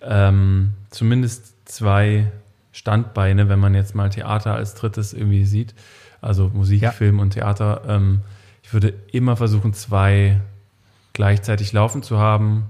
ähm, 0.00 0.72
zumindest 0.90 1.54
zwei 1.68 2.30
Standbeine, 2.72 3.48
wenn 3.48 3.60
man 3.60 3.74
jetzt 3.74 3.94
mal 3.94 4.10
Theater 4.10 4.54
als 4.54 4.74
drittes 4.74 5.12
irgendwie 5.12 5.44
sieht, 5.44 5.74
also 6.20 6.50
Musik, 6.52 6.82
ja. 6.82 6.90
Film 6.90 7.20
und 7.20 7.30
Theater, 7.30 7.82
ähm, 7.86 8.22
ich 8.62 8.72
würde 8.72 8.92
immer 9.12 9.36
versuchen, 9.36 9.72
zwei 9.72 10.40
gleichzeitig 11.12 11.72
laufen 11.72 12.02
zu 12.02 12.18
haben, 12.18 12.66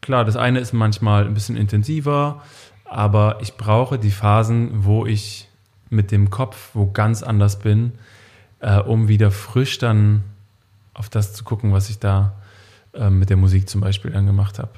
Klar, 0.00 0.24
das 0.24 0.36
eine 0.36 0.60
ist 0.60 0.72
manchmal 0.72 1.26
ein 1.26 1.34
bisschen 1.34 1.56
intensiver, 1.56 2.42
aber 2.84 3.38
ich 3.40 3.56
brauche 3.56 3.98
die 3.98 4.10
Phasen, 4.10 4.84
wo 4.84 5.06
ich 5.06 5.48
mit 5.90 6.10
dem 6.10 6.30
Kopf 6.30 6.70
wo 6.74 6.90
ganz 6.90 7.22
anders 7.22 7.58
bin, 7.58 7.92
äh, 8.60 8.78
um 8.78 9.08
wieder 9.08 9.30
frisch 9.30 9.78
dann 9.78 10.24
auf 10.94 11.08
das 11.08 11.32
zu 11.32 11.44
gucken, 11.44 11.72
was 11.72 11.90
ich 11.90 11.98
da 11.98 12.32
äh, 12.94 13.10
mit 13.10 13.30
der 13.30 13.36
Musik 13.36 13.68
zum 13.68 13.80
Beispiel 13.80 14.10
dann 14.10 14.26
gemacht 14.26 14.58
habe. 14.58 14.70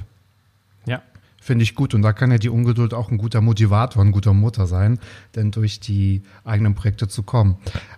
Finde 1.50 1.64
ich 1.64 1.74
gut. 1.74 1.94
Und 1.94 2.02
da 2.02 2.12
kann 2.12 2.30
ja 2.30 2.38
die 2.38 2.48
Ungeduld 2.48 2.94
auch 2.94 3.10
ein 3.10 3.18
guter 3.18 3.40
Motivator, 3.40 4.04
ein 4.04 4.12
guter 4.12 4.32
Mutter 4.32 4.68
sein, 4.68 5.00
denn 5.34 5.50
durch 5.50 5.80
die 5.80 6.22
eigenen 6.44 6.76
Projekte 6.76 7.08
zu 7.08 7.24
kommen. 7.24 7.56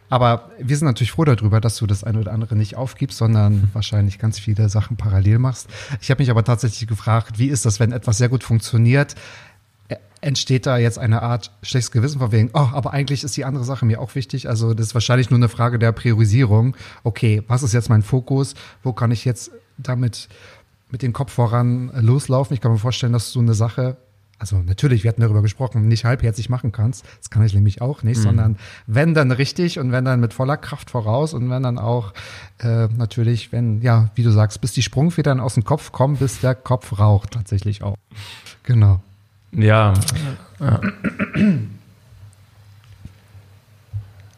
Aber 0.09 0.53
wir 0.59 0.75
sind 0.75 0.87
natürlich 0.87 1.13
froh 1.13 1.27
darüber, 1.27 1.61
dass 1.61 1.77
du 1.77 1.87
das 1.87 2.03
eine 2.03 2.21
oder 2.21 2.33
andere 2.33 2.57
nicht 2.57 2.77
aufgibst, 2.77 3.19
sondern 3.19 3.69
wahrscheinlich 3.75 4.19
ganz 4.19 4.39
viele 4.39 4.71
Sachen 4.71 4.97
parallel 4.97 5.39
machst. 5.39 5.69
Ich 6.01 6.11
habe 6.11 6.23
mich 6.23 6.31
aber 6.31 6.45
tatsächlich 6.45 6.89
gefragt, 6.89 7.39
wie 7.39 7.49
ist 7.49 7.67
das, 7.67 7.79
wenn 7.79 7.93
etwas 7.93 8.17
sehr 8.17 8.31
gut 8.31 8.43
funktioniert? 8.43 9.17
entsteht 10.23 10.65
da 10.67 10.79
jetzt 10.79 10.99
eine 10.99 11.21
Art 11.21 11.51
schlechtes 11.63 11.91
Gewissen 11.91 12.21
von 12.21 12.33
wegen, 12.33 12.51
oh, 12.55 12.69
aber 12.73 12.93
eigentlich 12.93 13.25
ist 13.25 13.37
die 13.37 13.45
andere 13.45 13.65
Sache 13.65 13.85
mir 13.85 14.01
auch 14.01 14.15
wichtig. 14.15 14.49
Also 14.49 14.73
das 14.73 14.87
ist 14.87 14.95
wahrscheinlich 14.95 15.29
nur 15.29 15.39
eine 15.39 15.51
Frage 15.51 15.79
der 15.79 15.93
Priorisierung. 15.93 16.75
Okay, 17.03 17.43
was 17.49 17.63
ist 17.63 17.75
jetzt 17.75 17.91
mein 17.91 18.03
Fokus? 18.03 18.55
Wo 18.83 18.95
kann 18.95 19.11
ich 19.11 19.27
jetzt 19.27 19.51
damit 19.77 20.29
mit 20.93 21.03
dem 21.03 21.13
Kopf 21.13 21.33
voran 21.33 21.91
loslaufen? 21.95 22.55
Ich 22.55 22.61
kann 22.61 22.71
mir 22.71 22.79
vorstellen, 22.79 23.13
dass 23.13 23.33
du 23.33 23.41
eine 23.41 23.55
Sache, 23.55 23.97
also 24.39 24.59
natürlich, 24.59 25.03
wir 25.03 25.09
hatten 25.09 25.23
darüber 25.23 25.43
gesprochen, 25.43 25.89
nicht 25.89 26.05
halbherzig 26.05 26.49
machen 26.49 26.71
kannst. 26.71 27.05
Das 27.19 27.31
kann 27.31 27.45
ich 27.45 27.55
nämlich 27.55 27.81
auch 27.81 28.03
nicht, 28.03 28.19
mhm. 28.19 28.23
sondern 28.23 28.57
wenn 28.87 29.15
dann 29.15 29.33
richtig 29.33 29.79
und 29.79 29.91
wenn 29.91 30.05
dann 30.05 30.21
mit 30.21 30.35
voller 30.35 30.57
Kraft 30.57 30.91
voraus 30.91 31.33
und 31.35 31.51
wenn 31.51 31.63
dann 31.63 31.79
auch 31.79 32.13
äh, 32.59 32.89
natürlich, 32.89 33.51
wenn, 33.51 33.81
ja, 33.81 34.11
wie 34.15 34.23
du 34.23 34.31
sagst, 34.31 34.61
bis 34.61 34.73
die 34.73 34.83
Sprungfedern 34.83 35.41
aus 35.41 35.55
dem 35.55 35.65
Kopf 35.65 35.91
kommen, 35.91 36.19
bis 36.19 36.41
der 36.41 36.55
Kopf 36.55 36.99
raucht 36.99 37.33
tatsächlich 37.33 37.83
auch. 37.83 37.97
Genau. 38.63 39.01
Ja. 39.53 39.95
ja. 40.61 40.81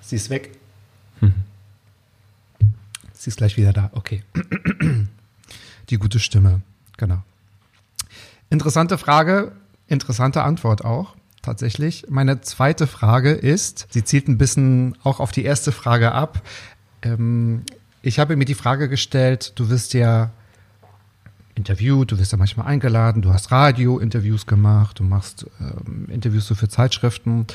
Sie 0.01 0.17
ist 0.17 0.31
weg. 0.31 0.53
Hm. 1.21 1.35
Sie 3.13 3.31
ist 3.31 3.37
gleich 3.37 3.57
wieder 3.57 3.73
da. 3.73 3.91
Okay. 3.95 4.23
Die 5.91 5.99
gute 5.99 6.19
Stimme. 6.19 6.63
Genau. 6.97 7.23
Interessante 8.51 8.99
Frage, 8.99 9.53
interessante 9.89 10.43
Antwort 10.43 10.85
auch. 10.85 11.17
Tatsächlich. 11.43 12.07
Meine 12.09 12.41
zweite 12.41 12.87
Frage 12.87 13.33
ist, 13.33 13.87
sie 13.91 14.03
zielt 14.03 14.29
ein 14.29 14.39
bisschen 14.39 14.97
auch 15.03 15.21
auf 15.21 15.31
die 15.31 15.45
erste 15.45 15.73
Frage 15.73 16.13
ab. 16.13 16.41
Ähm, 17.03 17.65
ich 18.01 18.19
habe 18.19 18.37
mir 18.37 18.47
die 18.47 18.55
Frage 18.55 18.89
gestellt, 18.89 19.53
du 19.57 19.69
wirst 19.69 19.93
ja 19.93 20.31
interviewt, 21.55 22.11
du 22.11 22.19
wirst 22.19 22.33
ja 22.33 22.39
manchmal 22.39 22.67
eingeladen, 22.67 23.23
du 23.23 23.33
hast 23.33 23.53
Radio-Interviews 23.53 24.47
gemacht, 24.47 24.99
du 24.99 25.05
machst 25.05 25.47
ähm, 25.61 26.07
Interviews 26.11 26.47
so 26.47 26.55
für 26.55 26.69
Zeitschriften, 26.69 27.47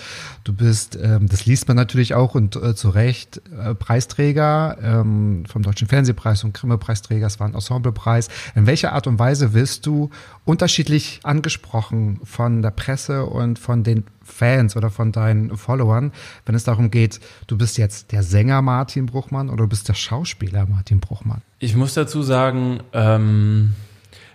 du 0.43 0.53
bist, 0.53 0.97
ähm, 1.01 1.27
das 1.27 1.45
liest 1.45 1.67
man 1.67 1.75
natürlich 1.75 2.13
auch 2.13 2.35
und 2.35 2.55
äh, 2.55 2.75
zu 2.75 2.89
Recht, 2.89 3.41
äh, 3.57 3.75
Preisträger 3.75 4.77
ähm, 4.81 5.43
vom 5.47 5.63
Deutschen 5.63 5.87
Fernsehpreis 5.87 6.43
und 6.43 6.53
Grimme-Preisträger, 6.53 7.27
es 7.27 7.39
war 7.39 7.47
ein 7.47 7.53
Ensemblepreis. 7.53 8.29
In 8.55 8.67
welcher 8.67 8.93
Art 8.93 9.07
und 9.07 9.19
Weise 9.19 9.53
wirst 9.53 9.85
du 9.85 10.09
unterschiedlich 10.45 11.19
angesprochen 11.23 12.21
von 12.23 12.61
der 12.61 12.71
Presse 12.71 13.25
und 13.25 13.59
von 13.59 13.83
den 13.83 14.05
Fans 14.23 14.77
oder 14.77 14.89
von 14.91 15.11
deinen 15.11 15.57
Followern, 15.57 16.13
wenn 16.45 16.55
es 16.55 16.63
darum 16.63 16.91
geht, 16.91 17.19
du 17.47 17.57
bist 17.57 17.77
jetzt 17.77 18.11
der 18.11 18.23
Sänger 18.23 18.61
Martin 18.61 19.07
Bruchmann 19.07 19.49
oder 19.49 19.63
du 19.63 19.69
bist 19.69 19.89
der 19.89 19.95
Schauspieler 19.95 20.67
Martin 20.67 20.99
Bruchmann? 20.99 21.41
Ich 21.57 21.75
muss 21.75 21.95
dazu 21.95 22.21
sagen, 22.21 22.79
ähm 22.93 23.73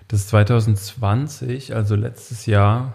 dass 0.09 0.29
2020, 0.29 1.75
also 1.75 1.95
letztes 1.95 2.47
Jahr, 2.47 2.95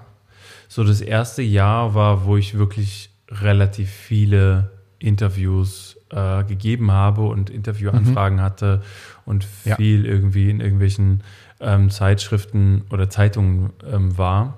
so 0.68 0.84
das 0.84 1.02
erste 1.02 1.42
Jahr 1.42 1.96
war, 1.96 2.26
wo 2.26 2.38
ich 2.38 2.58
wirklich 2.58 3.10
relativ 3.30 3.90
viele 3.90 4.72
Interviews 5.00 5.98
äh, 6.12 6.44
gegeben 6.44 6.92
habe 6.92 7.22
und 7.24 7.50
Interviewanfragen 7.50 8.38
mhm. 8.38 8.44
hatte 8.44 8.82
und 9.26 9.44
viel 9.44 10.06
ja. 10.06 10.12
irgendwie 10.12 10.50
in 10.50 10.60
irgendwelchen 10.60 11.24
ähm, 11.60 11.90
Zeitschriften 11.90 12.84
oder 12.90 13.10
Zeitungen 13.10 13.72
ähm, 13.92 14.18
war. 14.18 14.58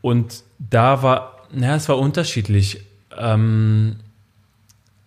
Und 0.00 0.42
da 0.58 1.02
war, 1.02 1.46
naja, 1.52 1.76
es 1.76 1.88
war 1.88 1.98
unterschiedlich. 1.98 2.84
Ähm, 3.16 3.96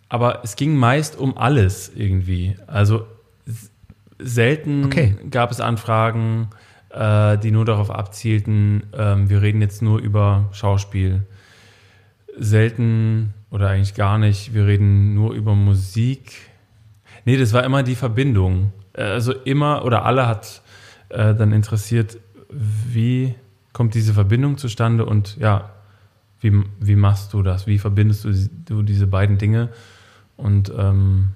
aber 0.10 0.44
es 0.44 0.56
ging 0.56 0.76
meist 0.76 1.18
um 1.18 1.38
alles 1.38 1.92
irgendwie. 1.94 2.56
Also 2.68 3.08
Selten 4.18 4.86
okay. 4.86 5.16
gab 5.30 5.52
es 5.52 5.60
Anfragen, 5.60 6.50
äh, 6.90 7.38
die 7.38 7.52
nur 7.52 7.66
darauf 7.66 7.92
abzielten, 7.92 8.84
ähm, 8.98 9.30
wir 9.30 9.42
reden 9.42 9.62
jetzt 9.62 9.82
nur 9.82 10.00
über 10.00 10.50
Schauspiel. 10.52 11.24
Selten 12.38 13.34
oder 13.50 13.70
eigentlich 13.70 13.96
gar 13.96 14.18
nicht, 14.18 14.54
wir 14.54 14.66
reden 14.66 15.14
nur 15.14 15.34
über 15.34 15.56
Musik. 15.56 16.34
Nee, 17.26 17.38
das 17.38 17.54
war 17.54 17.64
immer 17.64 17.84
die 17.84 17.96
Verbindung. 17.96 18.72
Äh, 18.94 19.04
also 19.04 19.34
immer 19.34 19.84
oder 19.86 20.06
alle 20.06 20.28
hat 20.28 20.62
äh, 21.10 21.34
dann 21.36 21.52
interessiert, 21.52 22.18
wie 22.50 23.36
kommt 23.74 23.94
diese 23.94 24.14
Verbindung 24.14 24.58
zustande 24.58 25.06
und 25.06 25.38
ja, 25.38 25.72
wie, 26.40 26.64
wie 26.80 26.96
machst 26.96 27.34
du 27.34 27.42
das? 27.42 27.68
Wie 27.68 27.80
verbindest 27.80 28.24
du, 28.24 28.32
du 28.66 28.84
diese 28.84 29.08
beiden 29.08 29.38
Dinge? 29.38 29.70
Und 30.38 30.72
ähm, 30.78 31.30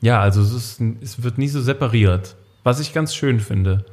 ja, 0.00 0.20
also 0.20 0.42
es, 0.42 0.52
ist, 0.52 0.80
es 1.02 1.22
wird 1.22 1.38
nie 1.38 1.48
so 1.48 1.60
separiert, 1.60 2.36
was 2.62 2.80
ich 2.80 2.92
ganz 2.92 3.14
schön 3.14 3.40
finde. 3.40 3.84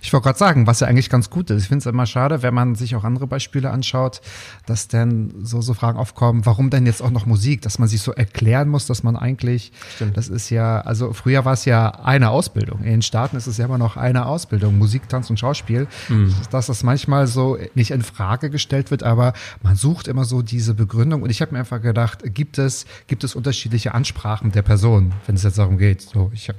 Ich 0.00 0.12
wollte 0.12 0.24
gerade 0.24 0.38
sagen, 0.38 0.66
was 0.66 0.80
ja 0.80 0.86
eigentlich 0.86 1.10
ganz 1.10 1.30
gut 1.30 1.50
ist. 1.50 1.62
Ich 1.62 1.68
finde 1.68 1.80
es 1.80 1.86
immer 1.86 2.06
schade, 2.06 2.42
wenn 2.42 2.54
man 2.54 2.74
sich 2.74 2.96
auch 2.96 3.04
andere 3.04 3.26
Beispiele 3.26 3.70
anschaut, 3.70 4.20
dass 4.66 4.88
dann 4.88 5.32
so, 5.42 5.60
so 5.60 5.74
Fragen 5.74 5.98
aufkommen, 5.98 6.46
warum 6.46 6.70
denn 6.70 6.86
jetzt 6.86 7.02
auch 7.02 7.10
noch 7.10 7.26
Musik, 7.26 7.62
dass 7.62 7.78
man 7.78 7.88
sich 7.88 8.02
so 8.02 8.12
erklären 8.12 8.68
muss, 8.68 8.86
dass 8.86 9.02
man 9.02 9.16
eigentlich, 9.16 9.72
Stimmt. 9.96 10.16
das 10.16 10.28
ist 10.28 10.50
ja, 10.50 10.80
also 10.80 11.12
früher 11.12 11.44
war 11.44 11.54
es 11.54 11.64
ja 11.64 11.90
eine 12.04 12.30
Ausbildung. 12.30 12.80
In 12.80 12.90
den 12.90 13.02
Staaten 13.02 13.36
ist 13.36 13.46
es 13.46 13.58
ja 13.58 13.66
immer 13.66 13.78
noch 13.78 13.96
eine 13.96 14.26
Ausbildung, 14.26 14.78
Musik, 14.78 15.08
Tanz 15.08 15.30
und 15.30 15.38
Schauspiel, 15.38 15.86
mhm. 16.08 16.34
dass 16.50 16.66
das 16.66 16.82
manchmal 16.82 17.26
so 17.26 17.58
nicht 17.74 17.90
in 17.90 18.02
Frage 18.02 18.50
gestellt 18.50 18.90
wird, 18.90 19.02
aber 19.02 19.32
man 19.62 19.76
sucht 19.76 20.08
immer 20.08 20.24
so 20.24 20.42
diese 20.42 20.74
Begründung. 20.74 21.22
Und 21.22 21.30
ich 21.30 21.40
habe 21.40 21.52
mir 21.52 21.60
einfach 21.60 21.80
gedacht, 21.80 22.22
gibt 22.24 22.58
es, 22.58 22.86
gibt 23.06 23.24
es 23.24 23.34
unterschiedliche 23.34 23.94
Ansprachen 23.94 24.52
der 24.52 24.62
Person, 24.62 25.12
wenn 25.26 25.36
es 25.36 25.42
jetzt 25.42 25.58
darum 25.58 25.78
geht. 25.78 26.02
So, 26.02 26.30
ich 26.34 26.48
habe 26.48 26.58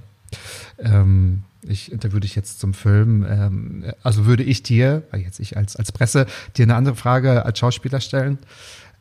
ähm, 0.79 1.43
ich 1.67 1.91
interviewe 1.91 2.19
dich 2.19 2.35
jetzt 2.35 2.59
zum 2.59 2.73
Film. 2.73 3.25
Ähm, 3.27 3.85
also 4.03 4.25
würde 4.25 4.43
ich 4.43 4.63
dir, 4.63 5.03
jetzt 5.13 5.39
ich 5.39 5.57
als, 5.57 5.75
als 5.75 5.91
Presse, 5.91 6.25
dir 6.57 6.63
eine 6.63 6.75
andere 6.75 6.95
Frage 6.95 7.45
als 7.45 7.59
Schauspieler 7.59 7.99
stellen? 7.99 8.37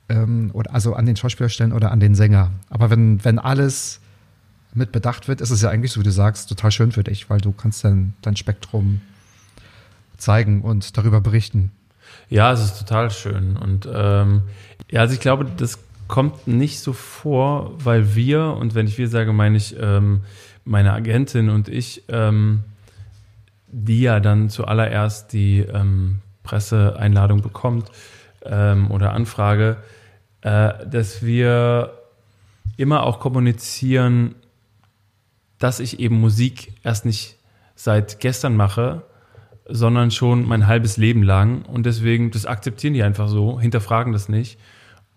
Ähm, 0.08 0.50
oder 0.52 0.74
also 0.74 0.94
an 0.94 1.06
den 1.06 1.16
Schauspieler 1.16 1.48
stellen 1.48 1.72
oder 1.72 1.90
an 1.90 2.00
den 2.00 2.14
Sänger. 2.14 2.52
Aber 2.68 2.90
wenn, 2.90 3.24
wenn 3.24 3.38
alles 3.38 4.00
mit 4.74 4.92
bedacht 4.92 5.28
wird, 5.28 5.40
ist 5.40 5.50
es 5.50 5.62
ja 5.62 5.70
eigentlich, 5.70 5.92
so 5.92 6.00
wie 6.00 6.04
du 6.04 6.10
sagst, 6.10 6.48
total 6.48 6.70
schön 6.70 6.92
für 6.92 7.04
dich, 7.04 7.30
weil 7.30 7.40
du 7.40 7.52
kannst 7.52 7.84
dann 7.84 8.14
dein 8.22 8.36
Spektrum 8.36 9.00
zeigen 10.16 10.62
und 10.62 10.96
darüber 10.96 11.20
berichten. 11.20 11.70
Ja, 12.28 12.52
es 12.52 12.60
ist 12.60 12.78
total 12.78 13.10
schön. 13.10 13.56
Und 13.56 13.88
ähm, 13.92 14.42
ja, 14.90 15.00
also 15.00 15.14
ich 15.14 15.20
glaube, 15.20 15.46
das 15.56 15.78
kommt 16.08 16.46
nicht 16.46 16.80
so 16.80 16.92
vor, 16.92 17.72
weil 17.82 18.14
wir, 18.14 18.56
und 18.58 18.74
wenn 18.74 18.86
ich 18.86 18.98
wir 18.98 19.08
sage, 19.08 19.32
meine 19.32 19.56
ich 19.56 19.76
ähm, 19.80 20.22
meine 20.64 20.92
Agentin 20.92 21.50
und 21.50 21.68
ich, 21.68 22.04
ähm, 22.08 22.64
die 23.68 24.02
ja 24.02 24.20
dann 24.20 24.50
zuallererst 24.50 25.32
die 25.32 25.60
ähm, 25.60 26.20
Presseeinladung 26.42 27.42
bekommt 27.42 27.90
ähm, 28.44 28.90
oder 28.90 29.12
Anfrage, 29.12 29.78
äh, 30.42 30.72
dass 30.86 31.22
wir 31.22 31.98
immer 32.76 33.02
auch 33.04 33.20
kommunizieren, 33.20 34.34
dass 35.58 35.80
ich 35.80 36.00
eben 36.00 36.20
Musik 36.20 36.74
erst 36.82 37.04
nicht 37.04 37.36
seit 37.74 38.20
gestern 38.20 38.56
mache, 38.56 39.02
sondern 39.66 40.10
schon 40.10 40.46
mein 40.46 40.66
halbes 40.66 40.96
Leben 40.96 41.22
lang. 41.22 41.62
Und 41.62 41.86
deswegen, 41.86 42.30
das 42.30 42.46
akzeptieren 42.46 42.94
die 42.94 43.02
einfach 43.02 43.28
so, 43.28 43.60
hinterfragen 43.60 44.12
das 44.12 44.28
nicht 44.28 44.58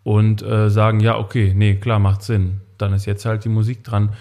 und 0.04 0.42
äh, 0.42 0.70
sagen, 0.70 1.00
ja, 1.00 1.18
okay, 1.18 1.54
nee, 1.56 1.76
klar, 1.76 2.00
macht 2.00 2.24
Sinn. 2.24 2.62
Dann 2.78 2.94
ist 2.94 3.06
jetzt 3.06 3.26
halt 3.26 3.44
die 3.44 3.50
Musik 3.50 3.84
dran. 3.84 4.14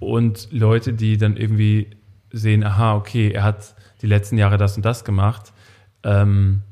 Und 0.00 0.48
Leute, 0.50 0.94
die 0.94 1.18
dann 1.18 1.36
irgendwie 1.36 1.88
sehen, 2.32 2.64
aha, 2.64 2.94
okay, 2.94 3.30
er 3.30 3.44
hat 3.44 3.74
die 4.02 4.06
letzten 4.06 4.38
Jahre 4.38 4.56
das 4.56 4.76
und 4.76 4.84
das 4.84 5.04
gemacht, 5.04 5.52
ähm, 6.02 6.62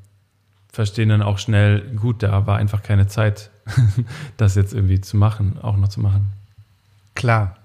verstehen 0.73 1.11
dann 1.11 1.23
auch 1.23 1.39
schnell, 1.39 1.95
gut, 1.95 2.23
da 2.23 2.47
war 2.47 2.57
einfach 2.57 2.83
keine 2.83 3.07
Zeit, 3.07 3.51
das 4.37 4.55
jetzt 4.55 4.73
irgendwie 4.73 5.01
zu 5.01 5.17
machen, 5.17 5.59
auch 5.61 5.77
noch 5.77 5.89
zu 5.89 6.01
machen. 6.01 6.33
Klar. 7.15 7.57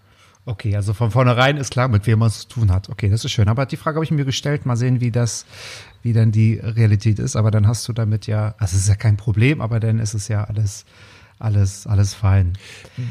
Okay, 0.45 0.75
also 0.75 0.93
von 0.93 1.09
vornherein 1.09 1.55
ist 1.55 1.71
klar, 1.71 1.87
mit 1.87 2.05
wem 2.05 2.19
man 2.19 2.27
es 2.27 2.41
zu 2.41 2.47
tun 2.49 2.71
hat. 2.71 2.89
Okay, 2.89 3.09
das 3.09 3.23
ist 3.23 3.31
schön. 3.31 3.47
Aber 3.47 3.65
die 3.65 3.77
Frage 3.77 3.95
habe 3.95 4.03
ich 4.03 4.11
mir 4.11 4.25
gestellt, 4.25 4.65
mal 4.65 4.75
sehen, 4.75 4.99
wie 4.99 5.11
das, 5.11 5.45
wie 6.01 6.11
dann 6.11 6.33
die 6.33 6.55
Realität 6.55 7.17
ist. 7.19 7.37
Aber 7.37 7.49
dann 7.49 7.65
hast 7.65 7.87
du 7.87 7.93
damit 7.93 8.27
ja, 8.27 8.53
also 8.57 8.75
es 8.75 8.83
ist 8.83 8.89
ja 8.89 8.95
kein 8.95 9.15
Problem, 9.15 9.61
aber 9.61 9.79
dann 9.79 9.99
ist 9.99 10.13
es 10.13 10.27
ja 10.27 10.43
alles 10.43 10.85
alles, 11.39 11.87
alles 11.87 12.13
fein. 12.13 12.53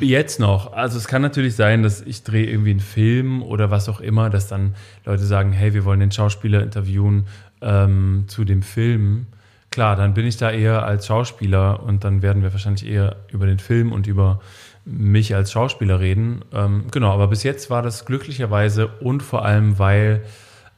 Jetzt 0.00 0.40
noch. 0.40 0.72
Also 0.72 0.98
es 0.98 1.06
kann 1.06 1.22
natürlich 1.22 1.54
sein, 1.54 1.82
dass 1.82 2.00
ich 2.00 2.22
drehe 2.22 2.46
irgendwie 2.46 2.70
einen 2.70 2.80
Film 2.80 3.42
oder 3.42 3.70
was 3.70 3.88
auch 3.88 4.00
immer, 4.00 4.30
dass 4.30 4.48
dann 4.48 4.74
Leute 5.04 5.24
sagen, 5.24 5.52
hey, 5.52 5.74
wir 5.74 5.84
wollen 5.84 6.00
den 6.00 6.12
Schauspieler 6.12 6.62
interviewen 6.62 7.26
ähm, 7.60 8.24
zu 8.28 8.44
dem 8.44 8.62
Film. 8.62 9.26
Klar, 9.70 9.96
dann 9.96 10.14
bin 10.14 10.26
ich 10.26 10.36
da 10.36 10.50
eher 10.50 10.84
als 10.84 11.06
Schauspieler 11.06 11.82
und 11.82 12.04
dann 12.04 12.22
werden 12.22 12.42
wir 12.42 12.52
wahrscheinlich 12.52 12.86
eher 12.86 13.16
über 13.28 13.46
den 13.46 13.58
Film 13.58 13.92
und 13.92 14.06
über 14.06 14.40
mich 14.84 15.34
als 15.34 15.52
Schauspieler 15.52 16.00
reden. 16.00 16.44
Ähm, 16.52 16.84
genau, 16.90 17.12
aber 17.12 17.28
bis 17.28 17.42
jetzt 17.42 17.70
war 17.70 17.82
das 17.82 18.04
glücklicherweise 18.04 18.88
und 18.88 19.22
vor 19.22 19.44
allem, 19.44 19.78
weil 19.78 20.22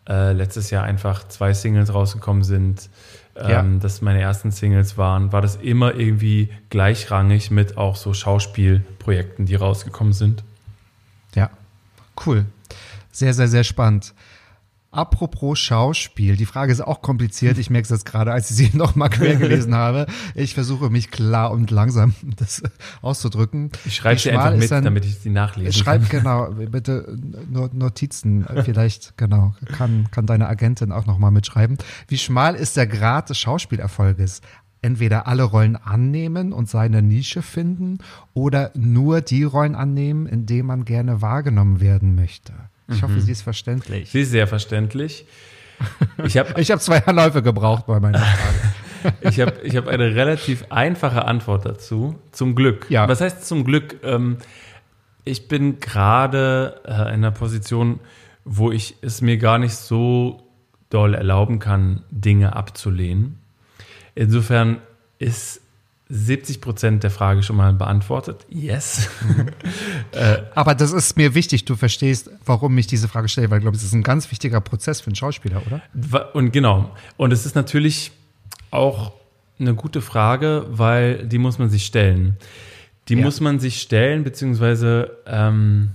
äh, 0.09 0.33
letztes 0.33 0.71
Jahr 0.71 0.85
einfach 0.85 1.27
zwei 1.29 1.55
Singles 1.55 1.93
rausgekommen 1.93 2.45
sind, 2.45 2.91
ähm, 3.37 3.51
ja. 3.51 3.78
das 3.80 4.01
meine 4.01 4.20
ersten 4.20 4.51
Singles 4.51 4.97
waren, 4.97 5.32
war 5.32 5.43
das 5.43 5.57
immer 5.57 5.95
irgendwie 5.95 6.51
gleichrangig 6.70 7.51
mit 7.51 7.76
auch 7.76 7.97
so 7.97 8.14
Schauspielprojekten, 8.14 9.47
die 9.47 9.55
rausgekommen 9.55 10.12
sind. 10.12 10.45
Ja, 11.35 11.51
cool. 12.26 12.47
Sehr, 13.11 13.35
sehr, 13.35 13.49
sehr 13.49 13.64
spannend. 13.64 14.14
Apropos 14.95 15.59
Schauspiel, 15.59 16.37
die 16.37 16.47
Frage 16.47 16.71
ist 16.71 16.81
auch 16.81 17.03
kompliziert. 17.03 17.59
Ich 17.59 17.69
merke 17.69 17.85
es 17.85 17.91
jetzt 17.91 18.05
gerade, 18.05 18.33
als 18.33 18.51
ich 18.51 18.57
sie 18.57 18.71
nochmal 18.77 19.11
quer 19.11 19.37
gelesen 19.37 19.75
habe. 19.77 20.07
Ich 20.35 20.55
versuche 20.55 20.89
mich 20.89 21.11
klar 21.11 21.51
und 21.51 21.71
langsam 21.71 22.15
das 22.37 22.63
auszudrücken. 23.03 23.71
Ich 23.85 23.97
schreibe 23.97 24.21
sie 24.21 24.31
einfach 24.31 24.57
mit, 24.57 24.71
dann, 24.71 24.85
damit 24.85 25.05
ich 25.05 25.19
sie 25.19 25.31
nachlese. 25.31 25.73
Schreib 25.73 26.09
genau, 26.11 26.51
bitte 26.53 27.19
Notizen. 27.73 28.47
Vielleicht, 28.65 29.17
genau, 29.17 29.55
kann, 29.73 30.09
kann 30.11 30.27
deine 30.27 30.49
Agentin 30.49 30.93
auch 30.93 31.07
nochmal 31.07 31.33
mitschreiben. 31.33 31.77
Wie 32.09 32.19
schmal 32.19 32.55
ist 32.55 32.77
der 32.77 32.87
Grad 32.87 33.31
des 33.31 33.39
Schauspielerfolges? 33.39 34.41
entweder 34.85 35.27
alle 35.27 35.45
Rollen 35.45 35.77
annehmen 35.77 36.53
und 36.53 36.69
seine 36.69 37.01
Nische 37.01 37.41
finden 37.41 37.99
oder 38.35 38.71
nur 38.75 39.23
die 39.23 39.43
Rollen 39.43 39.75
annehmen, 39.75 40.27
in 40.27 40.45
denen 40.45 40.67
man 40.67 40.85
gerne 40.85 41.23
wahrgenommen 41.23 41.81
werden 41.81 42.15
möchte. 42.15 42.53
Ich 42.89 43.03
hoffe, 43.03 43.14
mhm. 43.14 43.20
sie 43.20 43.32
ist 43.32 43.43
verständlich. 43.43 44.11
Sie 44.11 44.22
ist 44.22 44.30
sehr 44.30 44.47
verständlich. 44.47 45.26
Ich 46.24 46.37
habe 46.37 46.55
ich 46.61 46.70
hab 46.70 46.80
zwei 46.80 47.05
Anläufe 47.05 47.43
gebraucht 47.43 47.87
bei 47.87 48.01
meiner 48.01 48.18
Frage. 48.18 49.16
ich 49.22 49.41
habe 49.41 49.55
ich 49.62 49.76
hab 49.76 49.87
eine 49.87 50.14
relativ 50.14 50.66
einfache 50.70 51.24
Antwort 51.24 51.66
dazu. 51.66 52.18
Zum 52.32 52.55
Glück. 52.55 52.87
Ja. 52.91 53.09
Was 53.09 53.20
heißt 53.20 53.47
zum 53.47 53.64
Glück? 53.64 53.97
Ähm, 54.03 54.39
ich 55.24 55.49
bin 55.49 55.80
gerade 55.80 56.80
äh, 56.85 56.93
in 56.93 56.99
einer 56.99 57.30
Position, 57.30 58.01
wo 58.45 58.70
ich 58.70 58.97
es 59.01 59.22
mir 59.22 59.39
gar 59.39 59.59
nicht 59.59 59.74
so 59.74 60.43
doll 60.91 61.14
erlauben 61.14 61.59
kann, 61.59 62.03
Dinge 62.11 62.55
abzulehnen. 62.55 63.39
Insofern 64.14 64.78
ist 65.18 65.61
70 66.09 66.61
Prozent 66.61 67.03
der 67.03 67.11
Frage 67.11 67.43
schon 67.43 67.57
mal 67.57 67.73
beantwortet. 67.73 68.45
Yes. 68.51 69.09
äh, 70.13 70.43
Aber 70.55 70.75
das 70.75 70.93
ist 70.93 71.17
mir 71.17 71.35
wichtig, 71.35 71.65
du 71.65 71.77
verstehst, 71.77 72.31
warum 72.45 72.77
ich 72.77 72.87
diese 72.87 73.09
Frage 73.09 73.29
stelle, 73.29 73.51
weil 73.51 73.59
ich 73.59 73.63
glaube, 73.63 73.77
es 73.77 73.83
ist 73.83 73.95
ein 73.95 74.03
ganz 74.03 74.31
wichtiger 74.31 74.61
Prozess 74.61 75.01
für 75.01 75.09
einen 75.09 75.17
Schauspieler, 75.17 75.63
oder? 75.67 76.35
Und 76.35 76.53
genau. 76.53 76.95
Und 77.17 77.33
es 77.33 77.47
ist 77.47 77.55
natürlich 77.55 78.13
auch 78.71 79.13
eine 79.59 79.75
gute 79.75 80.03
Frage, 80.03 80.67
weil 80.69 81.27
die 81.27 81.39
muss 81.39 81.59
man 81.59 81.71
sich 81.71 81.87
stellen. 81.87 82.37
Die 83.09 83.15
ja. 83.15 83.25
muss 83.25 83.41
man 83.41 83.59
sich 83.59 83.81
stellen, 83.81 84.25
beziehungsweise 84.25 85.19
ähm, 85.27 85.91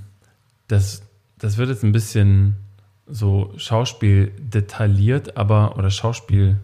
das, 0.67 1.03
das 1.37 1.57
wird 1.57 1.69
jetzt 1.69 1.83
ein 1.83 1.91
bisschen 1.91 2.55
so 3.05 3.53
Schauspiel 3.57 4.31
detailliert, 4.39 5.37
aber 5.37 5.77
oder 5.77 5.89
Schauspiel 5.89 6.57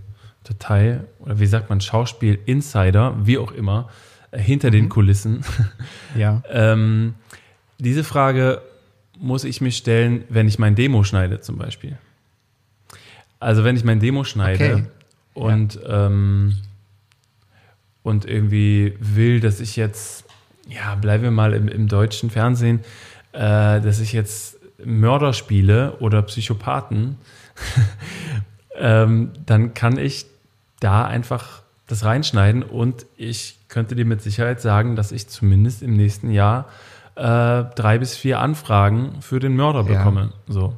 Detail 0.48 1.06
oder 1.20 1.40
wie 1.40 1.46
sagt 1.46 1.70
man, 1.70 1.82
Schauspiel-Insider, 1.82 3.16
wie 3.26 3.38
auch 3.38 3.52
immer, 3.52 3.90
äh, 4.32 4.40
hinter 4.40 4.70
mhm. 4.70 4.74
den 4.74 4.90
Kulissen. 4.90 5.44
Ja. 6.16 6.42
ähm, 6.50 7.16
diese 7.78 8.06
Frage 8.06 8.62
muss 9.20 9.44
ich 9.44 9.60
mir 9.60 9.72
stellen, 9.72 10.24
wenn 10.30 10.48
ich 10.48 10.60
mein 10.60 10.76
Demo 10.76 11.04
schneide 11.04 11.42
zum 11.42 11.58
Beispiel. 11.58 11.98
Also 13.40 13.66
wenn 13.66 13.76
ich 13.76 13.84
mein 13.84 14.00
Demo 14.00 14.24
schneide 14.24 14.74
okay. 14.74 14.84
und, 15.34 15.76
ja. 15.76 16.08
ähm, 16.08 16.56
und 18.02 18.26
irgendwie 18.26 18.96
will, 19.00 19.42
dass 19.42 19.60
ich 19.60 19.76
jetzt, 19.76 20.26
ja, 20.70 20.96
bleiben 20.96 21.24
wir 21.24 21.32
mal 21.32 21.54
im, 21.54 21.68
im 21.68 21.90
deutschen 21.90 22.30
Fernsehen, 22.30 22.80
äh, 23.34 23.82
dass 23.82 24.00
ich 24.00 24.14
jetzt 24.14 24.58
Mörder 24.84 25.34
spiele 25.34 25.98
oder 26.00 26.22
Psychopathen, 26.22 27.18
ähm, 28.78 29.32
dann 29.46 29.74
kann 29.74 29.98
ich 29.98 30.26
da 30.86 31.04
einfach 31.04 31.64
das 31.88 32.06
reinschneiden 32.06 32.62
und 32.62 33.08
ich 33.18 33.58
könnte 33.70 33.96
dir 33.96 34.06
mit 34.06 34.22
Sicherheit 34.22 34.62
sagen, 34.62 34.96
dass 34.96 35.12
ich 35.12 35.28
zumindest 35.28 35.82
im 35.82 35.96
nächsten 35.96 36.30
Jahr 36.30 36.68
äh, 37.16 37.64
drei 37.76 37.98
bis 37.98 38.16
vier 38.16 38.40
Anfragen 38.40 39.22
für 39.22 39.40
den 39.40 39.56
Mörder 39.56 39.82
ja. 39.90 39.98
bekomme. 39.98 40.32
So. 40.48 40.76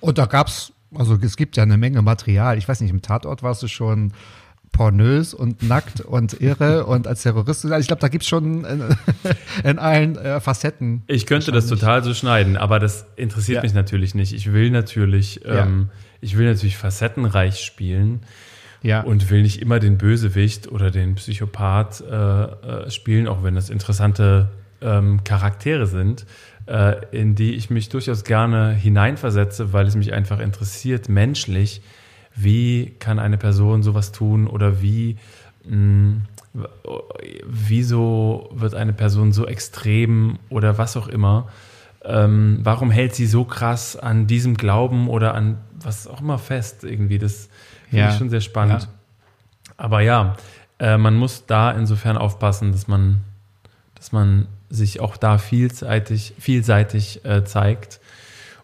Und 0.00 0.18
da 0.18 0.26
gab 0.26 0.46
es, 0.46 0.72
also 0.94 1.18
es 1.20 1.36
gibt 1.36 1.56
ja 1.56 1.64
eine 1.64 1.76
Menge 1.76 2.00
Material. 2.00 2.58
Ich 2.58 2.68
weiß 2.68 2.80
nicht, 2.80 2.90
im 2.90 3.02
Tatort 3.02 3.42
warst 3.42 3.62
du 3.62 3.68
schon 3.68 4.12
pornös 4.70 5.34
und 5.34 5.64
nackt 5.64 6.00
und 6.00 6.40
irre 6.40 6.86
und 6.86 7.08
als 7.08 7.22
Terrorist. 7.22 7.64
Ich 7.64 7.88
glaube, 7.88 8.00
da 8.00 8.08
gibt 8.08 8.22
es 8.22 8.28
schon 8.28 8.64
in, 8.64 8.84
in 9.64 9.78
allen 9.80 10.16
äh, 10.16 10.40
Facetten. 10.40 11.02
Ich 11.08 11.26
könnte 11.26 11.50
das 11.50 11.66
total 11.66 12.04
so 12.04 12.14
schneiden, 12.14 12.56
aber 12.56 12.78
das 12.78 13.06
interessiert 13.16 13.56
ja. 13.56 13.62
mich 13.62 13.74
natürlich 13.74 14.14
nicht. 14.14 14.32
Ich 14.32 14.52
will 14.52 14.70
natürlich, 14.70 15.44
ähm, 15.44 15.88
ja. 15.90 15.98
ich 16.20 16.38
will 16.38 16.46
natürlich 16.46 16.76
facettenreich 16.76 17.58
spielen. 17.60 18.20
Ja. 18.82 19.02
Und 19.02 19.30
will 19.30 19.42
nicht 19.42 19.60
immer 19.60 19.78
den 19.78 19.98
Bösewicht 19.98 20.70
oder 20.70 20.90
den 20.90 21.14
Psychopath 21.14 22.00
äh, 22.00 22.14
äh, 22.14 22.90
spielen, 22.90 23.28
auch 23.28 23.42
wenn 23.42 23.54
das 23.54 23.68
interessante 23.68 24.48
ähm, 24.80 25.22
Charaktere 25.24 25.86
sind, 25.86 26.24
äh, 26.66 26.96
in 27.10 27.34
die 27.34 27.54
ich 27.54 27.68
mich 27.68 27.90
durchaus 27.90 28.24
gerne 28.24 28.72
hineinversetze, 28.72 29.72
weil 29.72 29.86
es 29.86 29.96
mich 29.96 30.12
einfach 30.12 30.40
interessiert, 30.40 31.08
menschlich, 31.08 31.82
wie 32.34 32.94
kann 32.98 33.18
eine 33.18 33.36
Person 33.36 33.82
sowas 33.82 34.12
tun 34.12 34.46
oder 34.46 34.80
wie, 34.80 35.16
mh, 35.64 35.72
hm, 35.72 36.22
wieso 37.46 38.50
wird 38.52 38.74
eine 38.74 38.92
Person 38.92 39.32
so 39.32 39.46
extrem 39.46 40.38
oder 40.48 40.78
was 40.78 40.96
auch 40.96 41.06
immer. 41.06 41.48
Ähm, 42.02 42.60
warum 42.62 42.90
hält 42.90 43.14
sie 43.14 43.26
so 43.26 43.44
krass 43.44 43.94
an 43.94 44.26
diesem 44.26 44.56
Glauben 44.56 45.08
oder 45.08 45.34
an 45.34 45.58
was 45.82 46.06
auch 46.06 46.20
immer 46.20 46.38
fest 46.38 46.82
irgendwie? 46.82 47.18
Das 47.18 47.50
Finde 47.90 48.04
ja. 48.04 48.10
ich 48.10 48.18
schon 48.18 48.30
sehr 48.30 48.40
spannend. 48.40 48.82
Ja. 48.82 48.88
Aber 49.76 50.00
ja, 50.00 50.36
äh, 50.78 50.96
man 50.96 51.16
muss 51.16 51.46
da 51.46 51.72
insofern 51.72 52.16
aufpassen, 52.16 52.72
dass 52.72 52.86
man, 52.88 53.20
dass 53.96 54.12
man 54.12 54.46
sich 54.70 55.00
auch 55.00 55.16
da 55.16 55.38
vielseitig, 55.38 56.34
vielseitig 56.38 57.24
äh, 57.24 57.44
zeigt, 57.44 58.00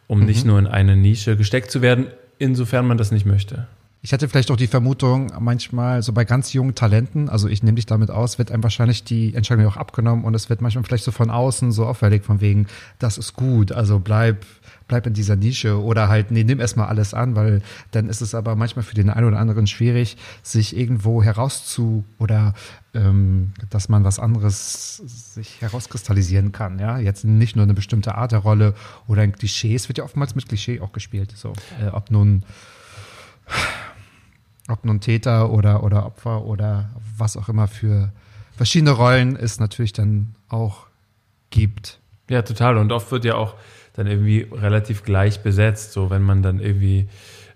um 0.07 0.21
mhm. 0.21 0.27
nicht 0.27 0.45
nur 0.45 0.59
in 0.59 0.67
eine 0.67 0.97
Nische 0.97 1.37
gesteckt 1.37 1.71
zu 1.71 1.83
werden, 1.83 2.07
insofern 2.39 2.87
man 2.87 2.97
das 2.97 3.11
nicht 3.11 3.27
möchte. 3.27 3.67
Ich 4.07 4.13
hatte 4.13 4.29
vielleicht 4.29 4.53
auch 4.53 4.57
die 4.57 4.69
Vermutung, 4.69 5.33
manchmal 5.41 6.01
so 6.01 6.13
bei 6.13 6.25
ganz 6.25 6.53
jungen 6.53 6.77
Talenten, 6.77 7.29
also 7.29 7.49
ich 7.49 7.65
nehme 7.65 7.75
dich 7.75 7.87
damit 7.87 8.09
aus, 8.09 8.39
wird 8.39 8.53
einem 8.53 8.63
wahrscheinlich 8.63 9.03
die 9.03 9.35
Entscheidung 9.35 9.67
auch 9.67 9.77
abgenommen 9.77 10.25
und 10.25 10.33
es 10.33 10.49
wird 10.49 10.61
manchmal 10.61 10.85
vielleicht 10.85 11.03
so 11.03 11.11
von 11.11 11.29
außen 11.29 11.73
so 11.73 11.87
auffällig, 11.87 12.23
von 12.23 12.41
wegen, 12.41 12.69
das 13.01 13.19
ist 13.19 13.35
gut, 13.35 13.73
also 13.73 13.99
bleib, 13.99 14.47
bleib 14.87 15.09
in 15.09 15.15
dieser 15.15 15.35
Nische 15.35 15.83
oder 15.83 16.09
halt, 16.09 16.31
nee, 16.31 16.45
nimm 16.45 16.61
erstmal 16.61 16.87
alles 16.87 17.15
an, 17.15 17.35
weil 17.35 17.63
dann 17.91 18.09
ist 18.09 18.21
es 18.21 18.37
aber 18.37 18.55
manchmal 18.55 18.85
für 18.85 18.95
den 18.95 19.11
einen 19.11 19.27
oder 19.27 19.41
anderen 19.41 19.67
schwierig, 19.67 20.17
sich 20.45 20.77
irgendwo 20.77 21.21
herauszu 21.25 22.05
oder 22.21 22.55
ähm, 22.95 23.55
dass 23.71 23.89
man 23.89 24.05
was 24.05 24.21
anderes 24.21 24.99
sich 25.35 25.61
herauskristallisieren 25.61 26.53
kann. 26.53 26.79
Ja, 26.79 26.99
jetzt 26.99 27.25
nicht 27.25 27.57
nur 27.57 27.65
eine 27.65 27.75
bestimmte 27.75 28.15
Art 28.15 28.31
der 28.31 28.39
Rolle 28.39 28.75
oder 29.09 29.23
ein 29.23 29.33
Klischee. 29.33 29.75
Es 29.75 29.89
wird 29.89 29.99
ja 29.99 30.05
oftmals 30.05 30.37
mit 30.37 30.47
Klischee 30.47 30.79
auch 30.79 30.93
gespielt. 30.93 31.33
So, 31.35 31.55
äh, 31.83 31.89
ob 31.89 32.13
nun 32.13 32.45
ob 34.69 34.85
nun 34.85 35.01
Täter 35.01 35.51
oder, 35.51 35.83
oder 35.83 36.07
Opfer 36.07 36.45
oder 36.45 36.91
was 37.17 37.37
auch 37.37 37.49
immer 37.49 37.69
für 37.69 38.13
verschiedene 38.57 38.93
Rollen 38.93 39.37
es 39.37 39.61
natürlich 39.61 39.93
dann 39.93 40.35
auch 40.49 40.87
gibt. 41.51 42.01
Ja, 42.29 42.43
total. 42.43 42.77
Und 42.77 42.93
oft 42.93 43.11
wird 43.13 43.25
ja 43.25 43.35
auch 43.37 43.55
dann 43.95 44.07
irgendwie 44.07 44.47
relativ 44.53 45.05
gleich 45.05 45.41
besetzt, 45.41 45.93
so 45.93 46.11
wenn 46.11 46.23
man 46.23 46.43
dann 46.43 46.61
irgendwie, 46.61 47.09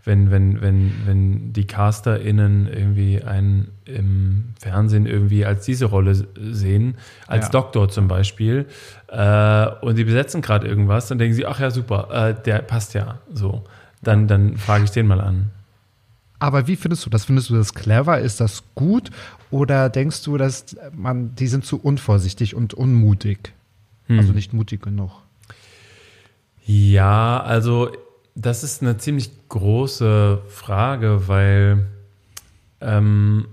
wenn, 0.04 0.30
wenn, 0.30 0.60
wenn, 0.62 0.92
wenn 1.04 1.52
die 1.52 1.66
CasterInnen 1.66 2.66
irgendwie 2.66 3.22
einen 3.22 3.72
im 3.84 4.54
Fernsehen 4.58 5.06
irgendwie 5.06 5.44
als 5.44 5.64
diese 5.66 5.86
Rolle 5.86 6.14
sehen, 6.14 6.96
als 7.26 7.46
ja. 7.46 7.50
Doktor 7.50 7.88
zum 7.88 8.08
Beispiel, 8.08 8.66
äh, 9.08 9.66
und 9.82 9.98
die 9.98 10.04
besetzen 10.04 10.40
gerade 10.40 10.66
irgendwas, 10.66 11.08
dann 11.08 11.18
denken 11.18 11.34
sie, 11.34 11.44
ach 11.44 11.60
ja, 11.60 11.70
super, 11.70 12.08
äh, 12.10 12.42
der 12.42 12.60
passt 12.60 12.94
ja 12.94 13.18
so. 13.32 13.64
Dann, 14.02 14.28
dann 14.28 14.56
frage 14.56 14.84
ich 14.84 14.90
den 14.90 15.06
mal 15.06 15.20
an. 15.20 15.50
Aber 16.40 16.66
wie 16.66 16.76
findest 16.76 17.06
du 17.06 17.10
das? 17.10 17.26
Findest 17.26 17.50
du 17.50 17.54
das 17.54 17.74
clever? 17.74 18.18
Ist 18.18 18.40
das 18.40 18.64
gut? 18.74 19.10
Oder 19.50 19.90
denkst 19.90 20.24
du, 20.24 20.36
dass 20.38 20.76
man, 20.96 21.34
die 21.36 21.46
sind 21.46 21.64
zu 21.64 21.78
unvorsichtig 21.78 22.54
und 22.54 22.74
unmutig? 22.74 23.52
Hm. 24.06 24.18
Also 24.18 24.32
nicht 24.32 24.52
mutig 24.52 24.82
genug? 24.82 25.12
Ja, 26.66 27.40
also 27.40 27.92
das 28.34 28.64
ist 28.64 28.82
eine 28.82 28.96
ziemlich 28.96 29.30
große 29.48 30.40
Frage, 30.48 31.28
weil 31.28 31.86
ähm, 32.80 33.46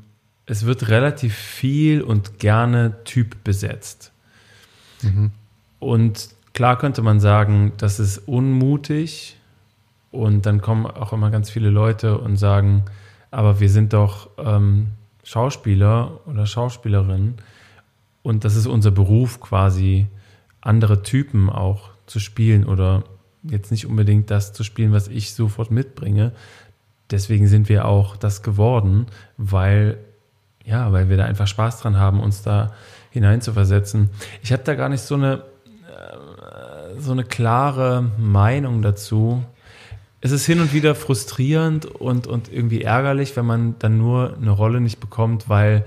es 0.45 0.65
wird 0.65 0.87
relativ 0.87 1.35
viel 1.35 2.01
und 2.01 2.39
gerne 2.39 3.03
Typ 3.03 3.43
besetzt. 3.43 4.11
Mhm. 5.01 5.31
Und 5.79 6.29
klar 6.53 6.77
könnte 6.77 7.01
man 7.01 7.19
sagen, 7.19 7.73
das 7.77 7.99
ist 7.99 8.19
unmutig, 8.27 9.36
und 10.11 10.45
dann 10.45 10.61
kommen 10.61 10.85
auch 10.85 11.13
immer 11.13 11.29
ganz 11.31 11.49
viele 11.49 11.69
Leute 11.69 12.17
und 12.17 12.37
sagen, 12.37 12.85
aber 13.31 13.59
wir 13.59 13.69
sind 13.69 13.93
doch 13.93 14.29
ähm, 14.37 14.87
Schauspieler 15.23 16.21
oder 16.25 16.45
Schauspielerinnen 16.45 17.35
und 18.23 18.43
das 18.43 18.55
ist 18.55 18.67
unser 18.67 18.91
Beruf 18.91 19.39
quasi, 19.39 20.07
andere 20.61 21.01
Typen 21.01 21.49
auch 21.49 21.91
zu 22.07 22.19
spielen 22.19 22.65
oder 22.65 23.03
jetzt 23.43 23.71
nicht 23.71 23.85
unbedingt 23.85 24.31
das 24.31 24.53
zu 24.53 24.63
spielen, 24.63 24.91
was 24.91 25.07
ich 25.07 25.33
sofort 25.33 25.71
mitbringe. 25.71 26.31
Deswegen 27.09 27.47
sind 27.47 27.69
wir 27.69 27.85
auch 27.85 28.17
das 28.17 28.43
geworden, 28.43 29.07
weil, 29.37 29.97
ja, 30.65 30.91
weil 30.91 31.09
wir 31.09 31.17
da 31.17 31.25
einfach 31.25 31.47
Spaß 31.47 31.79
dran 31.79 31.97
haben, 31.97 32.19
uns 32.19 32.41
da 32.41 32.73
hineinzuversetzen. 33.11 34.09
Ich 34.43 34.51
habe 34.51 34.63
da 34.63 34.75
gar 34.75 34.89
nicht 34.89 35.01
so 35.01 35.15
eine, 35.15 35.43
äh, 35.87 36.99
so 36.99 37.13
eine 37.13 37.23
klare 37.23 38.11
Meinung 38.17 38.81
dazu. 38.81 39.43
Es 40.27 40.33
ist 40.33 40.45
hin 40.45 40.59
und 40.59 40.73
wieder 40.73 40.93
frustrierend 40.93 41.85
und, 41.85 42.27
und 42.27 42.51
irgendwie 42.51 42.81
ärgerlich, 42.81 43.37
wenn 43.37 43.45
man 43.45 43.79
dann 43.79 43.97
nur 43.97 44.35
eine 44.35 44.51
Rolle 44.51 44.81
nicht 44.81 44.99
bekommt, 44.99 45.47
weil 45.47 45.85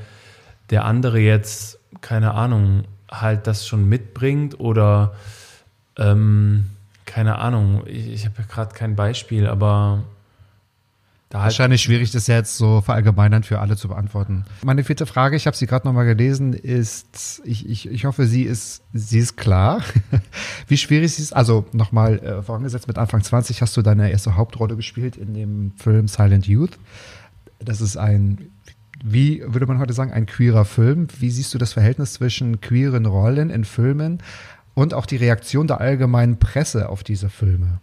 der 0.70 0.86
andere 0.86 1.18
jetzt, 1.18 1.78
keine 2.01 2.32
Ahnung, 2.32 2.84
halt 3.11 3.47
das 3.47 3.66
schon 3.66 3.86
mitbringt 3.86 4.59
oder 4.59 5.12
ähm, 5.99 6.70
keine 7.05 7.36
Ahnung, 7.36 7.82
ich, 7.84 8.09
ich 8.09 8.24
habe 8.24 8.36
ja 8.38 8.45
gerade 8.49 8.74
kein 8.74 8.97
Beispiel, 8.97 9.47
aber 9.47 10.05
da 11.30 11.38
halt 11.38 11.46
Wahrscheinlich 11.46 11.80
schwierig, 11.80 12.10
das 12.10 12.26
jetzt 12.26 12.56
so 12.56 12.80
verallgemeinern 12.80 13.44
für 13.44 13.60
alle 13.60 13.76
zu 13.76 13.86
beantworten. 13.86 14.44
Meine 14.64 14.82
vierte 14.82 15.06
Frage, 15.06 15.36
ich 15.36 15.46
habe 15.46 15.56
sie 15.56 15.68
gerade 15.68 15.86
nochmal 15.86 16.04
gelesen, 16.04 16.54
ist, 16.54 17.40
ich, 17.44 17.68
ich, 17.68 17.88
ich 17.88 18.04
hoffe, 18.04 18.26
sie 18.26 18.42
ist, 18.42 18.82
sie 18.92 19.20
ist 19.20 19.36
klar. 19.36 19.80
Wie 20.66 20.76
schwierig 20.76 21.14
sie 21.14 21.22
ist, 21.22 21.32
also 21.32 21.66
nochmal 21.70 22.18
äh, 22.18 22.42
vorangesetzt, 22.42 22.88
mit 22.88 22.98
Anfang 22.98 23.22
20 23.22 23.62
hast 23.62 23.76
du 23.76 23.82
deine 23.82 24.10
erste 24.10 24.34
Hauptrolle 24.34 24.74
gespielt 24.74 25.16
in 25.16 25.32
dem 25.32 25.70
Film 25.76 26.08
Silent 26.08 26.48
Youth. 26.48 26.78
Das 27.60 27.80
ist 27.80 27.96
ein 27.96 28.50
wie 29.02 29.42
würde 29.46 29.66
man 29.66 29.78
heute 29.78 29.94
sagen, 29.94 30.12
ein 30.12 30.26
queerer 30.26 30.66
Film. 30.66 31.08
Wie 31.20 31.30
siehst 31.30 31.54
du 31.54 31.58
das 31.58 31.72
Verhältnis 31.72 32.12
zwischen 32.12 32.60
queeren 32.60 33.06
Rollen 33.06 33.48
in 33.48 33.64
Filmen 33.64 34.18
und 34.74 34.92
auch 34.92 35.06
die 35.06 35.16
Reaktion 35.16 35.66
der 35.66 35.80
allgemeinen 35.80 36.38
Presse 36.38 36.90
auf 36.90 37.02
diese 37.02 37.30
Filme? 37.30 37.80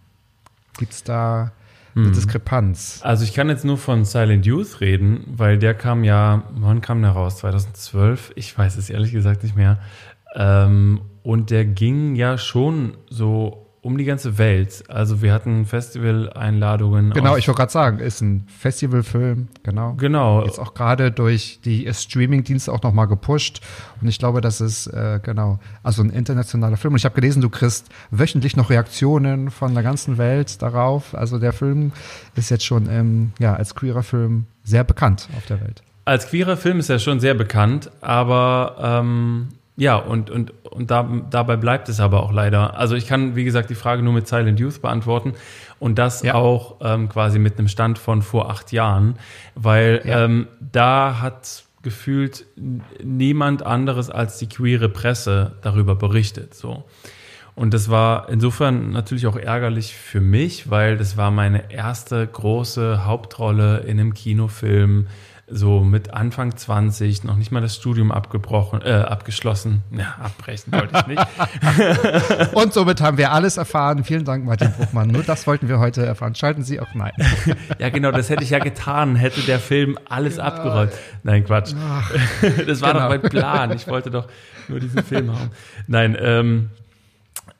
Gibt 0.78 0.92
es 0.92 1.02
da 1.02 1.50
eine 1.98 2.08
hm. 2.08 2.14
Diskrepanz? 2.14 3.00
Also 3.02 3.24
ich 3.24 3.34
kann 3.34 3.48
jetzt 3.48 3.64
nur 3.64 3.78
von 3.78 4.04
Silent 4.04 4.46
Youth 4.46 4.80
reden, 4.80 5.24
weil 5.26 5.58
der 5.58 5.74
kam 5.74 6.04
ja, 6.04 6.44
wann 6.54 6.80
kam 6.80 7.02
der 7.02 7.12
raus? 7.12 7.38
2012? 7.38 8.32
Ich 8.36 8.56
weiß 8.56 8.76
es 8.76 8.90
ehrlich 8.90 9.12
gesagt 9.12 9.42
nicht 9.42 9.56
mehr. 9.56 9.78
Ähm, 10.34 11.00
und 11.22 11.50
der 11.50 11.64
ging 11.64 12.14
ja 12.14 12.38
schon 12.38 12.96
so 13.08 13.67
um 13.88 13.96
die 13.96 14.04
ganze 14.04 14.36
Welt. 14.36 14.84
Also 14.88 15.22
wir 15.22 15.32
hatten 15.32 15.64
Festival-Einladungen. 15.64 17.10
Genau, 17.10 17.38
ich 17.38 17.48
wollte 17.48 17.56
gerade 17.58 17.72
sagen, 17.72 17.98
ist 18.00 18.20
ein 18.20 18.46
Festivalfilm, 18.46 19.48
genau. 19.62 19.94
Genau. 19.94 20.44
Jetzt 20.44 20.58
auch 20.58 20.74
gerade 20.74 21.10
durch 21.10 21.60
die 21.64 21.90
Streaming-Dienste 21.90 22.70
auch 22.70 22.82
nochmal 22.82 23.06
gepusht. 23.08 23.62
Und 24.02 24.08
ich 24.08 24.18
glaube, 24.18 24.42
das 24.42 24.60
ist, 24.60 24.88
äh, 24.88 25.20
genau, 25.22 25.58
also 25.82 26.02
ein 26.02 26.10
internationaler 26.10 26.76
Film. 26.76 26.92
Und 26.92 26.98
ich 26.98 27.06
habe 27.06 27.14
gelesen, 27.14 27.40
du 27.40 27.48
kriegst 27.48 27.88
wöchentlich 28.10 28.56
noch 28.56 28.68
Reaktionen 28.68 29.50
von 29.50 29.72
der 29.72 29.82
ganzen 29.82 30.18
Welt 30.18 30.60
darauf. 30.60 31.14
Also 31.14 31.38
der 31.38 31.54
Film 31.54 31.92
ist 32.36 32.50
jetzt 32.50 32.66
schon 32.66 32.90
ähm, 32.90 33.32
ja, 33.38 33.54
als 33.54 33.74
queerer 33.74 34.02
Film 34.02 34.44
sehr 34.64 34.84
bekannt 34.84 35.30
auf 35.34 35.46
der 35.46 35.62
Welt. 35.62 35.82
Als 36.04 36.28
queerer 36.28 36.58
Film 36.58 36.78
ist 36.78 36.90
er 36.90 36.98
schon 36.98 37.20
sehr 37.20 37.34
bekannt, 37.34 37.90
aber 38.02 38.76
ähm, 38.80 39.48
ja, 39.78 39.94
und, 39.94 40.28
und, 40.28 40.52
und 40.64 40.90
da, 40.90 41.08
dabei 41.30 41.56
bleibt 41.56 41.88
es 41.88 42.00
aber 42.00 42.24
auch 42.24 42.32
leider. 42.32 42.76
Also 42.76 42.96
ich 42.96 43.06
kann, 43.06 43.36
wie 43.36 43.44
gesagt, 43.44 43.70
die 43.70 43.76
Frage 43.76 44.02
nur 44.02 44.12
mit 44.12 44.26
Silent 44.26 44.58
Youth 44.58 44.82
beantworten 44.82 45.34
und 45.78 46.00
das 46.00 46.22
ja. 46.22 46.34
auch 46.34 46.78
ähm, 46.80 47.08
quasi 47.08 47.38
mit 47.38 47.58
einem 47.58 47.68
Stand 47.68 47.96
von 47.96 48.22
vor 48.22 48.50
acht 48.50 48.72
Jahren, 48.72 49.20
weil 49.54 50.02
ja. 50.04 50.24
ähm, 50.24 50.48
da 50.72 51.20
hat 51.20 51.62
gefühlt 51.82 52.44
niemand 53.04 53.62
anderes 53.62 54.10
als 54.10 54.38
die 54.38 54.48
queere 54.48 54.88
Presse 54.88 55.52
darüber 55.62 55.94
berichtet. 55.94 56.54
So. 56.54 56.82
Und 57.54 57.72
das 57.72 57.88
war 57.88 58.28
insofern 58.28 58.90
natürlich 58.90 59.28
auch 59.28 59.36
ärgerlich 59.36 59.94
für 59.94 60.20
mich, 60.20 60.70
weil 60.70 60.96
das 60.96 61.16
war 61.16 61.30
meine 61.30 61.70
erste 61.70 62.26
große 62.26 63.04
Hauptrolle 63.04 63.78
in 63.86 64.00
einem 64.00 64.12
Kinofilm 64.12 65.06
so 65.50 65.80
mit 65.80 66.12
Anfang 66.12 66.56
20, 66.56 67.24
noch 67.24 67.36
nicht 67.36 67.50
mal 67.50 67.60
das 67.60 67.76
Studium 67.76 68.12
abgebrochen, 68.12 68.82
äh, 68.82 68.90
abgeschlossen. 68.90 69.82
Ja, 69.90 70.16
abbrechen 70.22 70.72
wollte 70.72 70.98
ich 70.98 71.06
nicht. 71.06 72.52
Und 72.54 72.72
somit 72.72 73.00
haben 73.00 73.16
wir 73.16 73.32
alles 73.32 73.56
erfahren. 73.56 74.04
Vielen 74.04 74.24
Dank, 74.24 74.44
Martin 74.44 74.72
Bruchmann. 74.72 75.08
Nur 75.08 75.22
das 75.22 75.46
wollten 75.46 75.68
wir 75.68 75.78
heute 75.78 76.04
erfahren. 76.04 76.34
Schalten 76.34 76.62
Sie 76.62 76.80
auch 76.80 76.94
nein. 76.94 77.12
ja, 77.78 77.88
genau, 77.88 78.12
das 78.12 78.28
hätte 78.28 78.44
ich 78.44 78.50
ja 78.50 78.58
getan, 78.58 79.16
hätte 79.16 79.40
der 79.42 79.58
Film 79.58 79.98
alles 80.08 80.36
genau. 80.36 80.48
abgeräumt. 80.48 80.92
Nein, 81.22 81.44
Quatsch. 81.44 81.72
Ach, 81.80 82.12
das 82.66 82.82
war 82.82 82.92
genau. 82.92 83.04
doch 83.04 83.08
mein 83.08 83.22
Plan. 83.22 83.72
Ich 83.72 83.86
wollte 83.88 84.10
doch 84.10 84.28
nur 84.68 84.80
diesen 84.80 85.02
Film 85.02 85.32
haben. 85.32 85.50
Nein, 85.86 86.16
ähm, 86.20 86.70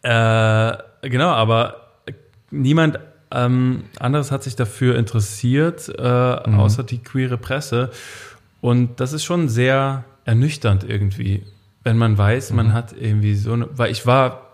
äh, 0.03 1.09
genau, 1.09 1.30
aber 1.30 1.89
niemand 2.51 2.99
ähm, 3.31 3.85
anderes 3.99 4.31
hat 4.31 4.43
sich 4.43 4.57
dafür 4.57 4.97
interessiert, 4.97 5.89
äh, 5.99 6.03
mhm. 6.49 6.59
außer 6.59 6.83
die 6.83 6.99
queere 6.99 7.37
Presse. 7.37 7.91
Und 8.61 9.01
das 9.01 9.12
ist 9.12 9.24
schon 9.24 9.49
sehr 9.49 10.05
ernüchternd 10.24 10.85
irgendwie, 10.85 11.45
wenn 11.85 11.99
man 11.99 12.16
weiß, 12.16 12.51
mhm. 12.51 12.57
man 12.57 12.72
hat 12.72 12.95
irgendwie 12.99 13.35
so 13.35 13.53
eine, 13.53 13.68
weil 13.76 13.91
ich 13.91 14.07
war 14.07 14.49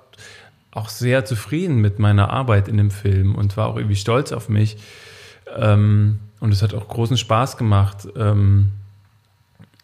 auch 0.72 0.88
sehr 0.88 1.24
zufrieden 1.24 1.76
mit 1.76 1.98
meiner 1.98 2.30
Arbeit 2.30 2.66
in 2.66 2.76
dem 2.76 2.90
Film 2.90 3.36
und 3.36 3.56
war 3.56 3.68
auch 3.68 3.76
irgendwie 3.76 3.96
stolz 3.96 4.32
auf 4.32 4.48
mich. 4.48 4.76
Ähm, 5.56 6.18
und 6.40 6.52
es 6.52 6.62
hat 6.62 6.74
auch 6.74 6.88
großen 6.88 7.16
Spaß 7.16 7.56
gemacht. 7.56 8.08
Ähm, 8.16 8.72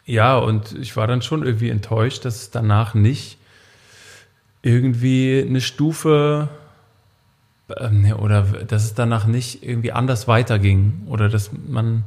ja, 0.05 0.37
und 0.37 0.73
ich 0.73 0.97
war 0.97 1.07
dann 1.07 1.21
schon 1.21 1.45
irgendwie 1.45 1.69
enttäuscht, 1.69 2.25
dass 2.25 2.35
es 2.35 2.51
danach 2.51 2.93
nicht 2.93 3.37
irgendwie 4.61 5.43
eine 5.47 5.61
Stufe 5.61 6.49
oder 8.17 8.43
dass 8.43 8.83
es 8.83 8.93
danach 8.93 9.25
nicht 9.25 9.63
irgendwie 9.63 9.91
anders 9.91 10.27
weiterging 10.27 11.03
oder 11.07 11.29
dass 11.29 11.51
man, 11.67 12.03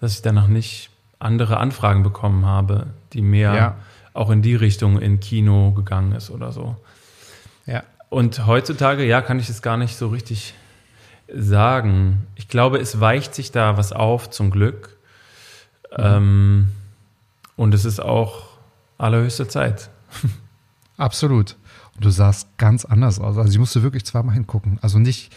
dass 0.00 0.14
ich 0.14 0.22
danach 0.22 0.48
nicht 0.48 0.90
andere 1.18 1.58
Anfragen 1.58 2.02
bekommen 2.02 2.46
habe, 2.46 2.88
die 3.12 3.22
mehr 3.22 3.54
ja. 3.54 3.76
auch 4.14 4.30
in 4.30 4.42
die 4.42 4.54
Richtung 4.54 5.00
in 5.00 5.20
Kino 5.20 5.72
gegangen 5.72 6.12
ist 6.12 6.30
oder 6.30 6.52
so. 6.52 6.76
Ja. 7.66 7.82
Und 8.08 8.46
heutzutage, 8.46 9.04
ja, 9.04 9.20
kann 9.20 9.38
ich 9.38 9.48
es 9.48 9.62
gar 9.62 9.76
nicht 9.76 9.96
so 9.96 10.08
richtig 10.08 10.54
sagen. 11.32 12.26
Ich 12.36 12.48
glaube, 12.48 12.78
es 12.78 13.00
weicht 13.00 13.34
sich 13.34 13.52
da 13.52 13.76
was 13.76 13.92
auf, 13.92 14.30
zum 14.30 14.50
Glück. 14.50 14.96
Mhm. 15.90 16.04
Ähm, 16.04 16.72
und 17.56 17.74
es 17.74 17.84
ist 17.84 18.00
auch 18.00 18.48
allerhöchste 18.98 19.48
Zeit. 19.48 19.90
Absolut. 20.96 21.56
Du 22.00 22.10
sahst 22.10 22.56
ganz 22.58 22.84
anders 22.84 23.20
aus. 23.20 23.36
Also 23.36 23.50
ich 23.50 23.58
musste 23.58 23.82
wirklich 23.82 24.04
zweimal 24.04 24.34
hingucken. 24.34 24.78
Also 24.82 24.98
nicht, 24.98 25.34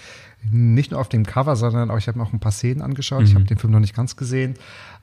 nicht 0.50 0.92
nur 0.92 1.00
auf 1.00 1.10
dem 1.10 1.26
Cover, 1.26 1.56
sondern 1.56 1.92
auch, 1.92 1.98
ich 1.98 2.08
habe 2.08 2.18
mir 2.18 2.24
auch 2.26 2.34
ein 2.34 2.40
paar 2.40 2.52
Szenen 2.52 2.82
angeschaut. 2.82 3.22
Mhm. 3.22 3.26
Ich 3.26 3.36
habe 3.36 3.46
den 3.46 3.58
Film 3.58 3.74
noch 3.74 3.80
nicht 3.80 3.96
ganz 3.96 4.16
gesehen. 4.16 4.56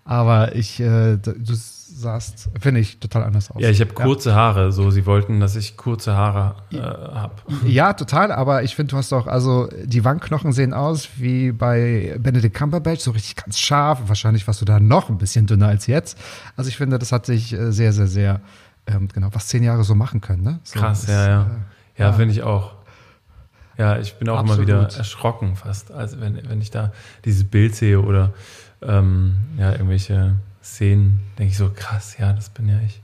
Aber 0.04 0.54
ich, 0.54 0.80
äh, 0.80 1.18
du 1.18 1.54
sahst, 1.54 2.48
finde 2.60 2.80
ich, 2.80 2.98
total 2.98 3.24
anders 3.24 3.50
aus. 3.50 3.60
Ja, 3.60 3.70
ich 3.70 3.80
habe 3.80 3.92
kurze 3.92 4.30
ja. 4.30 4.36
Haare. 4.36 4.72
So, 4.72 4.90
sie 4.90 5.04
wollten, 5.04 5.40
dass 5.40 5.56
ich 5.56 5.76
kurze 5.76 6.16
Haare 6.16 6.56
äh, 6.72 6.78
habe. 6.78 7.34
Ja, 7.66 7.92
total. 7.92 8.32
Aber 8.32 8.62
ich 8.62 8.74
finde, 8.74 8.92
du 8.92 8.96
hast 8.96 9.12
auch, 9.12 9.26
also 9.26 9.68
die 9.84 10.04
Wangenknochen 10.04 10.52
sehen 10.52 10.72
aus 10.72 11.08
wie 11.16 11.52
bei 11.52 12.16
Benedict 12.18 12.54
Cumberbatch, 12.54 13.00
so 13.00 13.10
richtig 13.10 13.36
ganz 13.36 13.58
scharf. 13.58 14.00
Wahrscheinlich 14.06 14.46
warst 14.46 14.60
du 14.60 14.64
da 14.64 14.80
noch 14.80 15.10
ein 15.10 15.18
bisschen 15.18 15.46
dünner 15.46 15.68
als 15.68 15.86
jetzt. 15.86 16.18
Also 16.56 16.68
ich 16.68 16.76
finde, 16.76 16.98
das 16.98 17.12
hat 17.12 17.26
sich 17.26 17.52
äh, 17.52 17.72
sehr, 17.72 17.92
sehr, 17.92 18.06
sehr 18.06 18.40
ähm, 18.88 19.08
genau, 19.08 19.28
was 19.32 19.46
zehn 19.46 19.62
Jahre 19.62 19.84
so 19.84 19.94
machen 19.94 20.20
können. 20.20 20.42
Ne? 20.42 20.60
So 20.64 20.80
Krass, 20.80 21.02
ist, 21.02 21.08
ja, 21.08 21.28
ja. 21.28 21.42
Äh, 21.42 22.00
ja, 22.00 22.06
ja. 22.06 22.12
finde 22.12 22.32
ich 22.32 22.42
auch. 22.42 22.72
Ja, 23.76 23.98
ich 23.98 24.14
bin 24.14 24.28
auch 24.28 24.38
Absolut. 24.38 24.68
immer 24.68 24.82
wieder 24.82 24.96
erschrocken 24.96 25.54
fast, 25.54 25.92
also 25.92 26.20
wenn, 26.20 26.48
wenn 26.48 26.60
ich 26.60 26.72
da 26.72 26.92
dieses 27.24 27.44
Bild 27.44 27.76
sehe 27.76 28.00
oder 28.00 28.32
ähm, 28.82 29.36
ja, 29.56 29.70
irgendwelche 29.70 30.34
Szenen, 30.62 31.20
denke 31.38 31.52
ich 31.52 31.56
so, 31.56 31.70
krass, 31.70 32.16
ja, 32.18 32.32
das 32.32 32.48
bin 32.48 32.68
ja 32.68 32.78
ich. 32.84 33.00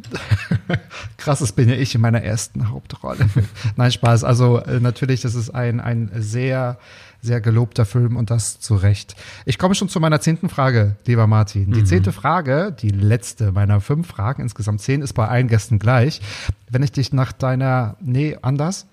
krass, 1.16 1.40
das 1.40 1.52
bin 1.52 1.68
ja 1.68 1.74
ich 1.74 1.94
in 1.94 2.00
meiner 2.00 2.22
ersten 2.22 2.70
Hauptrolle. 2.70 3.28
Nein, 3.76 3.92
Spaß. 3.92 4.24
Also 4.24 4.58
äh, 4.58 4.80
natürlich, 4.80 5.20
das 5.20 5.34
ist 5.34 5.50
ein, 5.50 5.80
ein 5.80 6.10
sehr 6.14 6.78
sehr 7.22 7.40
gelobter 7.40 7.86
Film 7.86 8.16
und 8.16 8.30
das 8.30 8.58
zu 8.58 8.74
Recht. 8.74 9.14
Ich 9.46 9.56
komme 9.56 9.76
schon 9.76 9.88
zu 9.88 10.00
meiner 10.00 10.20
zehnten 10.20 10.48
Frage, 10.48 10.96
lieber 11.06 11.28
Martin. 11.28 11.70
Die 11.72 11.80
mhm. 11.80 11.86
zehnte 11.86 12.12
Frage, 12.12 12.74
die 12.76 12.90
letzte 12.90 13.52
meiner 13.52 13.80
fünf 13.80 14.08
Fragen, 14.08 14.42
insgesamt 14.42 14.80
zehn, 14.80 15.02
ist 15.02 15.12
bei 15.12 15.28
allen 15.28 15.46
Gästen 15.46 15.78
gleich. 15.78 16.20
Wenn 16.68 16.82
ich 16.82 16.90
dich 16.90 17.12
nach 17.12 17.32
deiner, 17.32 17.96
nee, 18.00 18.36
anders. 18.42 18.86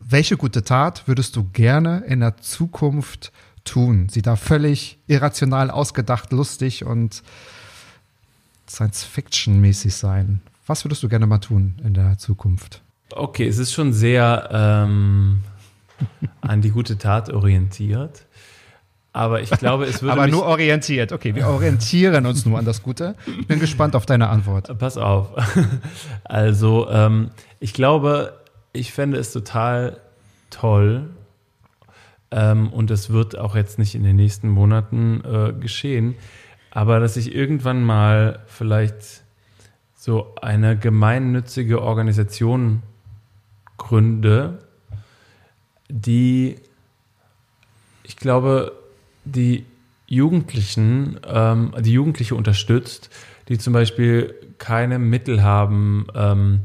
Welche 0.00 0.38
gute 0.38 0.64
Tat 0.64 1.06
würdest 1.06 1.36
du 1.36 1.44
gerne 1.52 2.04
in 2.06 2.20
der 2.20 2.38
Zukunft 2.38 3.32
tun? 3.64 4.08
Sie 4.08 4.22
da 4.22 4.36
völlig 4.36 4.98
irrational 5.06 5.70
ausgedacht, 5.70 6.32
lustig 6.32 6.86
und 6.86 7.22
Science-Fiction-mäßig 8.70 9.94
sein. 9.94 10.40
Was 10.66 10.84
würdest 10.84 11.02
du 11.02 11.08
gerne 11.08 11.26
mal 11.26 11.38
tun 11.38 11.74
in 11.84 11.94
der 11.94 12.18
Zukunft? 12.18 12.82
Okay, 13.12 13.48
es 13.48 13.58
ist 13.58 13.72
schon 13.72 13.92
sehr 13.92 14.48
ähm, 14.52 15.40
an 16.40 16.62
die 16.62 16.70
gute 16.70 16.96
Tat 16.96 17.30
orientiert. 17.30 18.26
Aber 19.12 19.40
ich 19.40 19.50
glaube, 19.50 19.86
es 19.86 20.02
würde. 20.02 20.12
Aber 20.12 20.28
nur 20.28 20.44
orientiert. 20.44 21.10
Okay, 21.10 21.34
wir 21.34 21.48
orientieren 21.48 22.26
uns 22.26 22.46
nur 22.46 22.60
an 22.60 22.64
das 22.64 22.84
Gute. 22.84 23.16
Ich 23.40 23.48
bin 23.48 23.58
gespannt 23.58 23.96
auf 23.96 24.06
deine 24.06 24.28
Antwort. 24.28 24.78
Pass 24.78 24.96
auf. 24.96 25.30
Also, 26.24 26.88
ähm, 26.88 27.30
ich 27.58 27.74
glaube, 27.74 28.34
ich 28.72 28.92
fände 28.92 29.18
es 29.18 29.32
total 29.32 29.96
toll. 30.50 31.10
Ähm, 32.30 32.72
und 32.72 32.90
das 32.90 33.10
wird 33.10 33.36
auch 33.36 33.56
jetzt 33.56 33.80
nicht 33.80 33.96
in 33.96 34.04
den 34.04 34.14
nächsten 34.14 34.48
Monaten 34.48 35.22
äh, 35.24 35.52
geschehen. 35.60 36.14
Aber 36.70 37.00
dass 37.00 37.16
ich 37.16 37.34
irgendwann 37.34 37.84
mal 37.84 38.40
vielleicht 38.46 39.22
so 39.94 40.34
eine 40.40 40.78
gemeinnützige 40.78 41.82
Organisation 41.82 42.82
gründe, 43.76 44.60
die, 45.88 46.56
ich 48.04 48.16
glaube, 48.16 48.72
die 49.24 49.66
Jugendlichen, 50.06 51.20
ähm, 51.26 51.72
die 51.80 51.92
Jugendliche 51.92 52.34
unterstützt, 52.34 53.10
die 53.48 53.58
zum 53.58 53.72
Beispiel 53.72 54.34
keine 54.58 54.98
Mittel 54.98 55.42
haben, 55.42 56.06
ähm, 56.14 56.60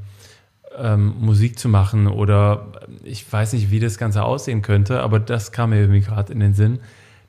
ähm, 0.77 1.15
Musik 1.19 1.57
zu 1.57 1.69
machen 1.69 2.07
oder 2.07 2.71
ich 3.03 3.31
weiß 3.31 3.53
nicht, 3.53 3.71
wie 3.71 3.79
das 3.79 3.97
Ganze 3.97 4.23
aussehen 4.23 4.61
könnte, 4.61 5.01
aber 5.01 5.19
das 5.19 5.51
kam 5.51 5.71
mir 5.71 5.79
irgendwie 5.79 6.01
gerade 6.01 6.33
in 6.33 6.39
den 6.39 6.53
Sinn, 6.53 6.79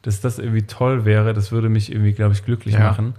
dass 0.07 0.21
das 0.21 0.39
irgendwie 0.39 0.63
toll 0.63 1.05
wäre. 1.05 1.35
Das 1.35 1.51
würde 1.51 1.69
mich 1.69 1.91
irgendwie, 1.91 2.13
glaube 2.13 2.33
ich, 2.33 2.45
glücklich 2.45 2.75
ja. 2.75 2.81
machen, 2.81 3.15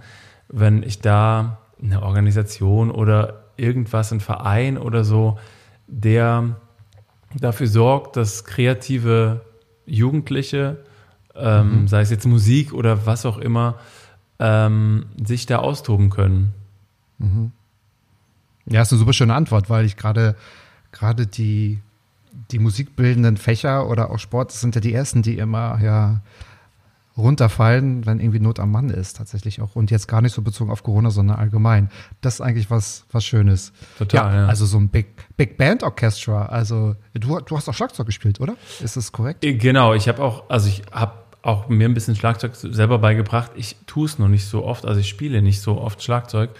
wenn 0.48 0.82
ich 0.82 1.00
da 1.00 1.58
eine 1.82 2.02
Organisation 2.02 2.90
oder 2.90 3.44
irgendwas, 3.56 4.12
ein 4.12 4.20
Verein 4.20 4.78
oder 4.78 5.04
so, 5.04 5.38
der 5.86 6.56
dafür 7.38 7.66
sorgt, 7.66 8.16
dass 8.16 8.44
kreative 8.44 9.42
Jugendliche, 9.84 10.78
ähm, 11.34 11.82
mhm. 11.82 11.88
sei 11.88 12.00
es 12.00 12.10
jetzt 12.10 12.26
Musik 12.26 12.72
oder 12.72 13.04
was 13.06 13.26
auch 13.26 13.38
immer, 13.38 13.76
ähm, 14.38 15.06
sich 15.22 15.44
da 15.46 15.58
austoben 15.58 16.08
können. 16.08 16.54
Mhm. 17.18 17.52
Ja, 18.66 18.82
ist 18.82 18.92
eine 18.92 18.98
super 18.98 19.12
schöne 19.12 19.34
Antwort, 19.34 19.68
weil 19.68 19.84
ich 19.84 19.96
gerade 19.96 20.36
gerade 20.90 21.26
die 21.26 21.80
die 22.50 22.58
musikbildenden 22.58 23.36
Fächer 23.36 23.88
oder 23.88 24.10
auch 24.10 24.18
Sport 24.18 24.52
sind 24.52 24.74
ja 24.74 24.80
die 24.80 24.94
ersten, 24.94 25.22
die 25.22 25.38
immer 25.38 25.78
ja 25.82 26.20
runterfallen, 27.18 28.06
wenn 28.06 28.20
irgendwie 28.20 28.38
Not 28.38 28.60
am 28.60 28.70
Mann 28.70 28.90
ist, 28.90 29.16
tatsächlich 29.16 29.60
auch. 29.60 29.74
Und 29.74 29.90
jetzt 29.90 30.06
gar 30.06 30.22
nicht 30.22 30.32
so 30.32 30.42
bezogen 30.42 30.70
auf 30.70 30.82
Corona, 30.82 31.10
sondern 31.10 31.36
allgemein. 31.36 31.90
Das 32.20 32.34
ist 32.34 32.40
eigentlich 32.40 32.70
was, 32.70 33.04
was 33.10 33.24
Schönes. 33.24 33.72
Total, 33.98 34.32
ja. 34.32 34.40
ja. 34.42 34.46
Also 34.46 34.64
so 34.64 34.78
ein 34.78 34.88
Big, 34.88 35.06
Big 35.36 35.56
Band 35.58 35.82
Orchestra. 35.82 36.46
Also 36.46 36.94
du, 37.14 37.40
du 37.40 37.56
hast 37.56 37.68
auch 37.68 37.74
Schlagzeug 37.74 38.06
gespielt, 38.06 38.40
oder? 38.40 38.54
Ist 38.82 38.96
das 38.96 39.12
korrekt? 39.12 39.44
Äh, 39.44 39.54
genau, 39.54 39.94
ich 39.94 40.08
habe 40.08 40.22
auch, 40.22 40.48
also 40.48 40.68
ich 40.68 40.82
habe 40.92 41.12
auch 41.42 41.68
mir 41.68 41.88
ein 41.88 41.94
bisschen 41.94 42.14
Schlagzeug 42.14 42.54
selber 42.54 42.98
beigebracht. 42.98 43.50
Ich 43.56 43.76
tue 43.86 44.06
es 44.06 44.18
noch 44.18 44.28
nicht 44.28 44.46
so 44.46 44.64
oft, 44.64 44.86
also 44.86 45.00
ich 45.00 45.08
spiele 45.08 45.42
nicht 45.42 45.60
so 45.60 45.80
oft 45.80 46.02
Schlagzeug. 46.02 46.50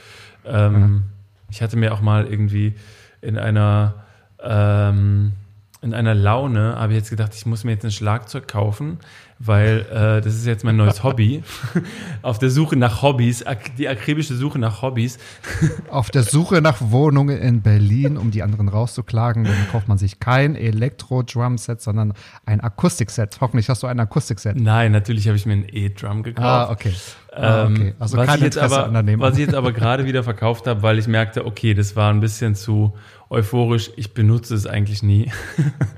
Ähm, 0.45 0.81
mhm. 0.81 1.03
Ich 1.51 1.63
hatte 1.63 1.77
mir 1.77 1.95
auch 1.95 2.01
mal 2.01 2.27
irgendwie 2.27 2.75
in 3.21 3.39
einer 3.39 4.05
ähm, 4.43 5.33
in 5.81 5.95
einer 5.95 6.15
Laune 6.15 6.77
habe 6.77 6.93
ich 6.93 6.99
jetzt 6.99 7.11
gedacht, 7.11 7.35
ich 7.35 7.47
muss 7.47 7.65
mir 7.65 7.73
jetzt 7.73 7.85
ein 7.85 7.93
Schlagzeug 7.93 8.49
kaufen, 8.49 8.99
weil 9.39 9.87
äh, 9.91 10.21
das 10.21 10.35
ist 10.35 10.47
jetzt 10.47 10.65
mein 10.65 10.77
neues 10.77 11.05
Hobby. 11.05 11.43
Auf 12.23 12.39
der 12.39 12.51
Suche 12.51 12.77
nach 12.77 13.03
Hobbys, 13.03 13.47
ak 13.47 13.77
die 13.77 13.89
akribische 13.89 14.35
Suche 14.35 14.59
nach 14.59 14.83
Hobbys. 14.83 15.19
Auf 15.89 16.11
der 16.11 16.25
Suche 16.25 16.61
nach 16.61 16.77
Wohnungen 16.81 17.39
in 17.39 17.63
Berlin, 17.63 18.17
um 18.17 18.31
die 18.31 18.43
anderen 18.43 18.69
rauszuklagen, 18.69 19.45
dann 19.45 19.69
kauft 19.71 19.87
man 19.87 19.99
sich 19.99 20.19
kein 20.19 20.57
Elektro-Drum-Set, 20.57 21.81
sondern 21.81 22.15
ein 22.47 22.61
Akustikset. 22.61 23.39
Hoffentlich 23.41 23.69
hast 23.69 23.83
du 23.83 23.87
ein 23.87 24.01
Akustikset. 24.01 24.57
Nein, 24.57 24.93
natürlich 24.93 25.29
habe 25.29 25.37
ich 25.37 25.47
mir 25.47 25.55
ein 25.55 25.67
E-Drum 25.71 26.23
gekauft. 26.23 26.47
Ah, 26.47 26.71
okay. 26.71 26.93
Ah, 27.33 27.67
okay. 27.67 27.89
Ähm, 27.89 27.95
also 28.01 28.17
was, 28.17 28.35
ich 28.37 28.43
jetzt 28.43 28.59
aber, 28.59 28.93
was 28.93 29.35
ich 29.35 29.41
jetzt 29.41 29.55
aber 29.55 29.73
gerade 29.73 30.05
wieder 30.05 30.25
verkauft 30.25 30.67
habe, 30.67 30.83
weil 30.83 30.99
ich 30.99 31.07
merkte, 31.07 31.47
okay, 31.47 31.75
das 31.75 31.95
war 31.95 32.13
ein 32.13 32.21
bisschen 32.21 32.55
zu 32.57 32.95
euphorisch. 33.31 33.91
Ich 33.97 34.15
benutze 34.15 34.55
es 34.55 34.67
eigentlich 34.67 35.03
nie. 35.03 35.31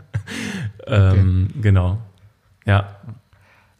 ähm, 0.87 1.49
okay. 1.51 1.61
Genau. 1.63 1.99
Ja. 2.67 2.97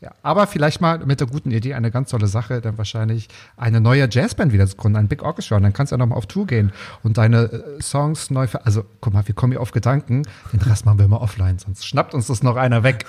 Ja, 0.03 0.13
aber 0.23 0.47
vielleicht 0.47 0.81
mal 0.81 1.05
mit 1.05 1.21
der 1.21 1.27
guten 1.27 1.51
Idee 1.51 1.75
eine 1.75 1.91
ganz 1.91 2.09
tolle 2.09 2.27
Sache, 2.27 2.63
dann 2.63 2.79
wahrscheinlich 2.79 3.29
eine 3.59 3.83
neue 3.83 4.09
Jazzband 4.11 4.51
wieder 4.51 4.67
zu 4.67 4.77
gründen, 4.77 4.97
ein 4.97 5.09
Big 5.09 5.23
Orchestra. 5.23 5.57
Und 5.57 5.63
dann 5.63 5.75
kannst 5.75 5.93
du 5.93 5.95
ja 5.95 5.99
nochmal 5.99 6.17
auf 6.17 6.25
Tour 6.25 6.47
gehen 6.47 6.73
und 7.03 7.19
deine 7.19 7.53
äh, 7.53 7.83
Songs 7.83 8.31
neu 8.31 8.47
ver 8.47 8.65
Also, 8.65 8.87
guck 9.03 9.13
mal, 9.13 9.29
wir 9.29 9.35
kommen 9.35 9.53
hier 9.53 9.61
auf 9.61 9.73
Gedanken. 9.73 10.23
Den 10.55 10.61
Rest 10.63 10.87
machen 10.87 10.99
wir 10.99 11.05
immer 11.05 11.21
offline, 11.21 11.59
sonst 11.59 11.87
schnappt 11.87 12.15
uns 12.15 12.29
das 12.29 12.43
noch 12.43 12.57
einer 12.57 12.83
weg. 12.83 13.05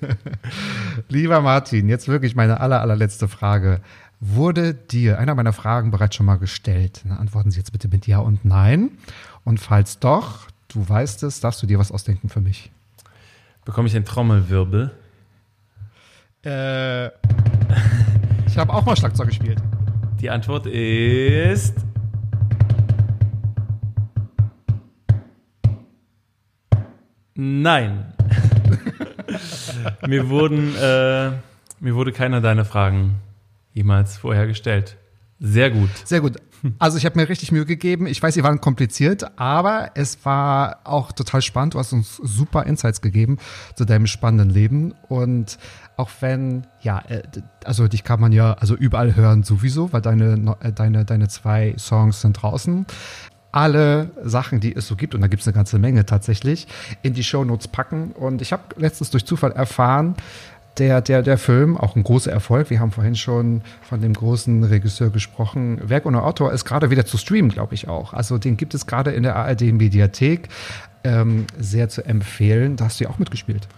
Lieber 1.08 1.40
Martin, 1.40 1.88
jetzt 1.88 2.08
wirklich 2.08 2.36
meine 2.36 2.60
aller, 2.60 2.82
allerletzte 2.82 3.26
Frage. 3.26 3.80
Wurde 4.20 4.74
dir 4.74 5.18
einer 5.18 5.34
meiner 5.34 5.54
Fragen 5.54 5.90
bereits 5.90 6.16
schon 6.16 6.26
mal 6.26 6.36
gestellt? 6.36 7.02
Na, 7.04 7.16
antworten 7.16 7.50
Sie 7.50 7.58
jetzt 7.58 7.72
bitte 7.72 7.88
mit 7.88 8.06
Ja 8.06 8.18
und 8.18 8.44
Nein. 8.44 8.90
Und 9.44 9.60
falls 9.60 9.98
doch, 9.98 10.46
du 10.68 10.86
weißt 10.86 11.22
es, 11.22 11.40
darfst 11.40 11.62
du 11.62 11.66
dir 11.66 11.78
was 11.78 11.90
ausdenken 11.90 12.28
für 12.28 12.42
mich. 12.42 12.70
Bekomme 13.64 13.88
ich 13.88 13.96
einen 13.96 14.04
Trommelwirbel? 14.04 14.92
Äh, 16.46 17.06
ich 18.46 18.56
habe 18.56 18.72
auch 18.72 18.84
mal 18.84 18.96
Schlagzeug 18.96 19.26
gespielt. 19.26 19.58
Die 20.20 20.30
Antwort 20.30 20.66
ist. 20.66 21.74
Nein. 27.34 28.12
mir 30.06 30.28
wurden, 30.28 30.74
äh, 30.76 31.32
mir 31.80 31.94
wurde 31.96 32.12
keiner 32.12 32.40
deiner 32.40 32.64
Fragen 32.64 33.16
jemals 33.72 34.16
vorher 34.16 34.46
gestellt. 34.46 34.96
Sehr 35.40 35.70
gut. 35.70 35.90
Sehr 36.04 36.20
gut. 36.20 36.36
Also 36.78 36.98
ich 36.98 37.06
habe 37.06 37.18
mir 37.18 37.28
richtig 37.28 37.52
Mühe 37.52 37.64
gegeben. 37.64 38.06
Ich 38.06 38.22
weiß, 38.22 38.34
sie 38.34 38.42
waren 38.42 38.60
kompliziert, 38.60 39.38
aber 39.38 39.90
es 39.94 40.24
war 40.24 40.80
auch 40.84 41.12
total 41.12 41.42
spannend. 41.42 41.74
Du 41.74 41.78
hast 41.78 41.92
uns 41.92 42.16
super 42.16 42.64
Insights 42.64 43.00
gegeben 43.00 43.38
zu 43.74 43.84
deinem 43.84 44.06
spannenden 44.06 44.50
Leben. 44.50 44.94
Und 45.08 45.58
auch 45.96 46.10
wenn, 46.20 46.66
ja, 46.80 47.00
äh, 47.08 47.22
also 47.64 47.88
dich 47.88 48.04
kann 48.04 48.20
man 48.20 48.32
ja 48.32 48.54
also 48.54 48.74
überall 48.74 49.16
hören 49.16 49.42
sowieso, 49.42 49.92
weil 49.92 50.02
deine, 50.02 50.56
äh, 50.60 50.72
deine, 50.72 51.04
deine 51.04 51.28
zwei 51.28 51.74
Songs 51.78 52.20
sind 52.20 52.34
draußen 52.42 52.86
alle 53.56 54.10
Sachen, 54.22 54.60
die 54.60 54.76
es 54.76 54.86
so 54.86 54.96
gibt, 54.96 55.14
und 55.14 55.22
da 55.22 55.28
gibt 55.28 55.40
es 55.40 55.48
eine 55.48 55.54
ganze 55.54 55.78
Menge 55.78 56.04
tatsächlich, 56.04 56.66
in 57.00 57.14
die 57.14 57.24
Shownotes 57.24 57.68
packen. 57.68 58.12
Und 58.12 58.42
ich 58.42 58.52
habe 58.52 58.62
letztens 58.76 59.10
durch 59.10 59.24
Zufall 59.24 59.52
erfahren, 59.52 60.14
der, 60.78 61.00
der, 61.00 61.22
der 61.22 61.38
Film, 61.38 61.76
auch 61.76 61.96
ein 61.96 62.02
großer 62.02 62.30
Erfolg. 62.30 62.70
Wir 62.70 62.80
haben 62.80 62.92
vorhin 62.92 63.14
schon 63.14 63.62
von 63.82 64.00
dem 64.00 64.12
großen 64.12 64.64
Regisseur 64.64 65.10
gesprochen. 65.10 65.80
Werk 65.88 66.06
ohne 66.06 66.22
Autor 66.22 66.52
ist 66.52 66.64
gerade 66.64 66.90
wieder 66.90 67.06
zu 67.06 67.16
streamen, 67.16 67.50
glaube 67.50 67.74
ich 67.74 67.88
auch. 67.88 68.12
Also 68.12 68.38
den 68.38 68.56
gibt 68.56 68.74
es 68.74 68.86
gerade 68.86 69.12
in 69.12 69.22
der 69.22 69.36
ARD-Mediathek. 69.36 70.48
Ähm, 71.04 71.46
sehr 71.58 71.88
zu 71.88 72.04
empfehlen. 72.04 72.76
Da 72.76 72.86
hast 72.86 73.00
du 73.00 73.04
ja 73.04 73.10
auch 73.10 73.18
mitgespielt. 73.18 73.68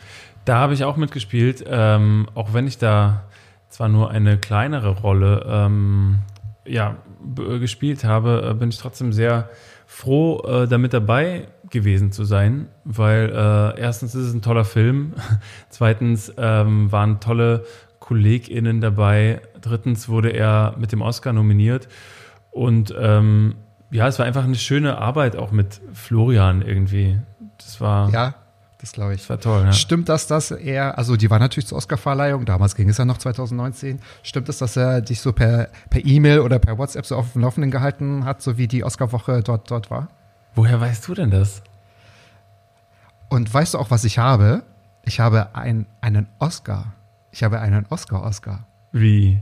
Da 0.44 0.59
habe 0.59 0.72
ich 0.72 0.84
auch 0.84 0.96
mitgespielt, 0.96 1.62
ähm, 1.68 2.26
auch 2.34 2.55
wenn 2.55 2.66
ich 2.66 2.78
da 2.78 3.24
zwar 3.68 3.88
nur 3.88 4.11
eine 4.11 4.38
kleinere 4.38 5.01
Rolle 5.01 5.44
ähm, 5.46 6.20
ja, 6.64 6.96
gespielt 7.34 8.05
habe, 8.05 8.49
äh, 8.51 8.55
bin 8.55 8.70
ich 8.70 8.78
trotzdem 8.78 9.12
sehr 9.12 9.51
froh, 9.86 10.40
äh, 10.46 10.68
damit 10.68 10.92
dabei 10.94 11.49
gewesen 11.71 12.12
zu 12.12 12.25
sein, 12.25 12.69
weil 12.85 13.31
äh, 13.31 13.81
erstens 13.81 14.14
ist 14.14 14.27
es 14.27 14.35
ein 14.35 14.43
toller 14.43 14.64
Film, 14.64 15.14
zweitens 15.69 16.33
ähm, 16.37 16.91
waren 16.93 17.21
tolle 17.21 17.64
KollegInnen 18.01 18.81
dabei, 18.81 19.43
drittens 19.61 20.09
wurde 20.09 20.31
er 20.31 20.75
mit 20.79 20.93
dem 20.93 21.03
Oscar 21.03 21.33
nominiert 21.33 21.89
und 22.51 22.95
ähm, 22.99 23.57
ja, 23.91 24.07
es 24.07 24.19
war 24.19 24.27
einfach 24.27 24.45
eine 24.45 24.57
schöne 24.57 24.99
Arbeit 24.99 25.37
auch 25.37 25.51
mit 25.51 25.81
Florian 25.93 26.62
irgendwie. 26.62 27.19
Das 27.57 27.81
war. 27.81 28.11
Ja, 28.11 28.35
das 28.81 28.93
glaube 28.93 29.14
ich. 29.14 29.21
Das 29.21 29.31
war 29.31 29.41
toll, 29.41 29.64
ja. 29.64 29.73
Stimmt 29.73 30.09
das, 30.09 30.27
dass 30.27 30.51
er, 30.51 30.99
also 30.99 31.16
die 31.16 31.31
war 31.31 31.39
natürlich 31.39 31.66
zur 31.66 31.79
Oscarverleihung, 31.79 32.45
damals 32.45 32.75
ging 32.75 32.89
es 32.89 32.99
ja 32.99 33.05
noch 33.05 33.19
2019. 33.19 34.01
Stimmt 34.23 34.49
es, 34.49 34.59
dass 34.59 34.77
er 34.77 35.01
dich 35.01 35.21
so 35.21 35.33
per 35.33 35.69
per 35.91 36.05
E-Mail 36.05 36.41
oder 36.41 36.59
per 36.59 36.79
WhatsApp 36.79 37.07
so 37.07 37.16
auf 37.16 37.33
dem 37.33 37.43
Laufenden 37.43 37.71
gehalten 37.71 38.25
hat, 38.25 38.43
so 38.43 38.59
wie 38.59 38.69
die 38.69 38.85
Oscarwoche 38.85 39.43
dort, 39.43 39.71
dort 39.71 39.91
war? 39.91 40.09
Woher 40.59 40.80
weißt 40.80 41.06
du 41.06 41.14
denn 41.14 41.30
das? 41.30 41.62
Und 43.28 43.54
weißt 43.54 43.74
du 43.74 43.78
auch, 43.78 43.92
was 43.92 44.02
ich 44.02 44.18
habe? 44.18 44.64
Ich 45.04 45.20
habe 45.20 45.54
ein, 45.54 45.86
einen 46.00 46.26
Oscar. 46.40 46.94
Ich 47.30 47.44
habe 47.44 47.61
einen 47.61 47.86
Oscar-Oscar. 47.88 48.66
Wie? 48.90 49.40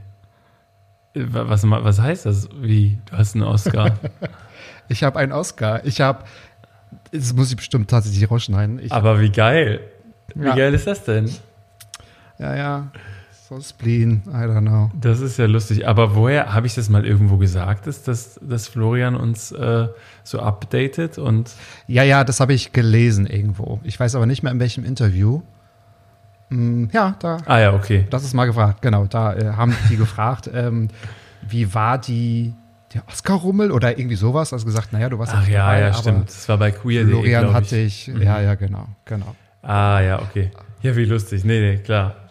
Was, 1.15 1.63
was 1.63 2.01
heißt 2.03 2.27
das? 2.27 2.51
Wie? 2.61 2.99
Du 3.07 3.17
hast 3.17 3.35
einen 3.35 3.45
Oscar? 3.45 3.97
ich 4.89 5.05
habe 5.05 5.19
einen 5.19 5.33
Oscar. 5.33 5.83
Ich 5.87 6.03
habe 6.03 6.25
das 7.13 7.33
muss 7.33 7.49
ich 7.49 7.57
bestimmt 7.57 7.89
tatsächlich 7.89 8.31
rausschneiden. 8.31 8.79
Ich 8.79 8.93
Aber 8.93 9.19
wie 9.19 9.31
geil. 9.31 9.81
Wie 10.35 10.45
ja. 10.45 10.55
geil 10.55 10.75
ist 10.75 10.87
das 10.87 11.03
denn? 11.03 11.35
Ja, 12.39 12.55
ja. 12.55 12.89
So 13.49 13.61
Spleen, 13.61 14.23
I 14.27 14.39
don't 14.39 14.63
know. 14.63 14.91
Das 15.01 15.21
ist 15.21 15.37
ja 15.37 15.47
lustig. 15.47 15.87
Aber 15.87 16.17
woher 16.17 16.53
habe 16.53 16.67
ich 16.67 16.75
das 16.75 16.89
mal 16.89 17.07
irgendwo 17.07 17.37
gesagt, 17.37 17.87
dass, 17.87 18.03
dass, 18.03 18.41
dass 18.43 18.67
Florian 18.67 19.15
uns 19.15 19.53
äh, 19.53 19.87
so 20.25 20.41
updatet? 20.41 21.17
Und 21.19 21.53
ja, 21.87 22.03
ja, 22.03 22.25
das 22.25 22.41
habe 22.41 22.55
ich 22.55 22.73
gelesen 22.73 23.25
irgendwo. 23.25 23.79
Ich 23.85 24.01
weiß 24.01 24.17
aber 24.17 24.27
nicht 24.27 24.43
mehr 24.43 24.51
in 24.51 24.59
welchem 24.59 24.85
Interview. 24.85 25.43
Hm, 26.49 26.89
ja, 26.93 27.15
da. 27.21 27.37
Ah 27.47 27.61
ja, 27.61 27.75
okay. 27.75 28.09
Das 28.11 28.25
ist 28.25 28.35
mal 28.35 28.47
gefragt, 28.47 28.83
genau. 28.83 29.07
Da 29.07 29.37
äh, 29.37 29.53
haben 29.53 29.77
die 29.91 29.97
gefragt, 29.97 30.51
ähm, 30.53 30.89
wie 31.49 31.73
war 31.73 31.99
die 31.99 32.53
der 32.95 33.07
Oscar-Rummel 33.07 33.71
oder 33.71 33.97
irgendwie 33.97 34.17
sowas. 34.17 34.53
Also 34.53 34.67
gesagt, 34.67 34.93
naja, 34.93 35.09
du 35.09 35.21
warst 35.21 35.33
Ach 35.33 35.47
ja, 35.47 35.67
dabei, 35.67 35.81
ja, 35.83 35.95
stimmt. 35.95 36.31
Das 36.31 36.49
war 36.49 36.59
bei 36.59 36.73
Queer. 36.73 37.07
Florian 37.07 37.55
hatte 37.55 37.77
ich, 37.77 38.09
mhm. 38.09 38.23
ja, 38.23 38.41
ja, 38.41 38.57
genau, 38.57 38.89
genau. 39.05 39.37
Ah, 39.63 40.01
ja, 40.01 40.21
okay. 40.21 40.51
Ja, 40.83 40.97
wie 40.97 41.05
lustig. 41.05 41.45
Nee, 41.45 41.61
nee, 41.61 41.77
klar. 41.77 42.26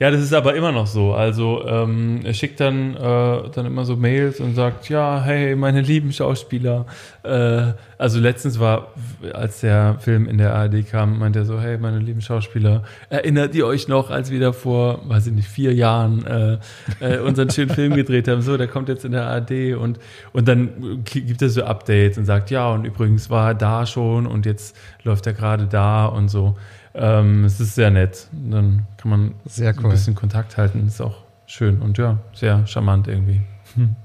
Ja, 0.00 0.12
das 0.12 0.20
ist 0.20 0.32
aber 0.32 0.54
immer 0.54 0.70
noch 0.70 0.86
so. 0.86 1.12
Also 1.12 1.66
ähm, 1.66 2.20
er 2.22 2.32
schickt 2.32 2.60
dann, 2.60 2.94
äh, 2.94 3.50
dann 3.52 3.66
immer 3.66 3.84
so 3.84 3.96
Mails 3.96 4.38
und 4.38 4.54
sagt, 4.54 4.88
ja, 4.88 5.20
hey, 5.24 5.56
meine 5.56 5.80
lieben 5.80 6.12
Schauspieler. 6.12 6.86
Äh, 7.24 7.72
also 7.98 8.20
letztens 8.20 8.60
war, 8.60 8.92
als 9.32 9.58
der 9.60 9.96
Film 9.98 10.28
in 10.28 10.38
der 10.38 10.54
ARD 10.54 10.88
kam, 10.88 11.18
meinte 11.18 11.40
er 11.40 11.44
so, 11.44 11.60
hey, 11.60 11.78
meine 11.78 11.98
lieben 11.98 12.20
Schauspieler, 12.20 12.84
erinnert 13.10 13.56
ihr 13.56 13.66
euch 13.66 13.88
noch, 13.88 14.10
als 14.10 14.30
wir 14.30 14.38
da 14.38 14.52
vor, 14.52 15.00
weiß 15.08 15.26
ich 15.26 15.32
nicht, 15.32 15.48
vier 15.48 15.74
Jahren 15.74 16.24
äh, 16.26 16.58
äh, 17.00 17.18
unseren 17.18 17.50
schönen 17.50 17.70
Film 17.70 17.94
gedreht 17.96 18.28
haben? 18.28 18.42
So, 18.42 18.56
der 18.56 18.68
kommt 18.68 18.88
jetzt 18.88 19.04
in 19.04 19.10
der 19.10 19.26
ARD 19.26 19.74
und, 19.76 19.98
und 20.32 20.46
dann 20.46 21.02
gibt 21.02 21.42
er 21.42 21.48
so 21.48 21.64
Updates 21.64 22.18
und 22.18 22.24
sagt, 22.24 22.52
ja, 22.52 22.70
und 22.70 22.84
übrigens 22.84 23.30
war 23.30 23.48
er 23.48 23.54
da 23.54 23.84
schon 23.84 24.28
und 24.28 24.46
jetzt 24.46 24.76
läuft 25.02 25.26
er 25.26 25.32
gerade 25.32 25.66
da 25.66 26.06
und 26.06 26.28
so. 26.28 26.56
Ähm, 26.98 27.44
es 27.44 27.60
ist 27.60 27.74
sehr 27.74 27.90
nett. 27.90 28.28
Dann 28.32 28.86
kann 28.96 29.10
man 29.10 29.34
sehr 29.44 29.74
cool. 29.78 29.84
ein 29.84 29.90
bisschen 29.90 30.14
Kontakt 30.14 30.56
halten. 30.56 30.86
Ist 30.86 31.00
auch 31.00 31.22
schön 31.46 31.80
und 31.80 31.96
ja, 31.98 32.18
sehr 32.34 32.66
charmant 32.66 33.08
irgendwie. 33.08 33.40
Hm. 33.74 33.96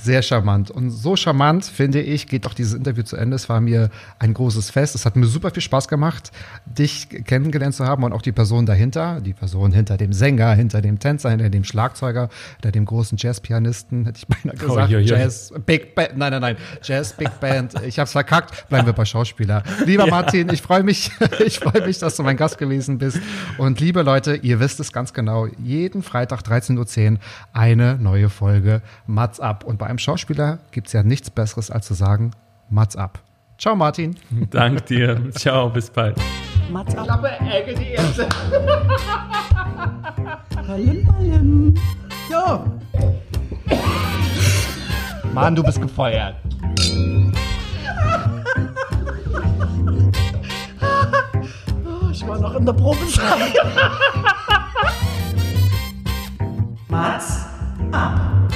Sehr 0.00 0.22
charmant. 0.22 0.70
Und 0.70 0.90
so 0.90 1.16
charmant, 1.16 1.64
finde 1.64 2.00
ich, 2.00 2.28
geht 2.28 2.46
auch 2.46 2.54
dieses 2.54 2.74
Interview 2.74 3.02
zu 3.02 3.16
Ende. 3.16 3.34
Es 3.34 3.48
war 3.48 3.60
mir 3.60 3.90
ein 4.20 4.32
großes 4.32 4.70
Fest. 4.70 4.94
Es 4.94 5.04
hat 5.04 5.16
mir 5.16 5.26
super 5.26 5.50
viel 5.50 5.62
Spaß 5.62 5.88
gemacht, 5.88 6.30
dich 6.66 7.08
kennengelernt 7.08 7.74
zu 7.74 7.84
haben 7.84 8.04
und 8.04 8.12
auch 8.12 8.22
die 8.22 8.30
Person 8.30 8.64
dahinter, 8.64 9.20
die 9.20 9.34
Person 9.34 9.72
hinter 9.72 9.96
dem 9.96 10.12
Sänger, 10.12 10.52
hinter 10.52 10.82
dem 10.82 11.00
Tänzer, 11.00 11.30
hinter 11.30 11.50
dem 11.50 11.64
Schlagzeuger, 11.64 12.28
hinter 12.54 12.70
dem 12.70 12.84
großen 12.84 13.18
Jazzpianisten, 13.18 14.06
hätte 14.06 14.18
ich 14.18 14.28
beinahe 14.28 14.56
oh, 14.62 14.68
gesagt. 14.68 14.88
Oh, 14.88 14.92
ja, 14.92 14.98
ja. 15.00 15.16
Jazz, 15.18 15.52
Big 15.66 15.96
Band, 15.96 16.16
nein, 16.16 16.30
nein, 16.30 16.42
nein, 16.42 16.56
Jazz, 16.80 17.14
Big 17.14 17.40
Band. 17.40 17.74
Ich 17.82 17.98
hab's 17.98 18.12
verkackt. 18.12 18.68
Bleiben 18.68 18.86
wir 18.86 18.92
bei 18.92 19.04
Schauspieler. 19.04 19.64
Lieber 19.84 20.04
ja. 20.04 20.10
Martin, 20.10 20.48
ich 20.52 20.62
freue 20.62 20.84
mich, 20.84 21.10
ich 21.44 21.58
freue 21.58 21.84
mich, 21.84 21.98
dass 21.98 22.14
du 22.14 22.22
mein 22.22 22.36
Gast 22.36 22.58
gewesen 22.58 22.98
bist. 22.98 23.20
Und 23.56 23.80
liebe 23.80 24.02
Leute, 24.02 24.36
ihr 24.36 24.60
wisst 24.60 24.78
es 24.78 24.92
ganz 24.92 25.12
genau. 25.12 25.46
Jeden 25.58 26.04
Freitag 26.04 26.42
13.10 26.42 27.12
Uhr 27.12 27.18
eine 27.52 27.96
neue 27.96 28.28
Folge 28.28 28.80
Mats 29.08 29.40
ab. 29.40 29.64
Und 29.64 29.78
bei 29.78 29.87
einem 29.88 29.98
Schauspieler 29.98 30.58
gibt 30.70 30.86
es 30.88 30.92
ja 30.92 31.02
nichts 31.02 31.30
Besseres, 31.30 31.70
als 31.70 31.86
zu 31.86 31.94
sagen, 31.94 32.32
Mats 32.68 32.94
ab. 32.94 33.20
Ciao, 33.58 33.74
Martin. 33.74 34.16
Dank 34.50 34.84
dir. 34.86 35.32
Ciao, 35.32 35.70
bis 35.70 35.90
bald. 35.90 36.16
Mats 36.70 36.94
ab. 36.94 37.04
Klappe, 37.04 37.30
Ecke, 37.40 37.74
die 37.74 37.92
erste. 37.92 38.28
Hallim, 40.68 41.10
hallim. 41.14 41.74
Jo. 42.30 42.62
Mann, 45.32 45.54
du 45.54 45.62
bist 45.62 45.80
gefeuert. 45.80 46.36
ich 52.12 52.26
war 52.26 52.38
noch 52.38 52.54
in 52.54 52.66
der 52.66 52.74
Probe. 52.74 52.98
Mats 56.88 57.46
ab. 57.92 58.47